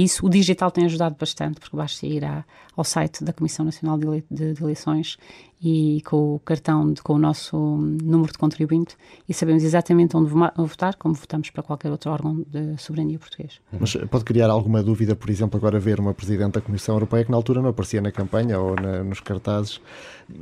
e, 0.00 0.04
isso, 0.04 0.24
o 0.24 0.30
digital 0.30 0.70
tem 0.70 0.84
ajudado 0.84 1.16
bastante, 1.18 1.60
porque 1.60 1.76
basta 1.76 2.06
ir 2.06 2.24
à, 2.24 2.44
ao 2.76 2.84
site 2.84 3.24
da 3.24 3.32
Comissão 3.32 3.64
Nacional 3.64 3.98
de, 3.98 4.06
Ele, 4.06 4.24
de, 4.30 4.54
de 4.54 4.62
Eleições 4.62 5.18
e 5.60 6.00
com 6.04 6.36
o 6.36 6.38
cartão, 6.38 6.92
de, 6.92 7.02
com 7.02 7.14
o 7.14 7.18
nosso 7.18 7.56
número 7.56 8.30
de 8.30 8.38
contribuinte, 8.38 8.96
e 9.28 9.34
sabemos 9.34 9.64
exatamente 9.64 10.16
onde 10.16 10.30
votar, 10.56 10.94
como 10.94 11.14
votamos 11.14 11.50
para 11.50 11.64
qualquer 11.64 11.90
outro 11.90 12.12
órgão 12.12 12.44
de 12.48 12.80
soberania 12.80 13.18
português. 13.18 13.60
Mas 13.72 13.96
pode 14.08 14.24
criar 14.24 14.50
alguma 14.50 14.84
dúvida, 14.84 15.16
por 15.16 15.28
exemplo, 15.28 15.58
agora 15.58 15.80
ver 15.80 15.98
uma 15.98 16.14
Presidente 16.14 16.52
da 16.52 16.60
Comissão 16.60 16.94
Europeia 16.94 17.24
que 17.24 17.30
na 17.32 17.36
altura 17.36 17.60
não 17.60 17.70
aparecia 17.70 18.00
na 18.00 18.12
campanha 18.12 18.60
ou 18.60 18.76
na, 18.76 19.02
nos 19.02 19.18
cartazes, 19.18 19.80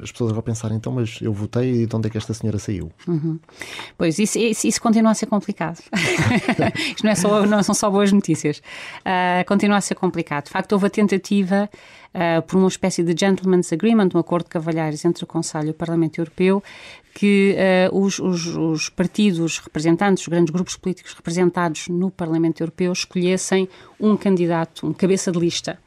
as 0.02 0.10
pessoas 0.10 0.32
vão 0.32 0.42
pensar, 0.42 0.72
então, 0.72 0.92
mas 0.92 1.20
eu 1.22 1.32
votei 1.32 1.82
e 1.82 1.86
de 1.86 1.96
onde 1.96 2.08
é 2.08 2.10
que 2.10 2.18
esta 2.18 2.34
senhora 2.34 2.58
saiu? 2.58 2.90
Uhum. 3.06 3.38
Pois, 3.96 4.18
isso, 4.18 4.38
isso, 4.38 4.66
isso, 4.66 4.80
continua 4.80 5.12
a 5.12 5.14
ser 5.14 5.26
complicado. 5.26 5.78
Isto 6.90 7.04
não, 7.04 7.10
é 7.10 7.14
só, 7.14 7.46
não 7.46 7.62
são 7.62 7.74
só 7.74 7.88
boas 7.88 8.10
notícias. 8.10 8.58
Uh, 8.58 9.46
continua 9.46 9.76
a 9.76 9.80
ser 9.80 9.94
complicado. 9.94 10.46
De 10.46 10.50
facto, 10.50 10.72
houve 10.72 10.86
a 10.86 10.90
tentativa 10.90 11.70
uh, 12.14 12.42
por 12.42 12.56
uma 12.56 12.68
espécie 12.68 13.02
de 13.02 13.14
gentleman's 13.18 13.72
agreement, 13.72 14.08
um 14.14 14.18
acordo 14.18 14.44
de 14.44 14.50
cavalheiros 14.50 15.04
entre 15.04 15.22
o 15.22 15.26
Conselho 15.26 15.68
e 15.68 15.70
o 15.70 15.74
Parlamento 15.74 16.18
Europeu, 16.18 16.62
que 17.14 17.56
uh, 17.90 17.98
os, 17.98 18.18
os, 18.18 18.46
os, 18.46 18.88
partidos 18.88 19.58
representantes, 19.58 20.22
os 20.24 20.28
grandes 20.28 20.52
grupos 20.52 20.76
políticos 20.76 21.14
representados 21.14 21.88
no 21.88 22.10
Parlamento 22.10 22.60
Europeu 22.60 22.92
escolhessem 22.92 23.68
um 24.00 24.16
candidato, 24.16 24.86
um 24.86 24.92
cabeça 24.92 25.30
de 25.30 25.38
lista 25.38 25.78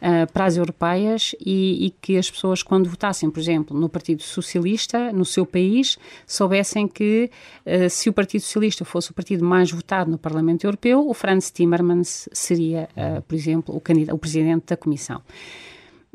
uh, 0.00 0.30
para 0.32 0.44
as 0.44 0.56
europeias 0.56 1.34
e, 1.40 1.86
e, 1.86 1.90
que 1.90 2.16
as 2.16 2.30
pessoas, 2.30 2.62
quando 2.62 2.88
votassem, 2.88 3.30
por 3.30 3.40
exemplo, 3.40 3.78
no 3.78 3.88
Partido 3.88 4.22
Socialista, 4.22 5.12
no 5.12 5.24
seu 5.24 5.44
país, 5.44 5.98
soubessem 6.26 6.86
que 6.88 7.30
uh, 7.64 7.90
se 7.90 8.08
o 8.08 8.12
Partido 8.12 8.42
Socialista 8.42 8.84
fosse 8.84 9.10
o 9.10 9.14
partido 9.14 9.44
mais 9.44 9.70
votado 9.70 10.10
no 10.10 10.18
Parlamento 10.18 10.64
Europeu, 10.64 11.08
o 11.08 11.14
Franz 11.14 11.50
Timmermans 11.50 12.28
seria, 12.32 12.88
por 13.26 13.34
exemplo, 13.34 13.74
o, 13.74 14.14
o 14.14 14.18
presidente 14.18 14.66
da 14.66 14.76
Comissão 14.76 15.20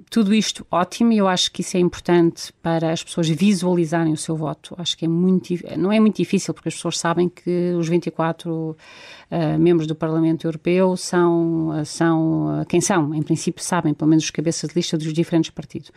tudo 0.09 0.33
isto 0.33 0.65
ótimo 0.71 1.11
e 1.11 1.17
eu 1.17 1.27
acho 1.27 1.51
que 1.51 1.61
isso 1.61 1.77
é 1.77 1.79
importante 1.79 2.51
para 2.61 2.91
as 2.91 3.03
pessoas 3.03 3.29
visualizarem 3.29 4.13
o 4.13 4.17
seu 4.17 4.35
voto. 4.35 4.75
Acho 4.77 4.97
que 4.97 5.05
é 5.05 5.07
muito, 5.07 5.53
não 5.77 5.91
é 5.91 5.99
muito 5.99 6.17
difícil 6.17 6.53
porque 6.53 6.69
as 6.69 6.75
pessoas 6.75 6.97
sabem 6.97 7.29
que 7.29 7.73
os 7.77 7.87
24 7.87 8.51
uh, 8.51 8.75
membros 9.59 9.87
do 9.87 9.95
Parlamento 9.95 10.45
Europeu 10.45 10.95
são, 10.97 11.69
uh, 11.69 11.85
são 11.85 12.61
uh, 12.61 12.65
quem 12.65 12.81
são. 12.81 13.13
Em 13.13 13.21
princípio 13.21 13.63
sabem, 13.63 13.93
pelo 13.93 14.09
menos 14.09 14.23
os 14.23 14.31
cabeças 14.31 14.69
de 14.69 14.75
lista 14.75 14.97
dos 14.97 15.13
diferentes 15.13 15.51
partidos. 15.51 15.91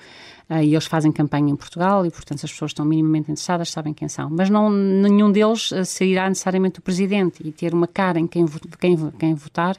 e 0.50 0.74
eles 0.74 0.86
fazem 0.86 1.10
campanha 1.10 1.50
em 1.50 1.56
Portugal 1.56 2.04
e, 2.04 2.10
portanto, 2.10 2.44
as 2.44 2.52
pessoas 2.52 2.70
estão 2.70 2.84
minimamente 2.84 3.30
interessadas 3.30 3.70
sabem 3.70 3.94
quem 3.94 4.08
são. 4.08 4.28
Mas 4.30 4.50
não, 4.50 4.70
nenhum 4.70 5.32
deles 5.32 5.70
sairá 5.84 6.28
necessariamente 6.28 6.78
o 6.78 6.82
presidente 6.82 7.46
e 7.46 7.50
ter 7.50 7.72
uma 7.72 7.86
cara 7.86 8.18
em 8.18 8.26
quem, 8.26 8.44
quem, 8.78 9.10
quem 9.18 9.34
votar 9.34 9.76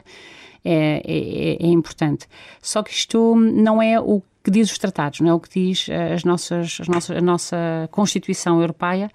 é, 0.66 1.00
é, 1.04 1.62
é, 1.62 1.66
importante. 1.66 2.26
Só 2.60 2.82
que 2.82 2.90
isto 2.90 3.36
não 3.36 3.80
é 3.80 4.00
o 4.00 4.20
que 4.42 4.50
diz 4.50 4.70
os 4.70 4.78
tratados, 4.78 5.20
não 5.20 5.30
é 5.30 5.34
o 5.34 5.40
que 5.40 5.48
diz 5.48 5.88
eh, 5.88 6.14
as 6.14 6.24
nossas, 6.24 6.78
as 6.80 6.88
nossas, 6.88 7.16
a 7.16 7.20
nossa 7.20 7.88
Constituição 7.90 8.60
Europeia 8.60 9.10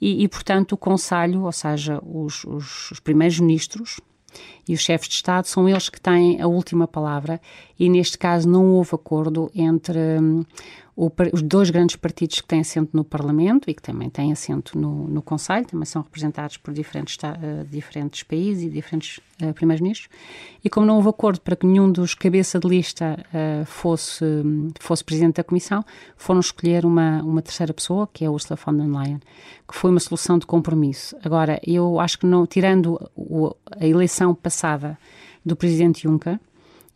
e, 0.00 0.24
e 0.24 0.28
portanto, 0.28 0.72
o 0.72 0.76
Conselho, 0.76 1.42
ou 1.42 1.52
seja, 1.52 2.00
os, 2.04 2.44
os, 2.44 2.90
os 2.90 3.00
primeiros 3.00 3.38
ministros, 3.38 4.00
e 4.68 4.74
os 4.74 4.80
chefes 4.80 5.08
de 5.08 5.14
Estado 5.14 5.46
são 5.46 5.68
eles 5.68 5.88
que 5.88 6.00
têm 6.00 6.40
a 6.40 6.46
última 6.46 6.86
palavra 6.86 7.40
e 7.78 7.88
neste 7.88 8.16
caso 8.16 8.48
não 8.48 8.66
houve 8.70 8.94
acordo 8.94 9.50
entre 9.54 9.98
hum, 10.20 10.44
o, 10.94 11.10
os 11.32 11.42
dois 11.42 11.70
grandes 11.70 11.96
partidos 11.96 12.40
que 12.40 12.46
têm 12.46 12.60
assento 12.60 12.90
no 12.92 13.02
Parlamento 13.02 13.70
e 13.70 13.74
que 13.74 13.82
também 13.82 14.10
têm 14.10 14.30
assento 14.30 14.78
no, 14.78 15.08
no 15.08 15.22
Conselho, 15.22 15.66
também 15.66 15.86
são 15.86 16.02
representados 16.02 16.58
por 16.58 16.72
diferentes, 16.74 17.16
uh, 17.16 17.64
diferentes 17.70 18.22
países 18.22 18.64
e 18.64 18.68
diferentes 18.68 19.18
uh, 19.42 19.54
primeiros-ministros, 19.54 20.10
e 20.62 20.68
como 20.68 20.84
não 20.84 20.96
houve 20.96 21.08
acordo 21.08 21.40
para 21.40 21.56
que 21.56 21.66
nenhum 21.66 21.90
dos 21.90 22.14
cabeça 22.14 22.58
de 22.58 22.68
lista 22.68 23.18
uh, 23.28 23.64
fosse, 23.64 24.24
fosse 24.80 25.02
presidente 25.02 25.36
da 25.36 25.44
Comissão, 25.44 25.82
foram 26.16 26.40
escolher 26.40 26.84
uma, 26.84 27.22
uma 27.22 27.40
terceira 27.40 27.72
pessoa, 27.72 28.06
que 28.12 28.24
é 28.24 28.28
a 28.28 28.30
Ursula 28.30 28.58
von 28.62 28.74
der 28.74 28.86
Leyen, 28.86 29.20
que 29.66 29.74
foi 29.74 29.90
uma 29.90 30.00
solução 30.00 30.38
de 30.38 30.44
compromisso. 30.44 31.16
Agora, 31.24 31.58
eu 31.66 31.98
acho 32.00 32.18
que 32.18 32.26
não, 32.26 32.46
tirando 32.46 33.10
o, 33.16 33.56
a 33.80 33.86
eleição 33.86 34.34
passada 34.34 34.51
do 35.44 35.56
presidente 35.56 36.02
Juncker, 36.02 36.38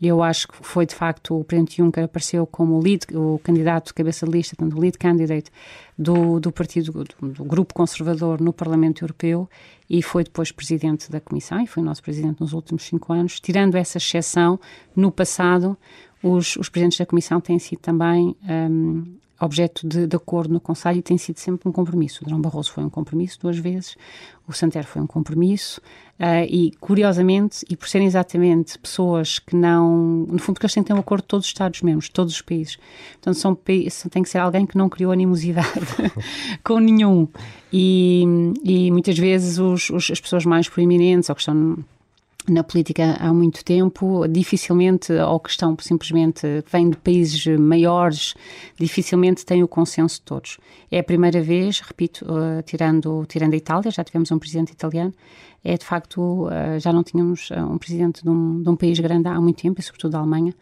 eu 0.01 0.23
acho 0.23 0.49
que 0.49 0.55
foi 0.61 0.85
de 0.85 0.95
facto 0.95 1.39
o 1.39 1.45
Presidente 1.45 1.79
Juncker 1.79 2.05
apareceu 2.05 2.47
como 2.47 2.79
lead, 2.79 3.07
o 3.15 3.41
candidato 3.43 3.87
de 3.87 3.95
cabeça 3.95 4.27
de 4.27 4.33
lista, 4.33 4.55
o 4.63 4.79
lead 4.79 4.99
candidate 4.99 5.51
do, 5.97 6.39
do 6.39 6.53
partido, 6.53 6.93
do, 6.93 7.33
do, 7.33 7.45
grupo 7.45 7.73
conservador 7.73 8.41
no 8.41 8.53
Parlamento 8.53 9.03
Europeu 9.03 9.49
e 9.89 10.03
foi 10.03 10.25
depois 10.25 10.53
Presidente 10.53 11.11
da 11.11 11.19
Comissão 11.19 11.61
e 11.63 11.67
foi 11.67 11.83
nosso 11.83 12.03
Presidente 12.03 12.41
nos 12.41 12.53
últimos 12.53 12.83
cinco 12.83 13.13
anos. 13.13 13.41
Tirando 13.41 13.77
essa 13.77 13.97
exceção, 13.97 14.61
no 14.95 15.11
passado 15.11 15.79
os, 16.23 16.57
os 16.57 16.69
Presidentes 16.69 16.99
da 16.99 17.07
Comissão 17.07 17.41
têm 17.41 17.59
sido 17.59 17.79
também 17.79 18.37
um, 18.43 19.17
objeto 19.41 19.87
de, 19.87 20.07
de, 20.07 20.17
acordo 20.17 20.53
no 20.53 20.61
Conselho 20.61 20.99
e 20.99 21.03
tem 21.03 21.19
sido 21.19 21.39
sempre 21.39 21.69
um 21.69 21.73
compromisso. 21.73 22.23
O 22.23 22.27
Drão 22.27 22.41
Barroso 22.41 22.73
foi 22.73 22.83
um 22.85 22.91
compromisso 22.91 23.39
duas 23.41 23.59
vezes, 23.59 23.97
o 24.49 24.53
Santero 24.53 24.87
foi 24.87 25.03
um 25.03 25.07
compromisso 25.07 25.81
uh, 26.19 26.47
e, 26.49 26.73
curiosamente, 26.81 27.65
e 27.69 27.77
por 27.77 27.89
serem 27.89 28.07
exatamente 28.07 28.79
pessoas 28.79 29.39
que 29.39 29.55
não... 29.55 30.27
No 30.29 30.39
fundo, 30.39 30.59
que 30.59 30.65
eles 30.65 30.73
têm 30.73 30.83
que 30.83 30.89
ter 30.89 30.95
um 30.95 31.01
acordo 31.01 31.23
de 31.23 31.29
todos 31.29 31.47
os 31.47 31.51
Estados-membros, 31.51 32.09
todos 32.09 32.33
os 32.33 32.41
países. 32.41 32.79
Portanto, 33.15 33.35
são, 33.35 33.55
tem 33.55 34.23
que 34.23 34.29
ser 34.29 34.39
alguém 34.39 34.65
que 34.65 34.79
não 34.79 34.89
criou 34.89 35.13
animosidade 35.13 35.69
com 36.65 36.79
nenhum. 36.79 37.29
E, 37.73 38.25
e 38.65 38.91
muitas 38.91 39.19
vezes 39.19 39.59
os, 39.59 39.91
os, 39.91 40.11
as 40.11 40.21
pessoas 40.21 40.47
mais 40.47 40.69
proeminentes 40.69 41.29
ou 41.29 41.35
que 41.35 41.43
estão 41.43 41.85
na 42.49 42.63
política 42.63 43.17
há 43.19 43.33
muito 43.33 43.65
tempo, 43.65 44.27
dificilmente, 44.29 45.13
ou 45.13 45.41
que 45.41 45.51
estão 45.51 45.77
simplesmente, 45.81 46.47
vêm 46.71 46.91
de 46.91 46.97
países 46.97 47.47
maiores, 47.59 48.35
dificilmente 48.79 49.45
têm 49.45 49.63
o 49.63 49.69
consenso 49.69 50.17
de 50.17 50.23
todos. 50.23 50.59
É 50.91 50.99
a 50.99 51.05
primeira 51.05 51.43
vez, 51.43 51.81
repito, 51.81 52.25
uh, 52.25 52.63
tirando, 52.63 53.25
tirando 53.27 53.55
a 53.55 53.57
Itália, 53.57 53.91
já 53.91 54.05
tivemos 54.05 54.31
um 54.31 54.39
presidente 54.39 54.73
italiano, 54.73 55.13
é 55.65 55.77
de 55.77 55.85
facto, 55.85 56.47
uh, 56.47 56.79
já 56.79 56.93
não 56.93 57.03
tínhamos 57.03 57.51
uh, 57.51 57.55
um 57.59 57.79
presidente 57.79 58.23
de 58.23 58.31
um, 58.31 58.63
de 58.63 58.69
um, 58.69 58.77
país 58.77 58.99
grande 59.01 59.29
há 59.29 59.41
muito 59.41 59.61
tempo, 59.61 59.81
e 59.81 59.83
sobretudo 59.83 60.13
da 60.13 60.19
Alemanha, 60.19 60.55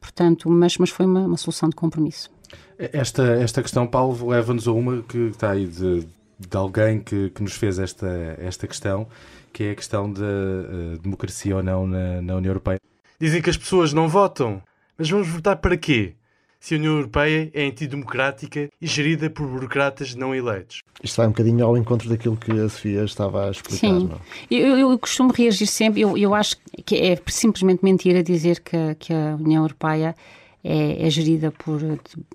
portanto, 0.00 0.48
mas, 0.48 0.78
mas 0.78 0.90
foi 0.90 1.06
uma, 1.06 1.26
uma 1.26 1.36
solução 1.36 1.68
de 1.68 1.74
compromisso. 1.74 2.30
Esta, 2.78 3.22
esta 3.22 3.62
questão, 3.62 3.86
Paulo, 3.86 4.28
leva-nos 4.28 4.68
a 4.68 4.72
uma 4.72 5.02
que 5.02 5.28
está 5.28 5.50
aí 5.50 5.66
de, 5.66 6.06
de 6.38 6.56
alguém 6.56 7.00
que, 7.00 7.30
que 7.30 7.42
nos 7.42 7.54
fez 7.54 7.78
esta, 7.78 8.36
esta 8.38 8.66
questão, 8.66 9.06
que 9.54 9.62
é 9.62 9.70
a 9.70 9.74
questão 9.74 10.12
da 10.12 10.20
uh, 10.20 10.98
democracia 11.00 11.56
ou 11.56 11.62
não 11.62 11.86
na, 11.86 12.20
na 12.20 12.34
União 12.34 12.50
Europeia. 12.50 12.80
Dizem 13.20 13.40
que 13.40 13.48
as 13.48 13.56
pessoas 13.56 13.92
não 13.92 14.08
votam, 14.08 14.60
mas 14.98 15.08
vamos 15.08 15.28
votar 15.28 15.56
para 15.56 15.76
quê? 15.76 16.14
Se 16.58 16.74
a 16.74 16.78
União 16.78 16.96
Europeia 16.96 17.50
é 17.54 17.66
antidemocrática 17.66 18.68
e 18.80 18.86
gerida 18.86 19.30
por 19.30 19.46
burocratas 19.46 20.14
não 20.14 20.34
eleitos. 20.34 20.82
Isto 21.02 21.18
vai 21.18 21.26
um 21.26 21.30
bocadinho 21.30 21.64
ao 21.64 21.76
encontro 21.76 22.08
daquilo 22.08 22.36
que 22.36 22.50
a 22.50 22.68
Sofia 22.68 23.04
estava 23.04 23.46
a 23.46 23.50
explicar. 23.50 23.78
Sim, 23.78 24.08
não? 24.08 24.16
É? 24.16 24.20
Eu, 24.50 24.78
eu, 24.78 24.98
costumo 24.98 25.32
reagir 25.32 25.66
sempre, 25.66 26.00
eu, 26.00 26.18
eu 26.18 26.34
acho 26.34 26.56
que 26.84 26.96
é 26.96 27.16
simplesmente 27.28 27.84
mentira 27.84 28.22
dizer 28.22 28.60
que, 28.60 28.94
que 28.98 29.12
a 29.12 29.36
União 29.38 29.62
Europeia 29.62 30.16
é, 30.64 31.06
é, 31.06 31.10
gerida 31.10 31.52
por 31.52 31.80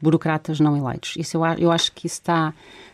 burocratas 0.01 0.60
não 0.60 0.77
eleitos. 0.77 1.15
Isso 1.17 1.36
eu, 1.36 1.45
eu 1.58 1.71
acho 1.71 1.91
que 1.91 2.08
isso 2.08 2.21
está 2.21 2.53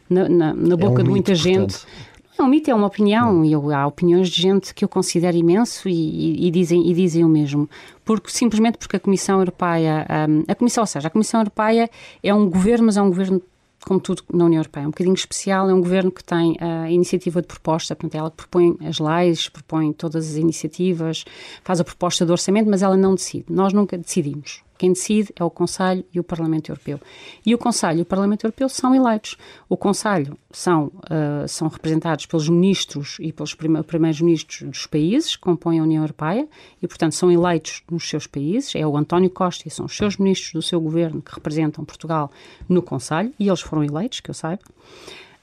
na, 0.09 0.27
na, 0.29 0.53
na 0.53 0.77
boca 0.77 1.01
é 1.01 1.03
um 1.03 1.03
de 1.03 1.09
muita 1.09 1.31
mito, 1.33 1.43
gente. 1.43 1.57
Portanto. 1.73 2.14
É 2.37 2.43
um 2.43 2.47
mito, 2.47 2.69
é 2.69 2.75
uma 2.75 2.87
opinião, 2.87 3.45
e 3.45 3.53
eu, 3.53 3.73
há 3.73 3.87
opiniões 3.87 4.27
de 4.29 4.41
gente 4.41 4.73
que 4.73 4.83
eu 4.83 4.89
considero 4.89 5.37
imenso 5.37 5.87
e, 5.87 5.93
e, 5.93 6.47
e, 6.47 6.51
dizem, 6.51 6.89
e 6.89 6.93
dizem 6.93 7.23
o 7.23 7.29
mesmo. 7.29 7.69
Porque, 8.03 8.29
simplesmente 8.29 8.77
porque 8.77 8.97
a 8.97 8.99
Comissão 8.99 9.39
Europeia, 9.39 10.05
um, 10.29 10.43
a 10.45 10.53
Comissão, 10.53 10.81
ou 10.81 10.87
seja, 10.87 11.07
a 11.07 11.11
Comissão 11.11 11.39
Europeia 11.39 11.89
é 12.21 12.33
um 12.33 12.49
governo, 12.49 12.87
mas 12.87 12.97
é 12.97 13.01
um 13.01 13.07
governo 13.07 13.41
como 13.85 13.99
tudo 13.99 14.23
na 14.33 14.45
União 14.45 14.59
Europeia, 14.59 14.87
um 14.87 14.89
bocadinho 14.89 15.13
especial, 15.13 15.69
é 15.69 15.73
um 15.73 15.79
governo 15.79 16.11
que 16.11 16.23
tem 16.23 16.57
a 16.59 16.89
iniciativa 16.89 17.39
de 17.39 17.47
proposta, 17.47 17.95
portanto, 17.95 18.19
ela 18.19 18.31
propõe 18.31 18.75
as 18.83 18.99
leis, 18.99 19.47
propõe 19.47 19.93
todas 19.93 20.27
as 20.27 20.35
iniciativas, 20.35 21.23
faz 21.63 21.79
a 21.79 21.83
proposta 21.83 22.25
de 22.25 22.31
orçamento, 22.31 22.69
mas 22.69 22.81
ela 22.81 22.97
não 22.97 23.13
decide. 23.13 23.45
Nós 23.47 23.71
nunca 23.73 23.95
decidimos. 23.95 24.64
Quem 24.77 24.93
decide 24.93 25.33
é 25.35 25.43
o 25.43 25.49
Conselho 25.49 26.03
e 26.13 26.19
o 26.19 26.23
Parlamento 26.23 26.69
Europeu. 26.69 26.99
E 27.45 27.53
o 27.53 27.57
Conselho 27.57 27.99
e 27.99 28.01
o 28.01 28.05
Parlamento 28.05 28.45
Europeu 28.45 28.67
são 28.67 28.93
eleitos. 28.93 29.37
O 29.69 29.77
Conselho 29.77 30.37
são, 30.51 30.85
uh, 30.87 31.47
são 31.47 31.67
representados 31.67 32.25
pelos 32.25 32.49
ministros 32.49 33.17
e 33.19 33.31
pelos 33.31 33.53
prime 33.53 33.81
primeiros 33.83 34.21
ministros 34.21 34.69
dos 34.69 34.87
países 34.87 35.35
que 35.35 35.41
compõem 35.41 35.79
a 35.79 35.83
União 35.83 36.03
Europeia 36.03 36.47
e, 36.81 36.87
portanto, 36.87 37.13
são 37.13 37.31
eleitos 37.31 37.83
nos 37.89 38.07
seus 38.07 38.27
países. 38.27 38.75
É 38.75 38.85
o 38.85 38.97
António 38.97 39.29
Costa 39.29 39.67
e 39.67 39.71
são 39.71 39.85
os 39.85 39.95
seus 39.95 40.17
ministros 40.17 40.53
do 40.53 40.61
seu 40.61 40.79
governo 40.79 41.21
que 41.21 41.33
representam 41.33 41.85
Portugal 41.85 42.31
no 42.67 42.81
Conselho 42.81 43.33
e 43.39 43.47
eles 43.47 43.61
foram 43.61 43.83
eleitos, 43.83 44.19
que 44.19 44.29
eu 44.29 44.33
saiba. 44.33 44.63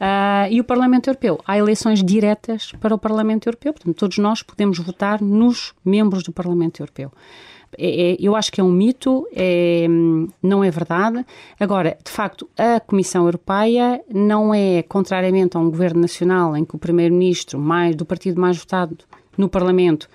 Uh, 0.03 0.51
e 0.51 0.61
o 0.61 0.65
Parlamento 0.65 1.09
Europeu. 1.09 1.39
Há 1.47 1.57
eleições 1.57 2.03
diretas 2.03 2.73
para 2.81 2.93
o 2.93 2.99
Parlamento 2.99 3.47
Europeu, 3.47 3.73
portanto, 3.73 3.97
todos 3.97 4.19
nós 4.19 4.43
podemos 4.43 4.79
votar 4.81 5.23
nos 5.23 5.73
membros 5.85 6.25
do 6.25 6.33
Parlamento 6.33 6.83
Europeu. 6.83 7.13
É, 7.79 8.13
é, 8.13 8.17
eu 8.21 8.37
acho 8.37 8.53
que 8.53 8.61
é 8.61 8.65
um 8.65 8.71
mito, 8.71 9.27
é, 9.35 9.87
não 10.43 10.63
é 10.63 10.71
verdade. 10.71 11.25
Agora, 11.59 11.97
de 12.05 12.11
facto, 12.11 12.49
a 12.57 12.81
Comissão 12.81 13.25
Europeia 13.25 14.01
não 14.13 14.55
é, 14.55 14.83
contrariamente 14.83 15.57
a 15.57 15.61
um 15.61 15.71
governo 15.71 16.01
nacional 16.01 16.57
em 16.57 16.65
que 16.65 16.77
o 16.77 16.79
primeiro-ministro 16.79 17.59
mais 17.59 17.97
do 17.97 18.05
partido 18.05 18.41
mais 18.41 18.59
votado 18.59 18.99
no 19.37 19.49
Parlamento 19.49 20.09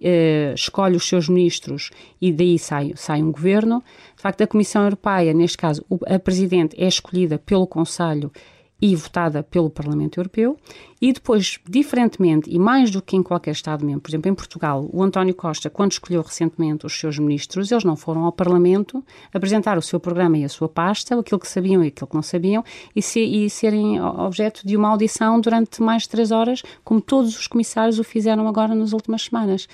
eh, 0.00 0.52
escolhe 0.54 0.96
os 0.96 1.08
seus 1.08 1.28
ministros 1.28 1.90
e 2.20 2.32
daí 2.32 2.58
sai, 2.58 2.92
sai 2.96 3.22
um 3.22 3.30
governo. 3.30 3.82
De 4.16 4.22
facto, 4.22 4.42
a 4.42 4.46
Comissão 4.46 4.82
Europeia, 4.82 5.32
neste 5.32 5.56
caso, 5.56 5.84
a 6.06 6.18
Presidente 6.18 6.74
é 6.78 6.86
escolhida 6.86 7.38
pelo 7.38 7.66
Conselho 7.66 8.30
e 8.80 8.94
votada 8.94 9.42
pelo 9.42 9.70
Parlamento 9.70 10.18
Europeu, 10.18 10.58
e 11.00 11.12
depois, 11.12 11.58
diferentemente 11.68 12.50
e 12.50 12.58
mais 12.58 12.90
do 12.90 13.00
que 13.00 13.16
em 13.16 13.22
qualquer 13.22 13.52
Estado-membro, 13.52 14.00
por 14.00 14.10
exemplo, 14.10 14.30
em 14.30 14.34
Portugal, 14.34 14.88
o 14.92 15.02
António 15.02 15.34
Costa, 15.34 15.70
quando 15.70 15.92
escolheu 15.92 16.22
recentemente 16.22 16.84
os 16.84 16.98
seus 16.98 17.18
ministros, 17.18 17.70
eles 17.70 17.84
não 17.84 17.96
foram 17.96 18.24
ao 18.24 18.32
Parlamento 18.32 19.04
apresentar 19.32 19.78
o 19.78 19.82
seu 19.82 20.00
programa 20.00 20.38
e 20.38 20.44
a 20.44 20.48
sua 20.48 20.68
pasta, 20.68 21.18
aquilo 21.18 21.40
que 21.40 21.48
sabiam 21.48 21.84
e 21.84 21.88
aquilo 21.88 22.08
que 22.08 22.14
não 22.14 22.22
sabiam, 22.22 22.64
e, 22.94 23.02
se, 23.02 23.20
e 23.20 23.48
serem 23.48 24.00
objeto 24.00 24.66
de 24.66 24.76
uma 24.76 24.88
audição 24.88 25.40
durante 25.40 25.82
mais 25.82 26.02
de 26.02 26.08
três 26.08 26.30
horas, 26.30 26.62
como 26.82 27.00
todos 27.00 27.38
os 27.38 27.46
comissários 27.46 27.98
o 27.98 28.04
fizeram 28.04 28.46
agora 28.48 28.74
nas 28.74 28.92
últimas 28.92 29.22
semanas. 29.22 29.68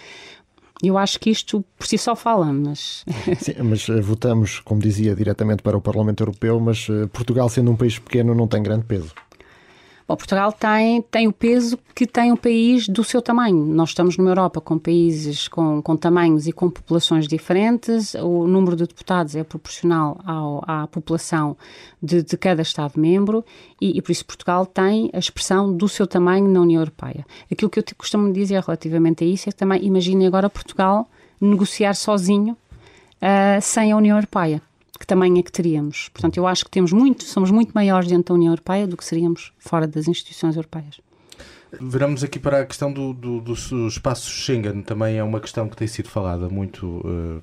Eu 0.82 0.96
acho 0.96 1.20
que 1.20 1.30
isto 1.30 1.64
por 1.78 1.86
si 1.86 1.98
só 1.98 2.16
fala, 2.16 2.52
mas. 2.52 3.04
Sim, 3.38 3.54
mas 3.62 3.88
eh, 3.88 4.00
votamos, 4.00 4.60
como 4.60 4.80
dizia, 4.80 5.14
diretamente 5.14 5.62
para 5.62 5.76
o 5.76 5.80
Parlamento 5.80 6.22
Europeu, 6.22 6.58
mas 6.58 6.86
eh, 6.90 7.06
Portugal, 7.06 7.48
sendo 7.48 7.70
um 7.70 7.76
país 7.76 7.98
pequeno, 7.98 8.34
não 8.34 8.48
tem 8.48 8.62
grande 8.62 8.84
peso. 8.84 9.12
Bom, 10.10 10.16
Portugal 10.16 10.52
tem, 10.52 11.02
tem 11.02 11.28
o 11.28 11.32
peso 11.32 11.78
que 11.94 12.04
tem 12.04 12.32
um 12.32 12.36
país 12.36 12.88
do 12.88 13.04
seu 13.04 13.22
tamanho. 13.22 13.64
Nós 13.64 13.90
estamos 13.90 14.16
numa 14.16 14.30
Europa 14.30 14.60
com 14.60 14.76
países 14.76 15.46
com, 15.46 15.80
com 15.80 15.96
tamanhos 15.96 16.48
e 16.48 16.52
com 16.52 16.68
populações 16.68 17.28
diferentes. 17.28 18.14
O 18.14 18.44
número 18.48 18.74
de 18.74 18.88
deputados 18.88 19.36
é 19.36 19.44
proporcional 19.44 20.20
ao, 20.26 20.64
à 20.66 20.88
população 20.88 21.56
de, 22.02 22.24
de 22.24 22.36
cada 22.36 22.60
Estado-membro 22.60 23.44
e, 23.80 23.96
e, 23.96 24.02
por 24.02 24.10
isso 24.10 24.26
Portugal 24.26 24.66
tem 24.66 25.10
a 25.12 25.18
expressão 25.20 25.72
do 25.72 25.88
seu 25.88 26.08
tamanho 26.08 26.48
na 26.48 26.60
União 26.60 26.80
Europeia. 26.80 27.24
Aquilo 27.48 27.70
que 27.70 27.78
eu 27.78 27.84
costumo 27.96 28.32
dizer 28.32 28.60
relativamente 28.64 29.22
a 29.22 29.26
isso 29.28 29.48
é 29.48 29.52
que 29.52 29.58
também 29.58 29.80
imagine 29.84 30.26
agora 30.26 30.50
Portugal 30.50 31.08
negociar 31.40 31.94
sozinho 31.94 32.54
uh, 33.22 33.62
sem 33.62 33.92
a 33.92 33.96
União 33.96 34.16
Europeia 34.16 34.60
que 35.00 35.06
tamanho 35.06 35.38
é 35.38 35.42
que 35.42 35.50
teríamos. 35.50 36.10
Portanto, 36.10 36.36
eu 36.36 36.46
acho 36.46 36.64
que 36.66 36.70
temos 36.70 36.92
muito, 36.92 37.24
somos 37.24 37.50
muito 37.50 37.72
maiores 37.72 38.06
dentro 38.06 38.26
da 38.26 38.34
União 38.34 38.52
Europeia 38.52 38.86
do 38.86 38.98
que 38.98 39.04
seríamos 39.04 39.50
fora 39.58 39.86
das 39.86 40.06
instituições 40.06 40.54
europeias. 40.54 41.00
Viramos 41.78 42.24
aqui 42.24 42.38
para 42.38 42.60
a 42.60 42.66
questão 42.66 42.92
do, 42.92 43.12
do, 43.12 43.40
do, 43.40 43.52
espaço 43.86 44.28
Schengen, 44.28 44.82
também 44.82 45.18
é 45.18 45.22
uma 45.22 45.38
questão 45.38 45.68
que 45.68 45.76
tem 45.76 45.86
sido 45.86 46.08
falada 46.08 46.48
muito, 46.48 46.86
uh, 46.86 47.40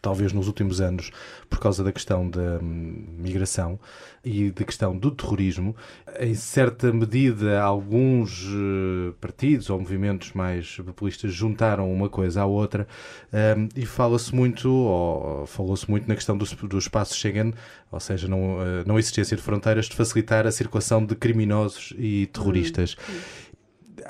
talvez 0.00 0.32
nos 0.32 0.46
últimos 0.46 0.80
anos, 0.80 1.10
por 1.48 1.58
causa 1.58 1.82
da 1.82 1.90
questão 1.90 2.30
da 2.30 2.60
um, 2.62 3.04
migração 3.18 3.78
e 4.24 4.52
da 4.52 4.64
questão 4.64 4.96
do 4.96 5.10
terrorismo. 5.10 5.74
Em 6.20 6.34
certa 6.34 6.92
medida, 6.92 7.60
alguns 7.60 8.44
uh, 8.44 9.14
partidos 9.20 9.68
ou 9.68 9.80
movimentos 9.80 10.32
mais 10.32 10.76
populistas 10.76 11.32
juntaram 11.32 11.92
uma 11.92 12.08
coisa 12.08 12.42
à 12.42 12.46
outra 12.46 12.86
um, 13.32 13.68
e 13.74 13.84
fala-se 13.84 14.32
muito, 14.32 14.70
ou 14.70 15.44
falou-se 15.46 15.90
muito 15.90 16.06
na 16.06 16.14
questão 16.14 16.38
do, 16.38 16.44
do 16.44 16.78
espaço 16.78 17.16
Schengen, 17.16 17.52
ou 17.90 17.98
seja, 17.98 18.28
não, 18.28 18.58
uh, 18.58 18.84
não 18.86 18.96
existência 18.96 19.36
de 19.36 19.42
fronteiras, 19.42 19.86
de 19.86 19.96
facilitar 19.96 20.46
a 20.46 20.52
circulação 20.52 21.04
de 21.04 21.16
criminosos 21.16 21.92
e 21.98 22.26
terroristas. 22.26 22.96
Hum 23.08 23.39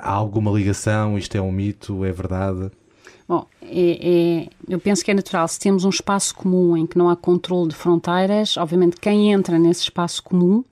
há 0.01 0.11
alguma 0.11 0.51
ligação? 0.51 1.17
Isto 1.17 1.37
é 1.37 1.41
um 1.41 1.51
mito? 1.51 2.03
É 2.03 2.11
verdade? 2.11 2.71
Bom, 3.27 3.45
é, 3.61 4.41
é, 4.41 4.49
eu 4.67 4.79
penso 4.79 5.05
que 5.05 5.11
é 5.11 5.13
natural. 5.13 5.47
Se 5.47 5.59
temos 5.59 5.85
um 5.85 5.89
espaço 5.89 6.35
comum 6.35 6.75
em 6.75 6.85
que 6.85 6.97
não 6.97 7.09
há 7.09 7.15
controle 7.15 7.69
de 7.69 7.75
fronteiras, 7.75 8.57
obviamente 8.57 8.97
quem 8.99 9.31
entra 9.31 9.57
nesse 9.57 9.83
espaço 9.83 10.21
comum 10.21 10.65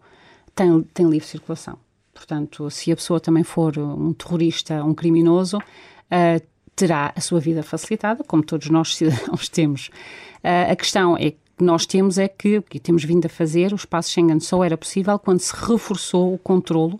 tem, 0.53 0.81
tem 0.93 1.09
livre 1.09 1.27
circulação. 1.27 1.77
Portanto, 2.13 2.69
se 2.69 2.91
a 2.91 2.95
pessoa 2.97 3.19
também 3.19 3.43
for 3.43 3.77
um 3.77 4.11
terrorista, 4.11 4.83
um 4.83 4.93
criminoso, 4.93 5.57
uh, 5.57 6.45
terá 6.75 7.13
a 7.15 7.21
sua 7.21 7.39
vida 7.39 7.63
facilitada, 7.63 8.25
como 8.25 8.43
todos 8.43 8.69
nós 8.69 8.93
cidadãos 8.97 9.47
temos. 9.47 9.87
Uh, 10.43 10.71
a 10.71 10.75
questão 10.75 11.15
é 11.15 11.31
que 11.31 11.37
nós 11.61 11.85
temos 11.85 12.17
é 12.17 12.27
que, 12.27 12.57
o 12.57 12.61
que 12.61 12.79
temos 12.79 13.05
vindo 13.05 13.25
a 13.25 13.29
fazer, 13.29 13.71
o 13.71 13.75
espaço 13.75 14.11
Schengen 14.11 14.39
só 14.41 14.63
era 14.63 14.77
possível 14.77 15.17
quando 15.17 15.39
se 15.39 15.53
reforçou 15.55 16.33
o 16.33 16.37
controlo 16.37 16.99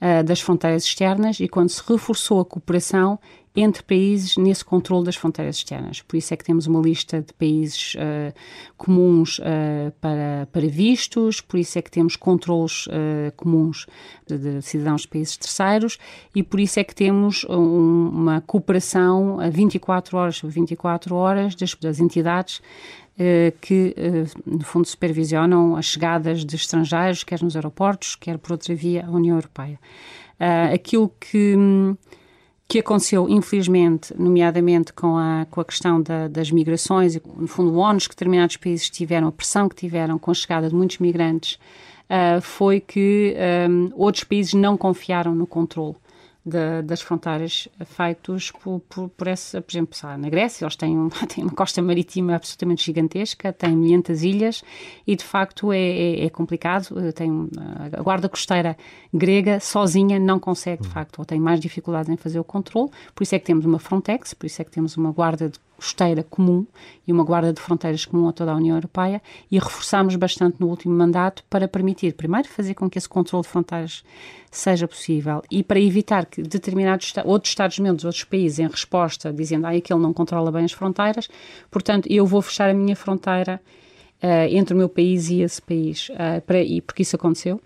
uh, 0.00 0.24
das 0.24 0.40
fronteiras 0.40 0.84
externas 0.84 1.40
e 1.40 1.48
quando 1.48 1.68
se 1.68 1.82
reforçou 1.86 2.40
a 2.40 2.44
cooperação 2.44 3.18
entre 3.54 3.82
países 3.82 4.36
nesse 4.36 4.64
controle 4.64 5.04
das 5.04 5.16
fronteiras 5.16 5.56
externas. 5.56 6.00
Por 6.02 6.16
isso 6.16 6.32
é 6.32 6.36
que 6.36 6.44
temos 6.44 6.66
uma 6.66 6.80
lista 6.80 7.20
de 7.20 7.32
países 7.32 7.94
uh, 7.94 8.32
comuns 8.76 9.38
uh, 9.40 9.90
para, 10.00 10.48
para 10.52 10.68
vistos, 10.68 11.40
por 11.40 11.58
isso 11.58 11.78
é 11.78 11.82
que 11.82 11.90
temos 11.90 12.14
controles 12.14 12.86
uh, 12.86 13.32
comuns 13.36 13.86
de, 14.26 14.38
de, 14.38 14.62
cidadãos 14.62 15.02
de 15.02 15.08
países 15.08 15.36
terceiros 15.36 15.98
e 16.34 16.42
por 16.42 16.60
isso 16.60 16.78
é 16.78 16.84
que 16.84 16.94
temos 16.94 17.44
um, 17.48 18.08
uma 18.08 18.40
cooperação 18.40 19.40
a 19.40 19.50
24 19.50 20.16
horas 20.16 20.36
sobre 20.36 20.54
24 20.54 21.14
horas 21.14 21.54
das, 21.56 21.74
das 21.74 21.98
entidades 21.98 22.62
que, 23.60 23.94
no 24.46 24.64
fundo, 24.64 24.86
supervisionam 24.86 25.76
as 25.76 25.86
chegadas 25.86 26.44
de 26.44 26.56
estrangeiros, 26.56 27.22
quer 27.22 27.42
nos 27.42 27.56
aeroportos, 27.56 28.16
quer 28.16 28.38
por 28.38 28.52
outra 28.52 28.74
via, 28.74 29.04
a 29.06 29.10
União 29.10 29.36
Europeia. 29.36 29.78
Aquilo 30.72 31.12
que 31.20 31.56
que 32.66 32.78
aconteceu, 32.78 33.28
infelizmente, 33.28 34.14
nomeadamente 34.16 34.92
com 34.92 35.18
a, 35.18 35.44
com 35.50 35.60
a 35.60 35.64
questão 35.64 36.00
da, 36.00 36.28
das 36.28 36.52
migrações 36.52 37.16
e, 37.16 37.22
no 37.36 37.48
fundo, 37.48 37.72
o 37.72 37.78
ónus 37.78 38.06
que 38.06 38.14
determinados 38.14 38.56
países 38.56 38.88
tiveram, 38.88 39.26
a 39.26 39.32
pressão 39.32 39.68
que 39.68 39.74
tiveram 39.74 40.16
com 40.20 40.30
a 40.30 40.34
chegada 40.34 40.68
de 40.68 40.74
muitos 40.74 40.98
migrantes, 40.98 41.58
foi 42.42 42.80
que 42.80 43.36
outros 43.94 44.24
países 44.24 44.54
não 44.54 44.76
confiaram 44.76 45.34
no 45.34 45.46
controle 45.46 45.96
de, 46.44 46.82
das 46.82 47.00
fronteiras 47.00 47.68
feitos 47.84 48.50
por, 48.50 48.80
por, 48.80 49.08
por 49.10 49.28
essa, 49.28 49.60
por 49.60 49.72
exemplo, 49.72 49.96
na 50.18 50.28
Grécia, 50.28 50.64
eles 50.64 50.76
têm, 50.76 51.08
têm 51.28 51.44
uma 51.44 51.52
costa 51.52 51.82
marítima 51.82 52.34
absolutamente 52.34 52.84
gigantesca, 52.84 53.52
têm 53.52 53.76
milhentas 53.76 54.22
ilhas 54.22 54.62
e 55.06 55.14
de 55.14 55.24
facto 55.24 55.72
é, 55.72 55.78
é, 55.78 56.24
é, 56.24 56.30
complicado. 56.30 57.12
Tem, 57.12 57.30
a 57.92 58.02
guarda 58.02 58.28
costeira 58.28 58.76
grega 59.12 59.60
sozinha 59.60 60.18
não 60.18 60.38
consegue, 60.38 60.82
de 60.82 60.88
facto, 60.88 61.18
ou 61.18 61.24
tem 61.24 61.38
mais 61.38 61.60
dificuldades 61.60 62.10
em 62.10 62.16
fazer 62.16 62.38
o 62.40 62.44
controle, 62.44 62.90
por 63.14 63.22
isso 63.22 63.34
é 63.34 63.38
que 63.38 63.44
temos 63.44 63.64
uma 63.64 63.78
Frontex, 63.78 64.34
por 64.34 64.46
isso 64.46 64.62
é 64.62 64.64
que 64.64 64.70
temos 64.70 64.96
uma 64.96 65.12
guarda 65.12 65.48
de 65.48 65.58
costeira 65.80 66.22
comum 66.22 66.66
e 67.08 67.12
uma 67.12 67.24
guarda 67.24 67.54
de 67.54 67.60
fronteiras 67.60 68.04
comum 68.04 68.28
a 68.28 68.32
toda 68.32 68.52
a 68.52 68.54
União 68.54 68.76
Europeia 68.76 69.22
e 69.50 69.58
reforçámos 69.58 70.14
bastante 70.14 70.60
no 70.60 70.68
último 70.68 70.94
mandato 70.94 71.42
para 71.48 71.66
permitir, 71.66 72.12
primeiro, 72.12 72.46
fazer 72.46 72.74
com 72.74 72.88
que 72.88 72.98
esse 72.98 73.08
controle 73.08 73.42
de 73.42 73.48
fronteiras 73.48 74.04
seja 74.50 74.86
possível 74.86 75.42
e 75.50 75.64
para 75.64 75.80
evitar 75.80 76.26
que 76.26 76.42
determinados 76.42 77.14
outros 77.24 77.50
Estados-membros, 77.50 78.04
outros 78.04 78.24
países, 78.24 78.58
em 78.58 78.66
resposta, 78.66 79.32
dizendo 79.32 79.66
ah, 79.66 79.70
aquele 79.70 80.00
não 80.00 80.12
controla 80.12 80.52
bem 80.52 80.66
as 80.66 80.72
fronteiras, 80.72 81.28
portanto, 81.70 82.06
eu 82.10 82.26
vou 82.26 82.42
fechar 82.42 82.68
a 82.68 82.74
minha 82.74 82.94
fronteira 82.94 83.58
uh, 84.22 84.54
entre 84.54 84.74
o 84.74 84.76
meu 84.76 84.88
país 84.88 85.30
e 85.30 85.40
esse 85.40 85.62
país, 85.62 86.10
uh, 86.10 86.42
para, 86.42 86.62
e 86.62 86.82
porque 86.82 87.02
isso 87.02 87.16
aconteceu. 87.16 87.58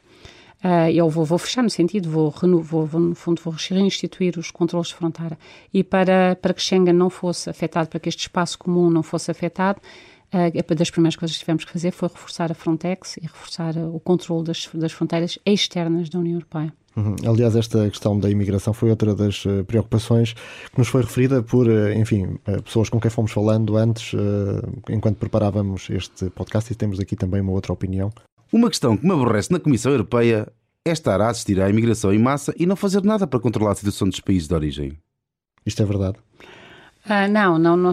Uh, 0.65 0.91
eu 0.95 1.11
vou, 1.11 1.27
vou, 1.27 1.37
fechar 1.37 1.63
no 1.63 1.69
sentido, 1.69 2.09
vou, 2.09 2.33
vou, 2.63 2.87
vou, 2.87 3.01
no 3.01 3.15
fundo, 3.15 3.41
vou 3.45 3.53
reinstituir 3.53 4.39
os 4.39 4.51
controles 4.51 4.89
de 4.89 4.95
fronteira. 4.95 5.39
E 5.73 5.85
para, 5.85 6.37
para 6.37 6.55
que 6.55 6.63
Schengen 6.63 6.95
não 6.95 7.11
fosse 7.11 7.51
afetado, 7.51 7.89
para 7.89 8.01
que 8.01 8.09
este 8.09 8.21
espaço 8.21 8.59
comum 8.59 8.89
não 8.89 9.03
fosse 9.03 9.31
afetado, 9.31 9.79
uh, 10.33 10.75
das 10.75 10.91
primeiras 10.91 11.17
coisas 11.17 11.37
que 11.37 11.41
tivemos 11.41 11.65
que 11.65 11.73
fazer 11.73 11.91
foi 11.91 12.09
reforçar 12.09 12.51
a 12.51 12.55
Frontex 12.55 13.19
e 13.19 13.23
reforçar 13.23 13.77
uh, 13.77 13.95
o 13.95 14.01
controle 14.01 14.45
das, 14.45 14.69
das 14.73 14.93
fronteiras 14.93 15.39
externas 15.45 16.09
da 16.09 16.19
União 16.19 16.37
Europeia. 16.37 16.73
Uhum. 16.97 17.17
Aliás, 17.27 17.57
esta 17.57 17.89
questão 17.91 18.19
da 18.19 18.31
imigração 18.31 18.73
foi 18.73 18.91
outra 18.91 19.15
das 19.15 19.45
uh, 19.45 19.65
preocupações 19.65 20.33
que 20.33 20.79
nos 20.79 20.89
foi 20.89 21.03
referida 21.03 21.43
por, 21.43 21.67
uh, 21.67 21.93
enfim, 21.93 22.39
uh, 22.47 22.63
pessoas 22.63 22.89
com 22.89 23.01
quem 23.01 23.11
fomos 23.11 23.33
falando 23.33 23.77
antes, 23.77 24.13
enquanto 24.89 25.17
preparávamos 25.17 25.89
este 25.91 26.31
podcast, 26.31 26.73
e 26.73 26.77
temos 26.77 27.01
aqui 27.01 27.17
também 27.17 27.41
uma 27.41 27.53
outra 27.53 27.73
opinião. 27.73 28.13
Uma 28.55 28.71
questão 28.71 28.97
que 28.97 29.05
me 29.05 29.13
aborrece 29.13 29.51
na 29.51 29.59
Comissão 29.59 29.91
Europeia 29.91 30.47
é 30.85 30.93
estar 30.93 31.21
a 31.21 31.29
assistir 31.29 31.61
à 31.61 31.69
imigração 31.69 32.15
em 32.15 32.21
massa 32.21 32.55
e 32.57 32.67
não 32.67 32.77
fazer 32.77 33.03
nada 33.03 33.27
para 33.27 33.41
controlar 33.41 33.73
a 33.73 33.75
situação 33.75 34.09
dos 34.09 34.21
países 34.21 34.47
de 34.47 34.55
origem. 34.55 34.93
Isto 35.67 35.83
é 35.83 35.85
verdade? 35.85 36.19
Uh, 37.05 37.29
não, 37.29 37.59
não, 37.59 37.77
não, 37.77 37.93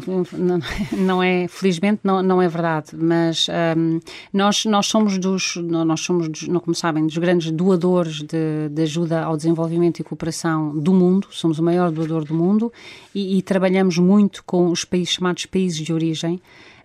não, 0.95 1.24
é, 1.24 1.47
felizmente 1.47 2.01
não, 2.03 2.22
não 2.22 2.39
é 2.39 2.47
verdade, 2.47 2.95
mas 2.95 3.47
um, 3.76 3.99
nós, 4.32 4.64
nós 4.66 4.86
somos 4.86 5.18
dos, 5.18 5.55
nós 5.55 5.99
somos, 6.01 6.30
dos, 6.30 6.47
não 6.47 6.59
como 6.59 6.76
sabem, 6.76 7.07
dos 7.07 7.18
grandes 7.18 7.51
doadores 7.51 8.22
de, 8.22 8.70
de, 8.70 8.82
ajuda 8.84 9.24
ao 9.24 9.36
desenvolvimento 9.36 9.99
e 9.99 10.03
cooperação 10.03 10.78
do 10.78 10.93
mundo, 10.93 11.28
somos 11.32 11.57
o 11.57 11.64
maior 11.64 11.91
doador 11.91 12.24
do 12.24 12.36
mundo 12.36 12.72
e, 13.16 13.38
e 13.38 13.41
trabalhamos 13.41 13.97
muito 13.97 14.43
com 14.45 14.70
os 14.70 14.86
países 14.86 15.16
chamados 15.16 15.45
países 15.47 15.80
de 15.80 15.91
origem, 15.91 16.39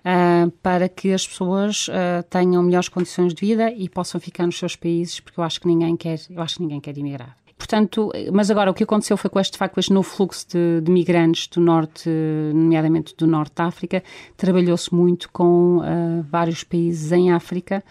uh, 0.07 0.51
para 0.63 0.89
que 0.89 1.13
as 1.13 1.27
pessoas 1.27 1.89
uh, 1.89 2.23
tenham 2.31 2.63
melhores 2.63 2.89
condições 2.89 3.35
de 3.35 3.45
vida 3.45 3.73
e 3.73 3.89
possam 3.89 4.21
ficar 4.21 4.47
nos 4.47 4.59
seus 4.59 4.77
países, 4.77 5.19
porque 5.19 5.41
eu 5.41 5.45
acho 5.45 5.61
que 5.61 5.67
ninguém 5.67 5.97
quer, 5.97 6.21
eu 6.31 6.41
acho 6.41 6.57
que 6.57 6.63
ninguém 6.63 6.81
quer 6.81 6.97
emigrar. 6.97 7.37
Portanto, 7.59 8.13
mas 8.33 8.51
agora 8.51 8.71
o 8.71 8.75
que 8.75 8.85
aconteceu 8.85 9.17
foi 9.17 9.31
com 9.31 9.41
este, 9.41 9.57
facto, 9.57 9.79
este 9.79 9.93
novo 9.93 10.07
fluxo 10.07 10.47
de, 10.51 10.83
de 10.83 10.93
migrantes 10.93 11.49
do 11.49 11.59
norte, 11.59 12.09
nomeadamente 12.55 13.15
do 13.17 13.27
norte 13.27 13.55
da 13.57 13.65
África, 13.65 14.05
trabalhou-se 14.37 14.95
muito 14.95 15.31
com 15.33 15.79
uh, 15.79 16.23
vários 16.31 16.63
países 16.63 17.11
em 17.13 17.33
África 17.33 17.83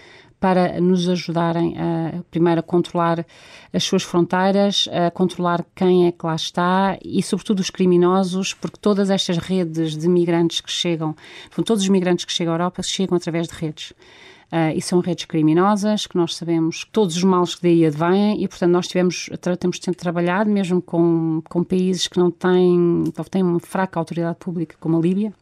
para 0.45 0.79
nos 0.79 1.09
ajudarem 1.09 1.75
a, 1.75 2.21
primeiro, 2.29 2.59
a 2.59 2.63
controlar 2.63 3.25
as 3.73 3.83
suas 3.83 4.03
fronteiras, 4.03 4.87
a 4.91 5.09
controlar 5.09 5.65
quem 5.73 6.05
é 6.05 6.11
que 6.11 6.23
lá 6.23 6.35
está 6.35 6.99
e, 7.03 7.23
sobretudo, 7.23 7.61
os 7.61 7.71
criminosos, 7.71 8.53
porque 8.53 8.77
todas 8.79 9.09
estas 9.09 9.39
redes 9.39 9.97
de 9.97 10.07
migrantes 10.07 10.61
que 10.61 10.71
chegam, 10.71 11.15
todos 11.65 11.81
os 11.81 11.89
migrantes 11.89 12.25
que 12.25 12.31
chegam 12.31 12.53
à 12.53 12.57
Europa 12.57 12.83
chegam 12.83 13.17
através 13.17 13.47
de 13.47 13.55
redes. 13.55 13.89
Uh, 13.89 14.69
e 14.75 14.81
são 14.83 14.99
redes 14.99 15.25
criminosas, 15.25 16.05
que 16.05 16.15
nós 16.15 16.35
sabemos 16.35 16.85
todos 16.91 17.17
os 17.17 17.23
males 17.23 17.55
que 17.55 17.63
daí 17.63 17.83
advêm, 17.83 18.43
e 18.43 18.47
portanto 18.47 18.69
nós 18.69 18.87
tivemos, 18.87 19.27
temos 19.59 19.79
sempre 19.81 19.99
trabalhado, 19.99 20.47
mesmo 20.47 20.79
com, 20.79 21.41
com 21.49 21.63
países 21.63 22.07
que 22.07 22.19
não 22.19 22.29
têm, 22.29 23.05
têm 23.31 23.41
uma 23.41 23.59
fraca 23.59 23.99
autoridade 23.99 24.37
pública, 24.37 24.75
como 24.79 24.95
a 24.95 25.01
Líbia, 25.01 25.33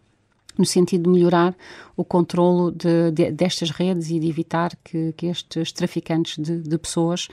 no 0.57 0.65
sentido 0.65 1.03
de 1.03 1.09
melhorar 1.09 1.55
o 1.95 2.03
controlo 2.03 2.71
de, 2.71 3.11
de, 3.11 3.31
destas 3.31 3.69
redes 3.69 4.09
e 4.09 4.19
de 4.19 4.27
evitar 4.27 4.71
que, 4.83 5.13
que 5.13 5.27
estes 5.27 5.71
traficantes 5.71 6.37
de, 6.43 6.59
de 6.59 6.77
pessoas 6.77 7.27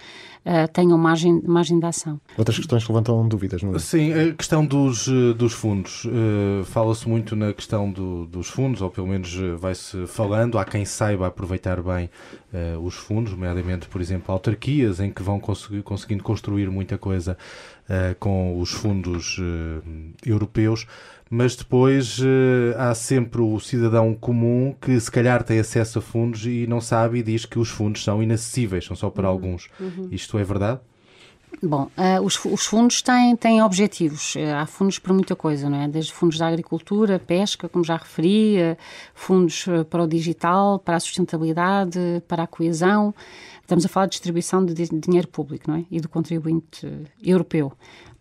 uh, 0.45 0.71
tenham 0.73 0.99
margem, 0.99 1.41
margem 1.47 1.79
de 1.79 1.87
ação. 1.87 2.21
Outras 2.37 2.59
questões 2.59 2.85
que 2.85 2.93
levantam 2.93 3.27
dúvidas, 3.27 3.63
não 3.63 3.75
é? 3.75 3.79
Sim, 3.79 4.13
a 4.13 4.35
questão 4.35 4.65
dos, 4.65 5.09
eh, 5.09 5.33
dos 5.35 5.53
fundos. 5.53 6.05
Uh, 6.05 6.65
Fala-se 6.65 7.09
muito 7.09 7.35
na 7.35 7.53
questão 7.53 7.91
do, 7.91 8.27
dos 8.27 8.49
fundos, 8.49 8.83
ou 8.83 8.91
pelo 8.91 9.07
menos 9.07 9.35
vai-se 9.59 10.07
falando. 10.07 10.59
Há 10.59 10.65
quem 10.65 10.85
saiba 10.85 11.27
aproveitar 11.27 11.83
bem 11.83 12.11
uh, 12.53 12.79
os 12.81 12.95
fundos, 12.95 13.33
nomeadamente, 13.33 13.89
por 13.89 14.01
exemplo, 14.01 14.33
autarquias, 14.33 15.01
em 15.01 15.11
que 15.11 15.23
vão 15.23 15.41
conseguir, 15.41 15.83
conseguindo 15.83 16.23
construir 16.23 16.71
muita 16.71 16.99
coisa 16.99 17.37
com 18.21 18.61
os 18.61 18.71
fundos 18.71 19.37
europeus 20.25 20.87
mas 21.31 21.55
depois 21.55 22.19
uh, 22.19 22.25
há 22.77 22.93
sempre 22.93 23.41
o 23.41 23.61
cidadão 23.61 24.13
comum 24.13 24.75
que 24.81 24.99
se 24.99 25.09
calhar 25.09 25.45
tem 25.45 25.61
acesso 25.61 26.01
a 26.01 26.03
fundos 26.03 26.45
e 26.45 26.67
não 26.67 26.81
sabe 26.81 27.21
e 27.21 27.23
diz 27.23 27.47
que 27.47 27.57
os 27.57 27.69
fundos 27.69 28.03
são 28.03 28.21
inacessíveis, 28.21 28.85
são 28.85 28.97
só 28.97 29.09
para 29.09 29.29
uhum. 29.29 29.33
alguns. 29.33 29.71
Uhum. 29.79 30.09
Isto 30.11 30.37
é 30.39 30.43
verdade? 30.43 30.81
Bom, 31.63 31.91
uh, 31.97 32.25
os, 32.25 32.43
os, 32.45 32.65
fundos 32.65 33.03
têm, 33.03 33.37
têm 33.37 33.63
objetivos. 33.63 34.35
Uh, 34.35 34.55
há 34.57 34.67
fundos 34.67 34.99
para 34.99 35.13
muita 35.13 35.37
coisa, 35.37 35.69
não 35.69 35.83
é? 35.83 35.89
Desde 35.89 36.13
fundos 36.13 36.39
da 36.39 36.49
agricultura, 36.49 37.19
pesca, 37.19 37.69
como 37.69 37.85
já 37.85 37.97
referi, 37.97 38.57
uh, 38.61 38.77
fundos 39.15 39.67
para 39.89 40.03
o 40.03 40.07
digital, 40.07 40.79
para 40.79 40.97
a 40.97 41.01
sustentabilidade, 41.01 41.99
para 42.27 42.45
a 42.45 42.47
coesão. 42.47 43.15
Estamos 43.61 43.85
a 43.85 43.89
falar 43.89 44.07
de 44.07 44.13
distribuição 44.13 44.65
de 44.65 44.75
dinheiro 44.75 45.29
público, 45.29 45.71
não 45.71 45.77
é? 45.77 45.85
E 45.91 46.01
do 46.01 46.09
contribuinte 46.09 46.89
europeu. 47.23 47.73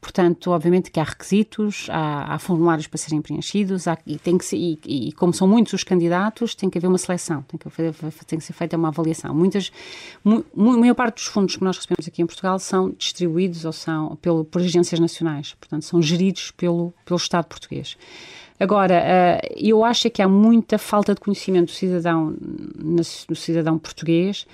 Portanto, 0.02 0.52
obviamente 0.52 0.92
que 0.92 1.00
há 1.00 1.04
requisitos, 1.04 1.88
há, 1.90 2.34
há 2.34 2.40
formulários 2.40 2.88
para 2.88 2.98
serem 2.98 3.22
preenchidos 3.22 3.86
há, 3.86 3.98
e, 4.08 4.18
tem 4.18 4.38
que 4.38 4.46
ser, 4.46 4.56
e, 4.56 4.80
e, 4.86 5.12
como 5.12 5.34
são 5.34 5.46
muitos 5.46 5.74
os 5.74 5.84
candidatos, 5.84 6.56
tem 6.56 6.70
que 6.70 6.78
haver 6.78 6.88
uma 6.88 6.98
seleção, 6.98 7.44
tem 7.44 7.60
que, 7.60 8.26
tem 8.26 8.40
que 8.40 8.46
ser 8.46 8.54
feita 8.54 8.78
uma 8.78 8.88
avaliação. 8.88 9.36
Muitas, 9.36 9.72
mu, 10.24 10.46
a 10.56 10.78
maior 10.78 10.96
parte 10.96 11.16
dos 11.16 11.26
fundos 11.26 11.58
que 11.58 11.64
nós 11.64 11.76
recebemos 11.76 12.08
aqui 12.08 12.22
em 12.22 12.26
Portugal 12.26 12.58
são 12.60 12.92
distribuídos 12.92 13.66
ou 13.66 13.74
são 13.74 14.16
pelo, 14.22 14.46
por 14.46 14.62
agências 14.62 15.02
nacionais, 15.02 15.54
portanto, 15.60 15.84
são 15.84 16.02
geridos 16.02 16.52
pelo, 16.52 16.94
pelo 17.04 17.18
Estado 17.18 17.46
português. 17.46 17.98
Agora, 18.58 18.94
eh, 18.94 19.56
eu 19.58 19.86
acho 19.86 20.10
que 20.10 20.22
há 20.22 20.28
muita 20.28 20.78
falta 20.78 21.14
de 21.14 21.22
conhecimento 21.22 21.68
do 21.68 21.72
cidadão, 21.72 22.36
do 22.38 23.36
cidadão 23.36 23.78
português 23.78 24.46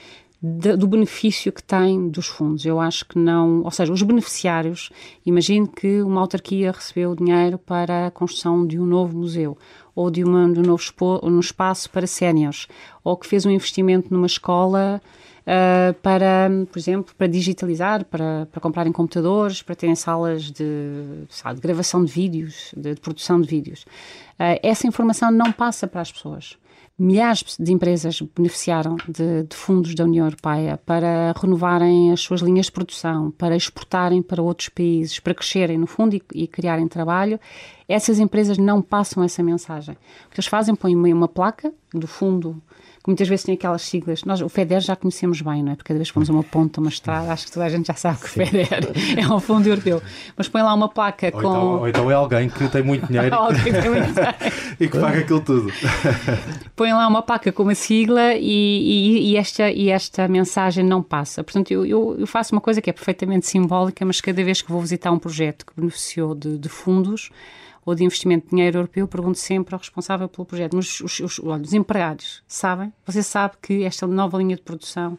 do 0.45 0.87
benefício 0.87 1.51
que 1.51 1.63
tem 1.63 2.07
dos 2.07 2.27
fundos. 2.27 2.65
Eu 2.65 2.79
acho 2.79 3.05
que 3.05 3.17
não, 3.17 3.63
ou 3.63 3.71
seja, 3.71 3.91
os 3.91 4.01
beneficiários, 4.03 4.91
imagine 5.25 5.67
que 5.67 6.01
uma 6.01 6.21
autarquia 6.21 6.71
recebeu 6.71 7.15
dinheiro 7.15 7.57
para 7.57 8.07
a 8.07 8.11
construção 8.11 8.65
de 8.65 8.79
um 8.79 8.85
novo 8.85 9.17
museu 9.17 9.57
ou 9.95 10.11
de, 10.11 10.23
uma, 10.23 10.51
de 10.51 10.59
um 10.59 10.63
novo 10.63 10.83
expo, 10.83 11.19
um 11.23 11.39
espaço 11.39 11.89
para 11.89 12.05
séniores, 12.05 12.67
ou 13.03 13.15
que 13.15 13.25
fez 13.25 13.45
um 13.45 13.49
investimento 13.49 14.13
numa 14.13 14.27
escola 14.27 15.01
uh, 15.41 15.93
para, 16.01 16.49
por 16.69 16.77
exemplo, 16.77 17.15
para 17.17 17.27
digitalizar, 17.27 18.03
para, 18.03 18.45
para 18.51 18.61
comprarem 18.61 18.91
computadores, 18.91 19.61
para 19.61 19.73
terem 19.73 19.95
salas 19.95 20.51
de, 20.51 21.25
sabe, 21.29 21.55
de 21.55 21.61
gravação 21.61 22.03
de 22.03 22.11
vídeos, 22.11 22.73
de, 22.75 22.93
de 22.93 22.99
produção 22.99 23.39
de 23.39 23.47
vídeos. 23.47 23.83
Uh, 24.37 24.59
essa 24.61 24.85
informação 24.85 25.31
não 25.31 25.51
passa 25.51 25.87
para 25.87 26.01
as 26.01 26.11
pessoas. 26.11 26.57
Milhares 26.97 27.57
de 27.59 27.73
empresas 27.73 28.21
beneficiaram 28.21 28.95
de, 29.09 29.43
de, 29.43 29.55
fundos 29.55 29.93
da 29.93 30.05
União 30.05 30.25
Europeia 30.25 30.79
para 30.85 31.33
renovarem 31.33 32.13
as 32.13 32.21
suas 32.21 32.39
linhas 32.39 32.67
de 32.67 32.71
produção, 32.71 33.31
para 33.31 33.53
exportarem 33.53 34.21
para 34.21 34.41
outros 34.41 34.69
países, 34.69 35.19
para 35.19 35.33
crescerem 35.33 35.77
no 35.77 35.87
fundo 35.87 36.15
e, 36.15 36.23
e 36.33 36.47
criarem 36.47 36.87
trabalho. 36.87 37.37
Essas 37.85 38.17
empresas 38.17 38.57
não 38.57 38.81
passam 38.81 39.21
essa 39.21 39.43
mensagem. 39.43 39.95
O 40.27 40.29
que 40.29 40.39
eles 40.39 40.47
fazem, 40.47 40.73
põem 40.73 40.95
uma 40.95 41.27
placa 41.27 41.73
do 41.93 42.07
fundo 42.07 42.61
que 43.06 43.10
muitas 43.12 43.28
vezes 43.28 43.45
tem 43.45 43.53
aquelas 43.53 43.84
siglas. 43.84 44.24
Nós, 44.24 44.41
o 44.41 44.49
FEDER 44.49 44.80
já 44.80 44.95
conhecemos 44.95 45.39
bem, 45.39 45.62
não 45.62 45.74
é? 45.74 45.76
Porque 45.76 45.89
cada 45.89 45.99
vez 45.99 46.10
que 46.10 46.14
fomos 46.16 46.28
a 46.28 46.34
uma 46.34 46.43
ponta, 46.43 46.82
uma 46.82 46.89
estrada, 46.89 47.32
acho 47.32 47.45
que 47.45 47.51
toda 47.51 47.68
a 47.68 47.70
gente 47.70 47.86
já 47.86 47.93
sabe 47.93 48.18
que 48.18 48.26
o 48.26 48.30
FEDER 48.30 48.68
é 49.16 49.32
um 49.32 49.39
fundo 49.39 49.70
europeu. 49.70 50.01
Mas 50.36 50.49
põe 50.49 50.64
lá 50.64 50.74
uma 50.74 50.89
placa 50.89 51.28
ou 51.28 51.32
com. 51.34 51.38
Então, 51.38 51.80
ou 51.82 51.88
então 51.88 52.12
é 52.12 52.16
alguém 52.16 52.49
que 52.49 52.66
tem 52.70 52.82
muito 52.82 53.06
dinheiro 53.06 53.36
e 54.80 54.88
que 54.88 54.97
paga 54.97 55.20
aquilo 55.20 55.39
tudo. 55.39 55.72
põe 56.76 56.91
lá 56.93 57.08
uma 57.08 57.22
placa 57.22 57.51
com 57.51 57.62
uma 57.62 57.76
sigla 57.76 58.34
e, 58.34 58.41
e, 58.41 59.34
e, 59.34 59.38
esta, 59.38 59.70
e 59.70 59.89
esta 59.89 60.28
mensagem 60.28 60.84
não 60.84 61.03
passa. 61.03 61.43
Portanto, 61.43 61.70
eu, 61.70 61.86
eu, 61.86 62.16
eu, 62.18 62.26
faço 62.26 62.56
uma 62.56 62.62
coisa 62.62 62.82
que 62.82 62.89
é 62.89 62.93
perfeitamente 62.93 63.45
simbólica, 63.45 64.03
mas 64.03 64.20
cada 64.20 64.43
vez 64.43 64.64
que 64.64 64.72
vou 64.72 64.82
visitar 64.82 65.12
um 65.12 65.20
projeto 65.20 65.64
que 65.64 65.74
beneficiou 65.78 66.34
de, 66.34 66.58
de 66.58 66.70
fundos 66.70 67.30
ou 67.86 67.93
de 67.93 68.03
investimento 68.03 68.45
de 68.45 68.49
dinheiro 68.51 68.79
europeu, 68.79 69.07
pergunto 69.07 69.38
sempre 69.38 69.75
ao 69.75 69.79
responsável 69.79 70.27
pelo 70.27 70.45
projeto. 70.45 70.75
Mas 70.75 70.99
os, 71.01 71.19
os, 71.19 71.39
olha, 71.39 71.61
os 71.61 71.73
empregados 71.73 72.41
sabem? 72.47 72.91
Você 73.05 73.21
sabe 73.21 73.55
que 73.61 73.83
esta 73.83 74.07
nova 74.07 74.38
linha 74.38 74.55
de 74.55 74.61
produção 74.61 75.17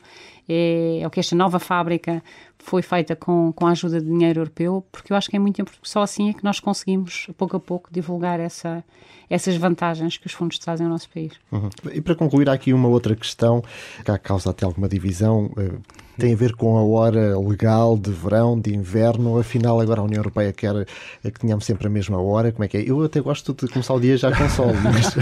é, 0.49 1.01
é 1.01 1.07
o 1.07 1.11
que 1.11 1.21
esta 1.21 1.37
nova 1.37 1.61
fábrica 1.61 2.23
foi 2.59 2.83
feita 2.83 3.15
com, 3.15 3.53
com 3.53 3.67
a 3.67 3.71
ajuda 3.71 4.01
de 4.01 4.07
dinheiro 4.07 4.41
europeu, 4.41 4.85
porque 4.91 5.13
eu 5.13 5.17
acho 5.17 5.31
que 5.31 5.37
é 5.37 5.39
muito 5.39 5.61
importante, 5.61 5.89
só 5.89 6.03
assim 6.03 6.31
é 6.31 6.33
que 6.33 6.43
nós 6.43 6.59
conseguimos, 6.59 7.29
pouco 7.37 7.57
a 7.57 7.61
pouco, 7.61 7.89
divulgar 7.93 8.41
essa, 8.41 8.85
essas 9.31 9.57
vantagens 9.57 10.17
que 10.17 10.27
os 10.27 10.33
fundos 10.33 10.59
trazem 10.59 10.87
ao 10.87 10.93
nosso 10.93 11.09
país. 11.11 11.35
Uhum. 11.53 11.71
E 11.93 12.01
para 12.01 12.17
concluir, 12.17 12.49
há 12.49 12.53
aqui 12.53 12.73
uma 12.73 12.89
outra 12.89 13.15
questão 13.15 13.63
que 14.05 14.19
causa 14.19 14.51
até 14.51 14.65
alguma 14.65 14.89
divisão, 14.89 15.53
eh, 15.57 15.79
tem 16.19 16.33
a 16.33 16.37
ver 16.37 16.55
com 16.55 16.77
a 16.79 16.85
hora 16.85 17.39
legal 17.39 17.97
de 17.97 18.11
verão, 18.11 18.59
de 18.59 18.75
inverno, 18.75 19.39
afinal 19.39 19.81
agora 19.81 20.01
a 20.01 20.05
União 20.05 20.21
Europeia 20.21 20.53
quer 20.53 20.75
eh, 20.77 21.31
que 21.31 21.41
tenhamos 21.41 21.65
sempre 21.65 21.87
a 21.87 21.91
mesma 21.91 22.21
hora, 22.21 22.53
como 22.53 22.65
é 22.65 22.69
que 22.69 22.77
é? 22.77 22.91
Eu 22.91 23.03
até 23.05 23.21
gosto 23.21 23.55
de 23.55 23.71
começar 23.73 23.95
o 23.95 24.01
dia 24.01 24.17
já 24.17 24.35
com 24.35 24.49
sol, 24.49 24.73
mas 24.83 25.15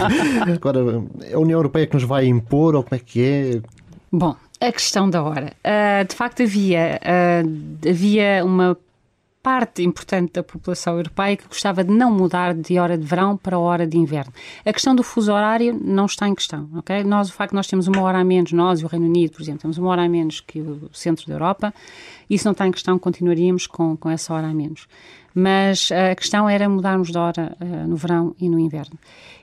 agora 0.55 0.81
é 1.23 1.35
a 1.35 1.39
União 1.39 1.59
Europeia 1.59 1.87
que 1.87 1.95
nos 1.95 2.05
vai 2.05 2.27
impor 2.27 2.75
ou 2.75 2.83
como 2.83 2.95
é 2.95 2.99
que 2.99 3.23
é? 3.23 3.61
Bom, 4.13 4.37
a 4.61 4.73
questão 4.73 5.11
da 5.11 5.23
hora. 5.23 5.53
Uh, 5.65 6.07
de 6.07 6.15
facto, 6.15 6.43
havia, 6.43 7.01
uh, 7.03 7.89
havia 7.89 8.45
uma 8.45 8.77
parte 9.45 9.83
importante 9.83 10.33
da 10.33 10.43
população 10.43 10.97
europeia 10.97 11.37
que 11.37 11.47
gostava 11.47 11.85
de 11.85 11.93
não 11.93 12.11
mudar 12.11 12.55
de 12.55 12.79
hora 12.79 12.97
de 12.97 13.05
verão 13.05 13.37
para 13.37 13.59
hora 13.59 13.87
de 13.87 13.99
inverno. 13.99 14.33
A 14.65 14.73
questão 14.73 14.95
do 14.95 15.03
fuso 15.03 15.31
horário 15.31 15.79
não 15.85 16.07
está 16.07 16.27
em 16.27 16.35
questão, 16.35 16.67
ok? 16.75 17.05
Nós, 17.05 17.29
o 17.29 17.33
facto 17.35 17.51
de 17.51 17.57
nós 17.57 17.67
temos 17.67 17.87
uma 17.87 18.01
hora 18.01 18.21
a 18.21 18.25
menos, 18.25 18.53
nós 18.53 18.81
e 18.81 18.87
o 18.87 18.89
Reino 18.89 19.05
Unido, 19.05 19.33
por 19.33 19.43
exemplo, 19.43 19.61
temos 19.61 19.77
uma 19.77 19.91
hora 19.91 20.03
a 20.03 20.09
menos 20.09 20.41
que 20.41 20.63
o 20.63 20.89
centro 20.95 21.27
da 21.27 21.35
Europa, 21.35 21.75
isso 22.31 22.47
não 22.47 22.53
está 22.53 22.67
em 22.67 22.73
questão, 22.73 22.99
continuaríamos 22.99 23.67
com, 23.67 23.95
com 23.99 24.09
essa 24.09 24.33
hora 24.33 24.47
a 24.47 24.55
menos. 24.55 24.89
Mas 25.35 25.91
a 25.93 26.15
questão 26.15 26.49
era 26.49 26.67
mudarmos 26.67 27.11
de 27.11 27.19
hora 27.19 27.55
uh, 27.61 27.87
no 27.87 27.97
verão 27.97 28.35
e 28.41 28.49
no 28.49 28.59
inverno. 28.59 28.99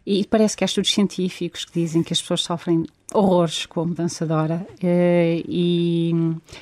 E 0.06 0.26
parece 0.26 0.58
que 0.58 0.64
há 0.64 0.66
estudos 0.66 0.92
científicos 0.92 1.66
que 1.66 1.80
dizem 1.80 2.02
que 2.02 2.14
as 2.14 2.22
pessoas 2.22 2.42
sofrem 2.42 2.86
horrores 3.14 3.66
com 3.66 3.82
a 3.82 3.86
mudança 3.86 4.26
de 4.26 4.34
hora. 4.34 4.66
Uh, 4.82 5.44
e... 5.48 6.14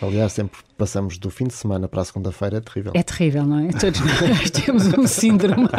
Aliás, 0.01 0.33
sempre 0.33 0.59
passamos 0.77 1.17
do 1.17 1.29
fim 1.29 1.45
de 1.45 1.53
semana 1.53 1.87
para 1.87 2.01
a 2.01 2.05
segunda-feira, 2.05 2.57
é 2.57 2.61
terrível. 2.61 2.91
É 2.95 3.03
terrível, 3.03 3.45
não 3.45 3.59
é? 3.59 3.67
Todos 3.67 3.99
nós 3.99 4.49
temos 4.51 4.87
um 4.97 5.05
síndrome. 5.05 5.67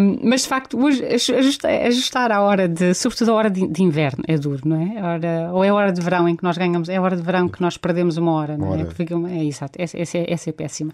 um, 0.00 0.20
mas 0.28 0.42
de 0.42 0.48
facto, 0.48 0.78
ajustar, 0.86 1.70
ajustar 1.86 2.32
a 2.32 2.42
hora 2.42 2.68
de, 2.68 2.92
sobretudo 2.94 3.30
a 3.30 3.34
hora 3.34 3.50
de, 3.50 3.66
de, 3.66 3.82
inverno, 3.82 4.22
é 4.26 4.36
duro, 4.36 4.60
não 4.64 4.76
é? 4.76 5.02
Hora, 5.02 5.50
ou 5.52 5.64
é 5.64 5.68
a 5.68 5.74
hora 5.74 5.92
de 5.92 6.00
verão 6.00 6.28
em 6.28 6.36
que 6.36 6.42
nós 6.42 6.58
ganhamos, 6.58 6.88
é 6.88 6.96
a 6.96 7.02
hora 7.02 7.16
de 7.16 7.22
verão 7.22 7.48
que 7.48 7.62
nós 7.62 7.76
perdemos 7.76 8.16
uma 8.16 8.32
hora, 8.32 8.58
não 8.58 8.74
é? 8.74 8.84
Porque, 8.84 9.04
é 9.04 9.44
exato, 9.44 9.80
essa, 9.80 9.96
essa, 9.96 10.18
é, 10.18 10.32
essa 10.32 10.50
é 10.50 10.52
péssima 10.52 10.92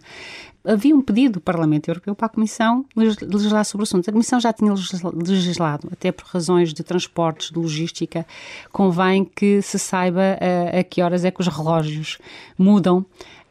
havia 0.66 0.94
um 0.94 1.00
pedido 1.00 1.34
do 1.34 1.40
Parlamento 1.40 1.88
Europeu 1.88 2.14
para 2.14 2.26
a 2.26 2.28
Comissão 2.28 2.84
legislar 2.96 3.64
sobre 3.64 3.82
o 3.82 3.84
assunto. 3.84 4.08
A 4.08 4.12
Comissão 4.12 4.40
já 4.40 4.45
tinha 4.52 4.72
legislado, 4.72 5.88
até 5.92 6.10
por 6.12 6.26
razões 6.26 6.72
de 6.72 6.82
transportes, 6.82 7.50
de 7.50 7.58
logística, 7.58 8.26
convém 8.72 9.24
que 9.24 9.62
se 9.62 9.78
saiba 9.78 10.38
a, 10.40 10.80
a 10.80 10.84
que 10.84 11.02
horas 11.02 11.24
é 11.24 11.30
que 11.30 11.40
os 11.40 11.48
relógios 11.48 12.18
mudam 12.58 13.04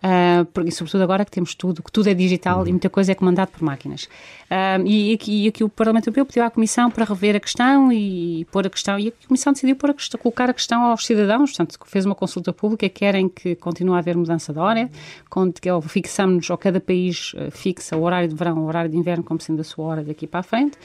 uh, 0.06 0.46
porque, 0.54 0.72
sobretudo 0.72 1.02
agora 1.04 1.26
que 1.26 1.32
temos 1.32 1.56
tudo, 1.56 1.82
que 1.82 1.92
tudo 1.92 2.10
é 2.10 2.14
digital 2.14 2.60
uhum. 2.60 2.68
e 2.68 2.72
muita 2.72 2.90
coisa 2.90 3.12
é 3.12 3.16
comandada 3.16 3.50
por 3.52 3.64
máquinas. 3.64 4.04
Uh, 4.46 4.86
e, 4.86 5.14
aqui, 5.14 5.46
e 5.46 5.48
aqui 5.48 5.64
o 5.64 5.70
Parlamento 5.70 6.08
Europeu 6.08 6.26
pediu 6.26 6.44
à 6.44 6.50
Comissão 6.50 6.92
para 6.92 7.04
rever 7.04 7.36
a 7.36 7.40
questão 7.40 7.92
e, 7.92 8.42
e 8.42 8.46
pôr 8.46 8.68
a 8.68 8.70
questão, 8.70 9.00
e 9.00 9.08
a 9.08 9.28
Comissão 9.28 9.52
decidiu 9.54 9.76
pôr 9.76 9.90
a 9.90 9.94
questão, 9.94 10.20
colocar 10.20 10.50
a 10.50 10.54
questão 10.54 10.84
aos 10.84 11.06
cidadãos, 11.06 11.52
portanto, 11.52 11.80
fez 11.86 12.06
uma 12.06 12.16
consulta 12.16 12.54
pública, 12.54 12.88
querem 12.88 13.28
que 13.28 13.56
continue 13.56 13.96
a 13.96 14.00
haver 14.00 14.16
mudança 14.16 14.54
de 14.54 14.60
hora, 14.60 14.90
que 15.62 15.90
fixamos, 15.90 16.50
ou 16.50 16.58
cada 16.58 16.80
país 16.80 17.34
ah, 17.38 17.50
fixa 17.52 17.98
o 17.98 18.04
horário 18.04 18.30
de 18.30 18.36
verão, 18.36 18.60
o 18.60 18.68
horário 18.68 18.90
de 18.90 18.98
inverno 18.98 19.24
como 19.24 19.40
sendo 19.42 19.62
a 19.62 19.64
sua 19.64 19.86
hora 19.86 20.04
daqui 20.04 20.28
para 20.28 20.42
a 20.42 20.44
frente, 20.44 20.78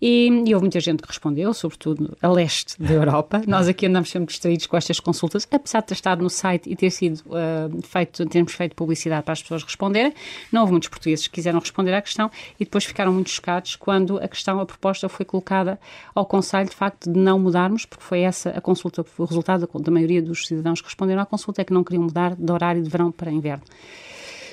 e, 0.00 0.28
e, 0.46 0.54
houve 0.54 0.64
muita 0.64 0.80
gente 0.80 1.02
que 1.02 1.08
respondeu, 1.08 1.52
sobretudo 1.52 2.16
a 2.22 2.28
leste 2.28 2.80
da 2.82 2.94
Europa. 2.94 3.42
Nós 3.46 3.68
aqui 3.68 3.84
andamos 3.86 4.10
sempre 4.10 4.28
distraídos 4.28 4.66
com 4.66 4.76
estas 4.76 4.98
consultas, 4.98 5.46
apesar 5.50 5.80
de 5.80 5.88
ter 5.88 5.94
estado 5.94 6.22
no 6.22 6.30
site 6.30 6.70
e 6.70 6.76
ter 6.76 6.90
sido 6.90 7.20
uh, 7.26 7.82
feito, 7.82 8.24
termos 8.26 8.52
feito 8.60 8.76
publicidade 8.76 9.22
para 9.22 9.32
as 9.32 9.40
pessoas 9.40 9.62
responderem. 9.62 10.12
Não 10.52 10.60
houve 10.60 10.72
muitos 10.72 10.90
portugueses 10.90 11.26
que 11.26 11.32
quiseram 11.32 11.58
responder 11.58 11.94
à 11.94 12.02
questão 12.02 12.30
e 12.58 12.64
depois 12.64 12.84
ficaram 12.84 13.10
muito 13.10 13.30
chocados 13.30 13.74
quando 13.74 14.18
a 14.18 14.28
questão, 14.28 14.60
a 14.60 14.66
proposta 14.66 15.08
foi 15.08 15.24
colocada 15.24 15.80
ao 16.14 16.26
Conselho, 16.26 16.68
de 16.68 16.76
facto, 16.76 17.10
de 17.10 17.18
não 17.18 17.38
mudarmos, 17.38 17.86
porque 17.86 18.04
foi 18.04 18.20
essa 18.20 18.50
a 18.50 18.60
consulta, 18.60 19.04
o 19.16 19.24
resultado 19.24 19.66
da 19.80 19.90
maioria 19.90 20.20
dos 20.20 20.46
cidadãos 20.46 20.82
que 20.82 20.88
responderam 20.88 21.22
à 21.22 21.26
consulta 21.26 21.62
é 21.62 21.64
que 21.64 21.72
não 21.72 21.82
queriam 21.82 22.02
mudar 22.02 22.34
de 22.36 22.52
horário 22.52 22.82
de 22.82 22.90
verão 22.90 23.10
para 23.10 23.30
inverno 23.30 23.62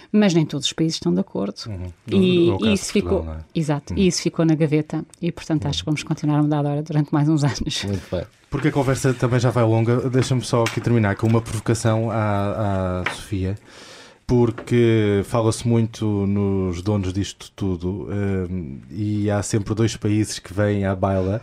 mas 0.10 0.34
nem 0.34 0.46
todos 0.46 0.68
os 0.68 0.74
países 0.74 0.96
estão 0.96 1.14
de 1.14 1.20
acordo. 1.20 1.58
Uhum. 1.68 1.92
E, 2.08 2.50
e 2.62 2.74
isso 2.74 2.94
ficou, 2.94 3.28
é? 3.30 3.40
exato, 3.54 3.94
uhum. 3.94 4.00
e 4.00 4.08
isso 4.08 4.22
ficou 4.22 4.46
na 4.46 4.56
gaveta 4.56 5.06
e 5.22 5.32
portanto 5.34 5.66
uhum. 5.66 5.70
acho 5.70 5.80
que 5.80 5.86
vamos 5.86 6.02
continuar 6.02 6.40
a 6.40 6.44
mudar 6.44 6.62
de 6.62 6.70
hora 6.70 6.82
durante 6.82 7.14
mais 7.14 7.28
uns 7.28 7.44
anos. 7.44 7.84
Muito 7.84 8.10
bem. 8.10 8.24
Porque 8.50 8.70
a 8.70 8.72
conversa 8.72 9.14
também 9.14 9.40
já 9.40 9.50
vai 9.50 9.66
longa, 9.66 10.10
deixa-me 10.10 10.42
só 10.42 10.64
aqui 10.64 10.80
terminar 10.80 11.16
com 11.18 11.28
uma 11.28 11.42
provocação 11.42 12.10
à, 12.10 13.04
à 13.06 13.12
Sofia 13.14 13.58
porque 14.28 15.22
fala-se 15.24 15.66
muito 15.66 16.06
nos 16.06 16.82
donos 16.82 17.14
disto 17.14 17.50
tudo 17.56 18.10
um, 18.12 18.82
e 18.92 19.32
há 19.32 19.42
sempre 19.42 19.74
dois 19.74 19.96
países 19.96 20.38
que 20.38 20.54
vêm 20.54 20.86
à 20.86 20.94
baila 20.94 21.42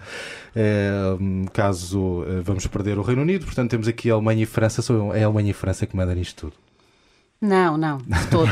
um, 1.19 1.47
caso 1.47 1.99
uh, 1.99 2.43
vamos 2.43 2.67
perder 2.67 2.99
o 2.99 3.03
Reino 3.03 3.23
Unido. 3.23 3.47
Portanto, 3.47 3.71
temos 3.71 3.89
aqui 3.89 4.11
a 4.11 4.15
Alemanha 4.15 4.43
e 4.43 4.45
a 4.45 4.47
França. 4.47 4.83
É 5.15 5.23
a 5.23 5.27
Alemanha 5.27 5.49
e 5.49 5.51
a 5.51 5.55
França 5.55 5.87
que 5.87 5.97
mandam 5.97 6.15
nisto 6.15 6.47
tudo. 6.47 6.53
Não, 7.41 7.77
não, 7.77 7.99
de 7.99 8.27
todo. 8.31 8.51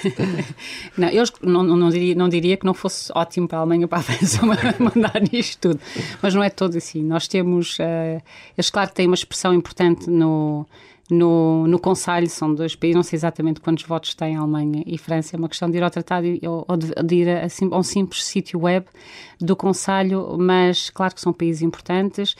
não, 0.96 1.08
eu 1.08 1.24
não, 1.42 1.62
não, 1.62 1.90
diria, 1.90 2.14
não 2.14 2.28
diria 2.28 2.56
que 2.56 2.64
não 2.64 2.72
fosse 2.72 3.10
ótimo 3.14 3.48
para 3.48 3.58
a 3.58 3.60
Alemanha 3.62 3.88
para 3.88 3.98
a 3.98 4.02
França 4.02 4.40
mandar 4.78 5.20
nisto 5.32 5.68
tudo, 5.68 5.80
mas 6.22 6.34
não 6.34 6.42
é 6.42 6.48
todo 6.48 6.76
assim. 6.78 7.02
Nós 7.02 7.28
temos, 7.28 7.78
uh, 7.78 8.22
eles 8.56 8.70
claro 8.70 8.88
que 8.88 8.94
têm 8.94 9.06
uma 9.06 9.14
expressão 9.14 9.52
importante 9.52 10.08
no, 10.08 10.66
no, 11.10 11.66
no 11.66 11.78
Conselho, 11.78 12.28
são 12.28 12.54
dois 12.54 12.74
países, 12.74 12.96
não 12.96 13.02
sei 13.02 13.16
exatamente 13.16 13.60
quantos 13.60 13.84
votos 13.84 14.14
têm 14.14 14.36
Alemanha 14.36 14.82
e 14.86 14.98
França, 14.98 15.36
é 15.36 15.38
uma 15.38 15.48
questão 15.48 15.70
de 15.70 15.76
ir 15.78 15.82
ao 15.82 15.90
tratado 15.90 16.26
ou 16.68 16.76
de, 16.76 16.92
de 17.04 17.14
ir 17.14 17.28
a, 17.28 17.46
a 17.46 17.78
um 17.78 17.82
simples 17.82 18.24
sítio 18.24 18.60
web 18.60 18.86
do 19.40 19.54
Conselho, 19.54 20.36
mas 20.38 20.90
claro 20.90 21.14
que 21.14 21.20
são 21.20 21.32
países 21.32 21.62
importantes 21.62 22.34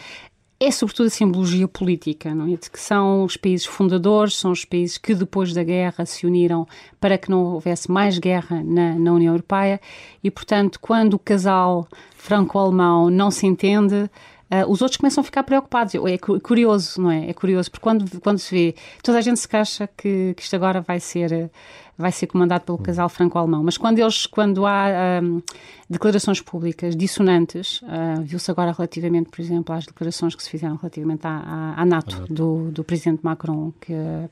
é 0.58 0.70
sobretudo 0.70 1.06
a 1.06 1.10
simbologia 1.10 1.68
política, 1.68 2.34
não 2.34 2.46
é? 2.46 2.56
De 2.56 2.70
que 2.70 2.80
são 2.80 3.24
os 3.24 3.36
países 3.36 3.66
fundadores, 3.66 4.36
são 4.36 4.50
os 4.50 4.64
países 4.64 4.96
que 4.96 5.14
depois 5.14 5.52
da 5.52 5.62
guerra 5.62 6.06
se 6.06 6.26
uniram 6.26 6.66
para 6.98 7.18
que 7.18 7.30
não 7.30 7.44
houvesse 7.44 7.90
mais 7.90 8.18
guerra 8.18 8.62
na, 8.64 8.94
na 8.98 9.12
União 9.12 9.34
Europeia 9.34 9.78
e, 10.24 10.30
portanto, 10.30 10.80
quando 10.80 11.14
o 11.14 11.18
casal 11.18 11.86
franco-alemão 12.16 13.10
não 13.10 13.30
se 13.30 13.46
entende, 13.46 14.10
Uh, 14.51 14.70
os 14.70 14.80
outros 14.80 14.97
começam 14.97 15.22
a 15.22 15.24
ficar 15.24 15.42
preocupados. 15.42 15.94
É 15.94 16.18
curioso, 16.18 17.01
não 17.01 17.11
é? 17.11 17.30
É 17.30 17.34
curioso, 17.34 17.70
porque 17.70 17.82
quando, 17.82 18.20
quando 18.20 18.38
se 18.38 18.55
vê, 18.55 18.74
toda 19.03 19.18
a 19.18 19.20
gente 19.20 19.40
se 19.40 19.49
acha 19.57 19.88
que, 19.97 20.34
que 20.34 20.42
isto 20.42 20.55
agora 20.55 20.80
vai 20.80 21.01
ser 21.01 21.51
vai 21.97 22.12
ser 22.12 22.26
comandado 22.26 22.64
pelo 22.64 22.78
casal 22.78 23.09
franco-alemão. 23.09 23.62
Mas 23.62 23.76
quando 23.76 23.99
eles, 23.99 24.26
quando 24.26 24.66
há 24.66 25.20
um, 25.22 25.42
declarações 25.88 26.40
públicas 26.40 26.94
dissonantes, 26.97 27.80
uh, 27.82 28.22
viu-se 28.22 28.51
agora 28.51 28.72
relativamente, 28.72 29.30
por 29.30 29.40
exemplo, 29.40 29.74
às 29.74 29.86
declarações 29.86 30.34
que 30.34 30.42
se 30.42 30.51
fizeram 30.51 30.76
relativamente 30.76 31.26
à, 31.26 31.74
à, 31.76 31.82
à 31.82 31.84
NATO, 31.84 32.26
do, 32.28 32.70
do 32.70 32.84
presidente 32.84 33.20
Macron, 33.22 33.72
que 33.80 33.92
a, 33.92 34.28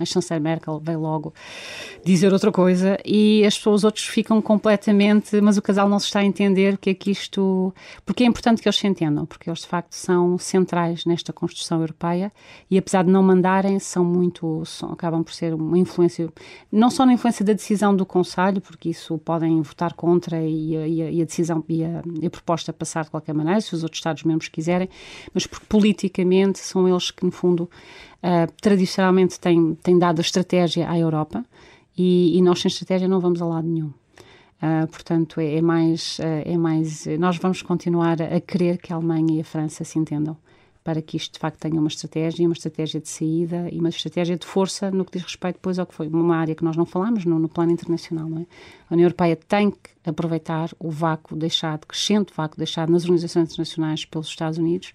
a 0.00 0.04
chanceler 0.04 0.40
Merkel 0.40 0.78
veio 0.78 1.00
logo 1.00 1.32
dizer 2.04 2.32
outra 2.32 2.52
coisa 2.52 2.98
e 3.04 3.44
as 3.44 3.56
pessoas 3.56 3.84
outros 3.84 4.04
ficam 4.04 4.40
completamente, 4.42 5.40
mas 5.40 5.56
o 5.56 5.62
casal 5.62 5.88
não 5.88 5.98
se 5.98 6.06
está 6.06 6.20
a 6.20 6.24
entender 6.24 6.74
o 6.74 6.78
que 6.78 6.90
é 6.90 6.94
que 6.94 7.10
isto, 7.10 7.74
porque 8.04 8.22
é 8.22 8.26
importante 8.26 8.60
que 8.60 8.68
eles 8.68 8.76
se 8.76 8.86
entendam, 8.86 9.24
porque 9.24 9.48
eles 9.48 9.60
de 9.60 9.66
facto 9.66 9.94
são 9.94 10.36
centrais 10.38 11.04
nesta 11.06 11.32
construção 11.32 11.80
europeia 11.80 12.30
e 12.70 12.76
apesar 12.76 13.04
de 13.04 13.10
não 13.10 13.22
mandarem, 13.22 13.78
são 13.78 14.04
muito, 14.04 14.64
são, 14.66 14.92
acabam 14.92 15.22
por 15.22 15.32
ser 15.32 15.54
uma 15.54 15.78
influência 15.78 16.28
não 16.70 16.90
só 16.90 17.06
na 17.06 17.12
influência 17.12 17.44
da 17.44 17.52
decisão 17.52 17.94
do 17.94 18.04
Conselho, 18.04 18.60
porque 18.60 18.90
isso 18.90 19.16
podem 19.18 19.60
votar 19.62 19.92
contra 19.94 20.42
e 20.42 20.76
a, 20.76 20.86
e 20.86 21.22
a 21.22 21.24
decisão 21.24 21.64
e 21.68 21.84
a, 21.84 22.02
e 22.20 22.26
a, 22.26 22.30
proposta 22.30 22.72
passar 22.72 23.04
de 23.04 23.10
qualquer 23.10 23.34
maneira, 23.34 23.60
se 23.60 23.74
os 23.74 23.82
outros 23.82 23.98
Estados-membros 23.98 24.48
quiserem, 24.48 24.88
mas 25.32 25.46
porque 25.46 25.64
politicamente 25.68 26.58
são 26.58 26.88
eles 26.88 27.10
que, 27.10 27.24
no 27.24 27.30
fundo, 27.30 27.70
uh, 28.22 28.52
tradicionalmente 28.60 29.38
têm, 29.38 29.74
têm 29.76 29.98
dado 29.98 30.18
a 30.18 30.22
estratégia 30.22 30.90
à 30.90 30.98
Europa 30.98 31.44
e, 31.96 32.36
e, 32.36 32.42
nós 32.42 32.60
sem 32.60 32.68
estratégia 32.68 33.08
não 33.08 33.20
vamos 33.20 33.40
a 33.40 33.46
lado 33.46 33.66
nenhum. 33.66 33.92
Uh, 34.56 34.86
portanto, 34.90 35.40
é, 35.40 35.56
é 35.56 35.62
mais, 35.62 36.18
uh, 36.18 36.42
é 36.44 36.56
mais. 36.56 37.06
Nós 37.18 37.36
vamos 37.38 37.62
continuar 37.62 38.20
a 38.20 38.40
querer 38.40 38.78
que 38.78 38.92
a 38.92 38.96
Alemanha 38.96 39.36
e 39.36 39.40
a 39.40 39.44
França 39.44 39.84
se 39.84 39.98
entendam 39.98 40.36
para 40.86 41.02
que 41.02 41.16
isto 41.16 41.32
de 41.32 41.40
facto 41.40 41.58
tenha 41.58 41.80
uma 41.80 41.88
estratégia, 41.88 42.46
uma 42.46 42.52
estratégia 42.52 43.00
de 43.00 43.08
saída 43.08 43.68
e 43.72 43.80
uma 43.80 43.88
estratégia 43.88 44.36
de 44.36 44.46
força 44.46 44.88
no 44.88 45.04
que 45.04 45.18
diz 45.18 45.24
respeito 45.24 45.56
depois 45.56 45.80
ao 45.80 45.84
que 45.84 45.92
foi 45.92 46.06
uma 46.06 46.36
área 46.36 46.54
que 46.54 46.62
nós 46.62 46.76
não 46.76 46.86
falámos 46.86 47.24
no, 47.24 47.40
no 47.40 47.48
plano 47.48 47.72
internacional. 47.72 48.28
É? 48.38 48.46
A 48.88 48.94
União 48.94 49.06
Europeia 49.06 49.34
tem 49.34 49.72
que 49.72 49.90
aproveitar 50.08 50.70
o 50.78 50.88
vácuo 50.88 51.34
deixado, 51.34 51.88
crescente 51.88 52.32
vácuo 52.32 52.56
deixado 52.56 52.92
nas 52.92 53.02
organizações 53.02 53.48
internacionais 53.48 54.04
pelos 54.04 54.28
Estados 54.28 54.58
Unidos 54.58 54.94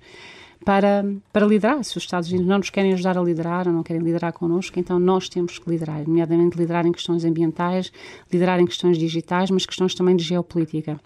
para, 0.63 1.03
para 1.33 1.45
liderar. 1.45 1.83
Se 1.83 1.97
os 1.97 2.03
Estados 2.03 2.29
Unidos 2.29 2.47
não 2.47 2.59
nos 2.59 2.69
querem 2.69 2.93
ajudar 2.93 3.17
a 3.17 3.21
liderar 3.21 3.67
ou 3.67 3.73
não 3.73 3.83
querem 3.83 4.01
liderar 4.01 4.31
connosco, 4.31 4.79
então 4.79 4.97
nós 4.97 5.27
temos 5.27 5.59
que 5.59 5.69
liderar, 5.69 6.07
nomeadamente 6.07 6.57
liderar 6.57 6.85
em 6.85 6.93
questões 6.93 7.25
ambientais, 7.25 7.91
liderar 8.31 8.61
em 8.61 8.65
questões 8.65 8.97
digitais, 8.97 9.51
mas 9.51 9.65
questões 9.65 9.93
também 9.93 10.15
de 10.15 10.23
geopolítica. 10.23 11.01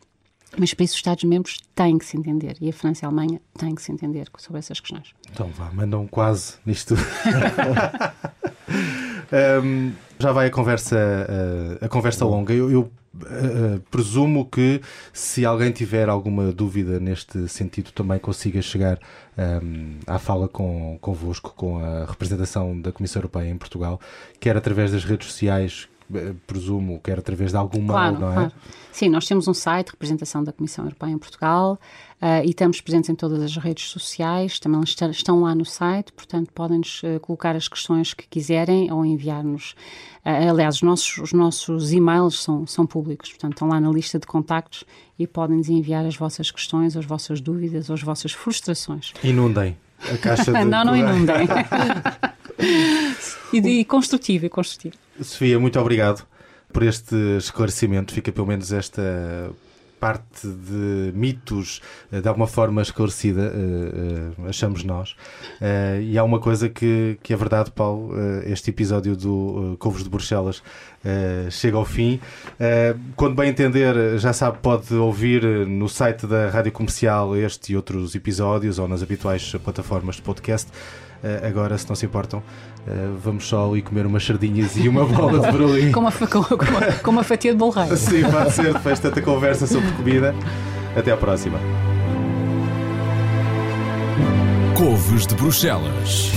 Mas 0.58 0.74
para 0.74 0.86
isso 0.86 0.94
os 0.94 1.00
Estados-membros 1.00 1.60
têm 1.74 1.98
que 1.98 2.06
se 2.06 2.18
entender 2.18 2.56
e 2.62 2.70
a 2.70 2.74
França 2.74 3.04
e 3.04 3.06
a 3.06 3.10
Alemanha 3.10 3.42
têm 3.58 3.76
que 3.76 3.82
se 3.82 3.92
entender 3.92 4.28
sobre 4.38 4.60
essas 4.60 4.80
questões. 4.80 5.14
Então 5.32 5.50
vá, 5.50 5.70
mandam 5.72 6.08
quase 6.08 6.56
nisto 6.66 6.96
Um, 9.32 9.92
já 10.20 10.32
vai 10.32 10.48
a 10.48 10.52
conversa, 10.52 10.98
a, 11.82 11.86
a 11.86 11.90
conversa 11.90 12.26
longa. 12.26 12.54
Eu, 12.54 12.72
eu 12.72 12.82
uh, 12.82 13.80
presumo 13.92 14.46
que 14.46 14.82
se 15.12 15.46
alguém 15.46 15.72
tiver 15.72 16.10
alguma 16.10 16.52
dúvida 16.52 17.00
neste 17.00 17.48
sentido, 17.48 17.92
também 17.92 18.20
consiga 18.20 18.62
chegar 18.62 19.00
um, 19.38 19.98
à 20.06 20.20
fala 20.20 20.48
com, 20.48 20.98
convosco, 21.02 21.54
com 21.56 21.80
a 21.80 22.06
representação 22.06 22.80
da 22.80 22.92
Comissão 22.92 23.20
Europeia 23.20 23.50
em 23.50 23.58
Portugal, 23.58 24.00
quer 24.40 24.56
através 24.56 24.92
das 24.92 25.04
redes 25.04 25.28
sociais, 25.28 25.88
eh, 26.14 26.34
presumo, 26.46 27.00
quer 27.04 27.18
através 27.18 27.52
de 27.52 27.58
algum 27.58 27.86
claro, 27.88 28.14
mail, 28.14 28.20
não 28.20 28.32
é? 28.32 28.36
Claro. 28.36 28.54
Sim, 28.92 29.10
nós 29.10 29.26
temos 29.26 29.48
um 29.48 29.54
site, 29.54 29.90
representação 29.90 30.44
da 30.44 30.52
Comissão 30.52 30.86
Europeia 30.86 31.12
em 31.12 31.18
Portugal, 31.18 31.80
uh, 32.22 32.46
e 32.46 32.50
estamos 32.50 32.80
presentes 32.80 33.10
em 33.10 33.16
todas 33.16 33.42
as 33.42 33.58
redes 33.58 33.90
sociais, 33.90 34.60
também 34.60 34.82
estão 34.84 35.42
lá 35.42 35.56
no 35.56 35.66
site, 35.66 36.14
portanto 36.14 36.52
podem-nos 36.54 37.02
uh, 37.04 37.20
colocar 37.20 37.56
as 37.56 37.68
questões 37.68 38.14
que 38.14 38.28
quiserem 38.28 38.92
ou 38.92 39.06
enviar-nos. 39.06 39.72
Uh, 40.26 40.50
aliás, 40.50 40.76
os 40.76 40.82
nossos, 40.82 41.18
os 41.18 41.34
nossos 41.34 41.92
e-mails 41.92 42.42
são, 42.42 42.66
são 42.68 42.86
públicos, 42.86 43.30
portanto 43.32 43.54
estão 43.54 43.68
lá 43.68 43.80
na 43.80 43.90
lista 43.90 44.20
de 44.20 44.28
contactos 44.28 44.84
e 45.18 45.26
podem-nos 45.26 45.70
enviar 45.70 46.06
as 46.06 46.16
vossas 46.16 46.52
questões, 46.52 46.96
as 46.96 47.06
vossas 47.06 47.42
dúvidas, 47.42 47.90
ou 47.90 47.96
as 47.96 48.02
vossas 48.02 48.32
frustrações. 48.32 49.12
Inundem 49.24 49.76
a 50.00 50.18
caixa 50.18 50.52
de... 50.54 50.66
não, 50.66 50.86
não 50.86 50.96
inundem. 50.96 51.48
e, 53.54 53.58
e 53.58 53.86
construtivo, 53.86 54.46
e 54.46 54.50
construtivo. 54.50 54.96
Sofia, 55.22 55.60
muito 55.60 55.80
obrigado 55.80 56.26
por 56.72 56.84
este 56.84 57.16
esclarecimento. 57.38 58.14
Fica 58.14 58.32
pelo 58.32 58.48
menos 58.48 58.72
esta 58.72 59.52
parte 60.00 60.48
de 60.48 61.12
mitos 61.16 61.82
eh, 62.12 62.22
de 62.22 62.28
alguma 62.28 62.46
forma 62.48 62.82
esclarecida, 62.82 63.52
uh, 63.52 64.42
uh, 64.44 64.48
achamos 64.50 64.84
nós. 64.84 65.16
E 66.02 66.18
há 66.18 66.24
uma 66.24 66.40
coisa 66.40 66.70
que, 66.70 67.18
que 67.24 67.34
é 67.34 67.36
verdade, 67.36 67.72
Paulo: 67.72 68.14
este 68.46 68.70
episódio 68.70 69.16
do 69.16 69.76
Covos 69.80 70.04
de 70.04 70.10
Bruxelas 70.10 70.62
chega 71.50 71.78
ao 71.78 71.86
fim. 71.86 72.20
quando 73.16 73.36
bem 73.36 73.50
entender, 73.50 74.18
já 74.18 74.34
sabe, 74.34 74.58
pode 74.62 74.94
ouvir 74.94 75.44
no 75.68 75.88
site 75.88 76.28
da 76.28 76.50
Rádio 76.50 76.72
Comercial 76.72 77.36
este 77.36 77.74
e 77.74 77.76
outros 77.76 78.16
episódios 78.16 78.80
ou 78.80 78.88
nas 78.88 79.02
habituais 79.02 79.54
plataformas 79.64 80.18
de 80.18 80.24
podcast. 80.24 80.70
Agora, 81.46 81.78
se 81.78 81.88
não 81.88 81.96
se 81.96 82.06
importam, 82.06 82.42
Uh, 82.86 83.18
vamos 83.20 83.48
só 83.48 83.68
ali 83.68 83.82
comer 83.82 84.06
umas 84.06 84.24
sardinhas 84.24 84.78
e 84.78 84.88
uma 84.88 85.06
bola 85.06 85.40
de 85.40 85.58
Berlim. 85.58 85.90
com, 85.92 86.02
uma, 86.02 86.12
com, 86.12 86.38
uma, 86.38 86.94
com 87.02 87.12
uma 87.12 87.24
fatia 87.24 87.52
de 87.52 87.58
bolo 87.58 87.72
rei. 87.72 87.98
Sim, 87.98 88.22
pode 88.30 88.52
ser, 88.52 88.74
depois 88.74 89.00
de 89.00 89.02
tanta 89.02 89.22
conversa 89.24 89.66
sobre 89.66 89.92
comida. 89.94 90.36
Até 90.96 91.12
à 91.12 91.18
próxima. 91.18 91.58
Couves 94.78 95.26
de 95.26 95.34
Bruxelas. 95.34 96.32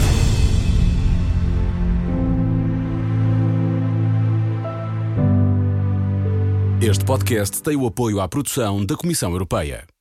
Este 6.80 7.04
podcast 7.04 7.62
tem 7.62 7.76
o 7.76 7.86
apoio 7.86 8.20
à 8.20 8.28
produção 8.28 8.86
da 8.86 8.96
Comissão 8.96 9.32
Europeia. 9.32 9.97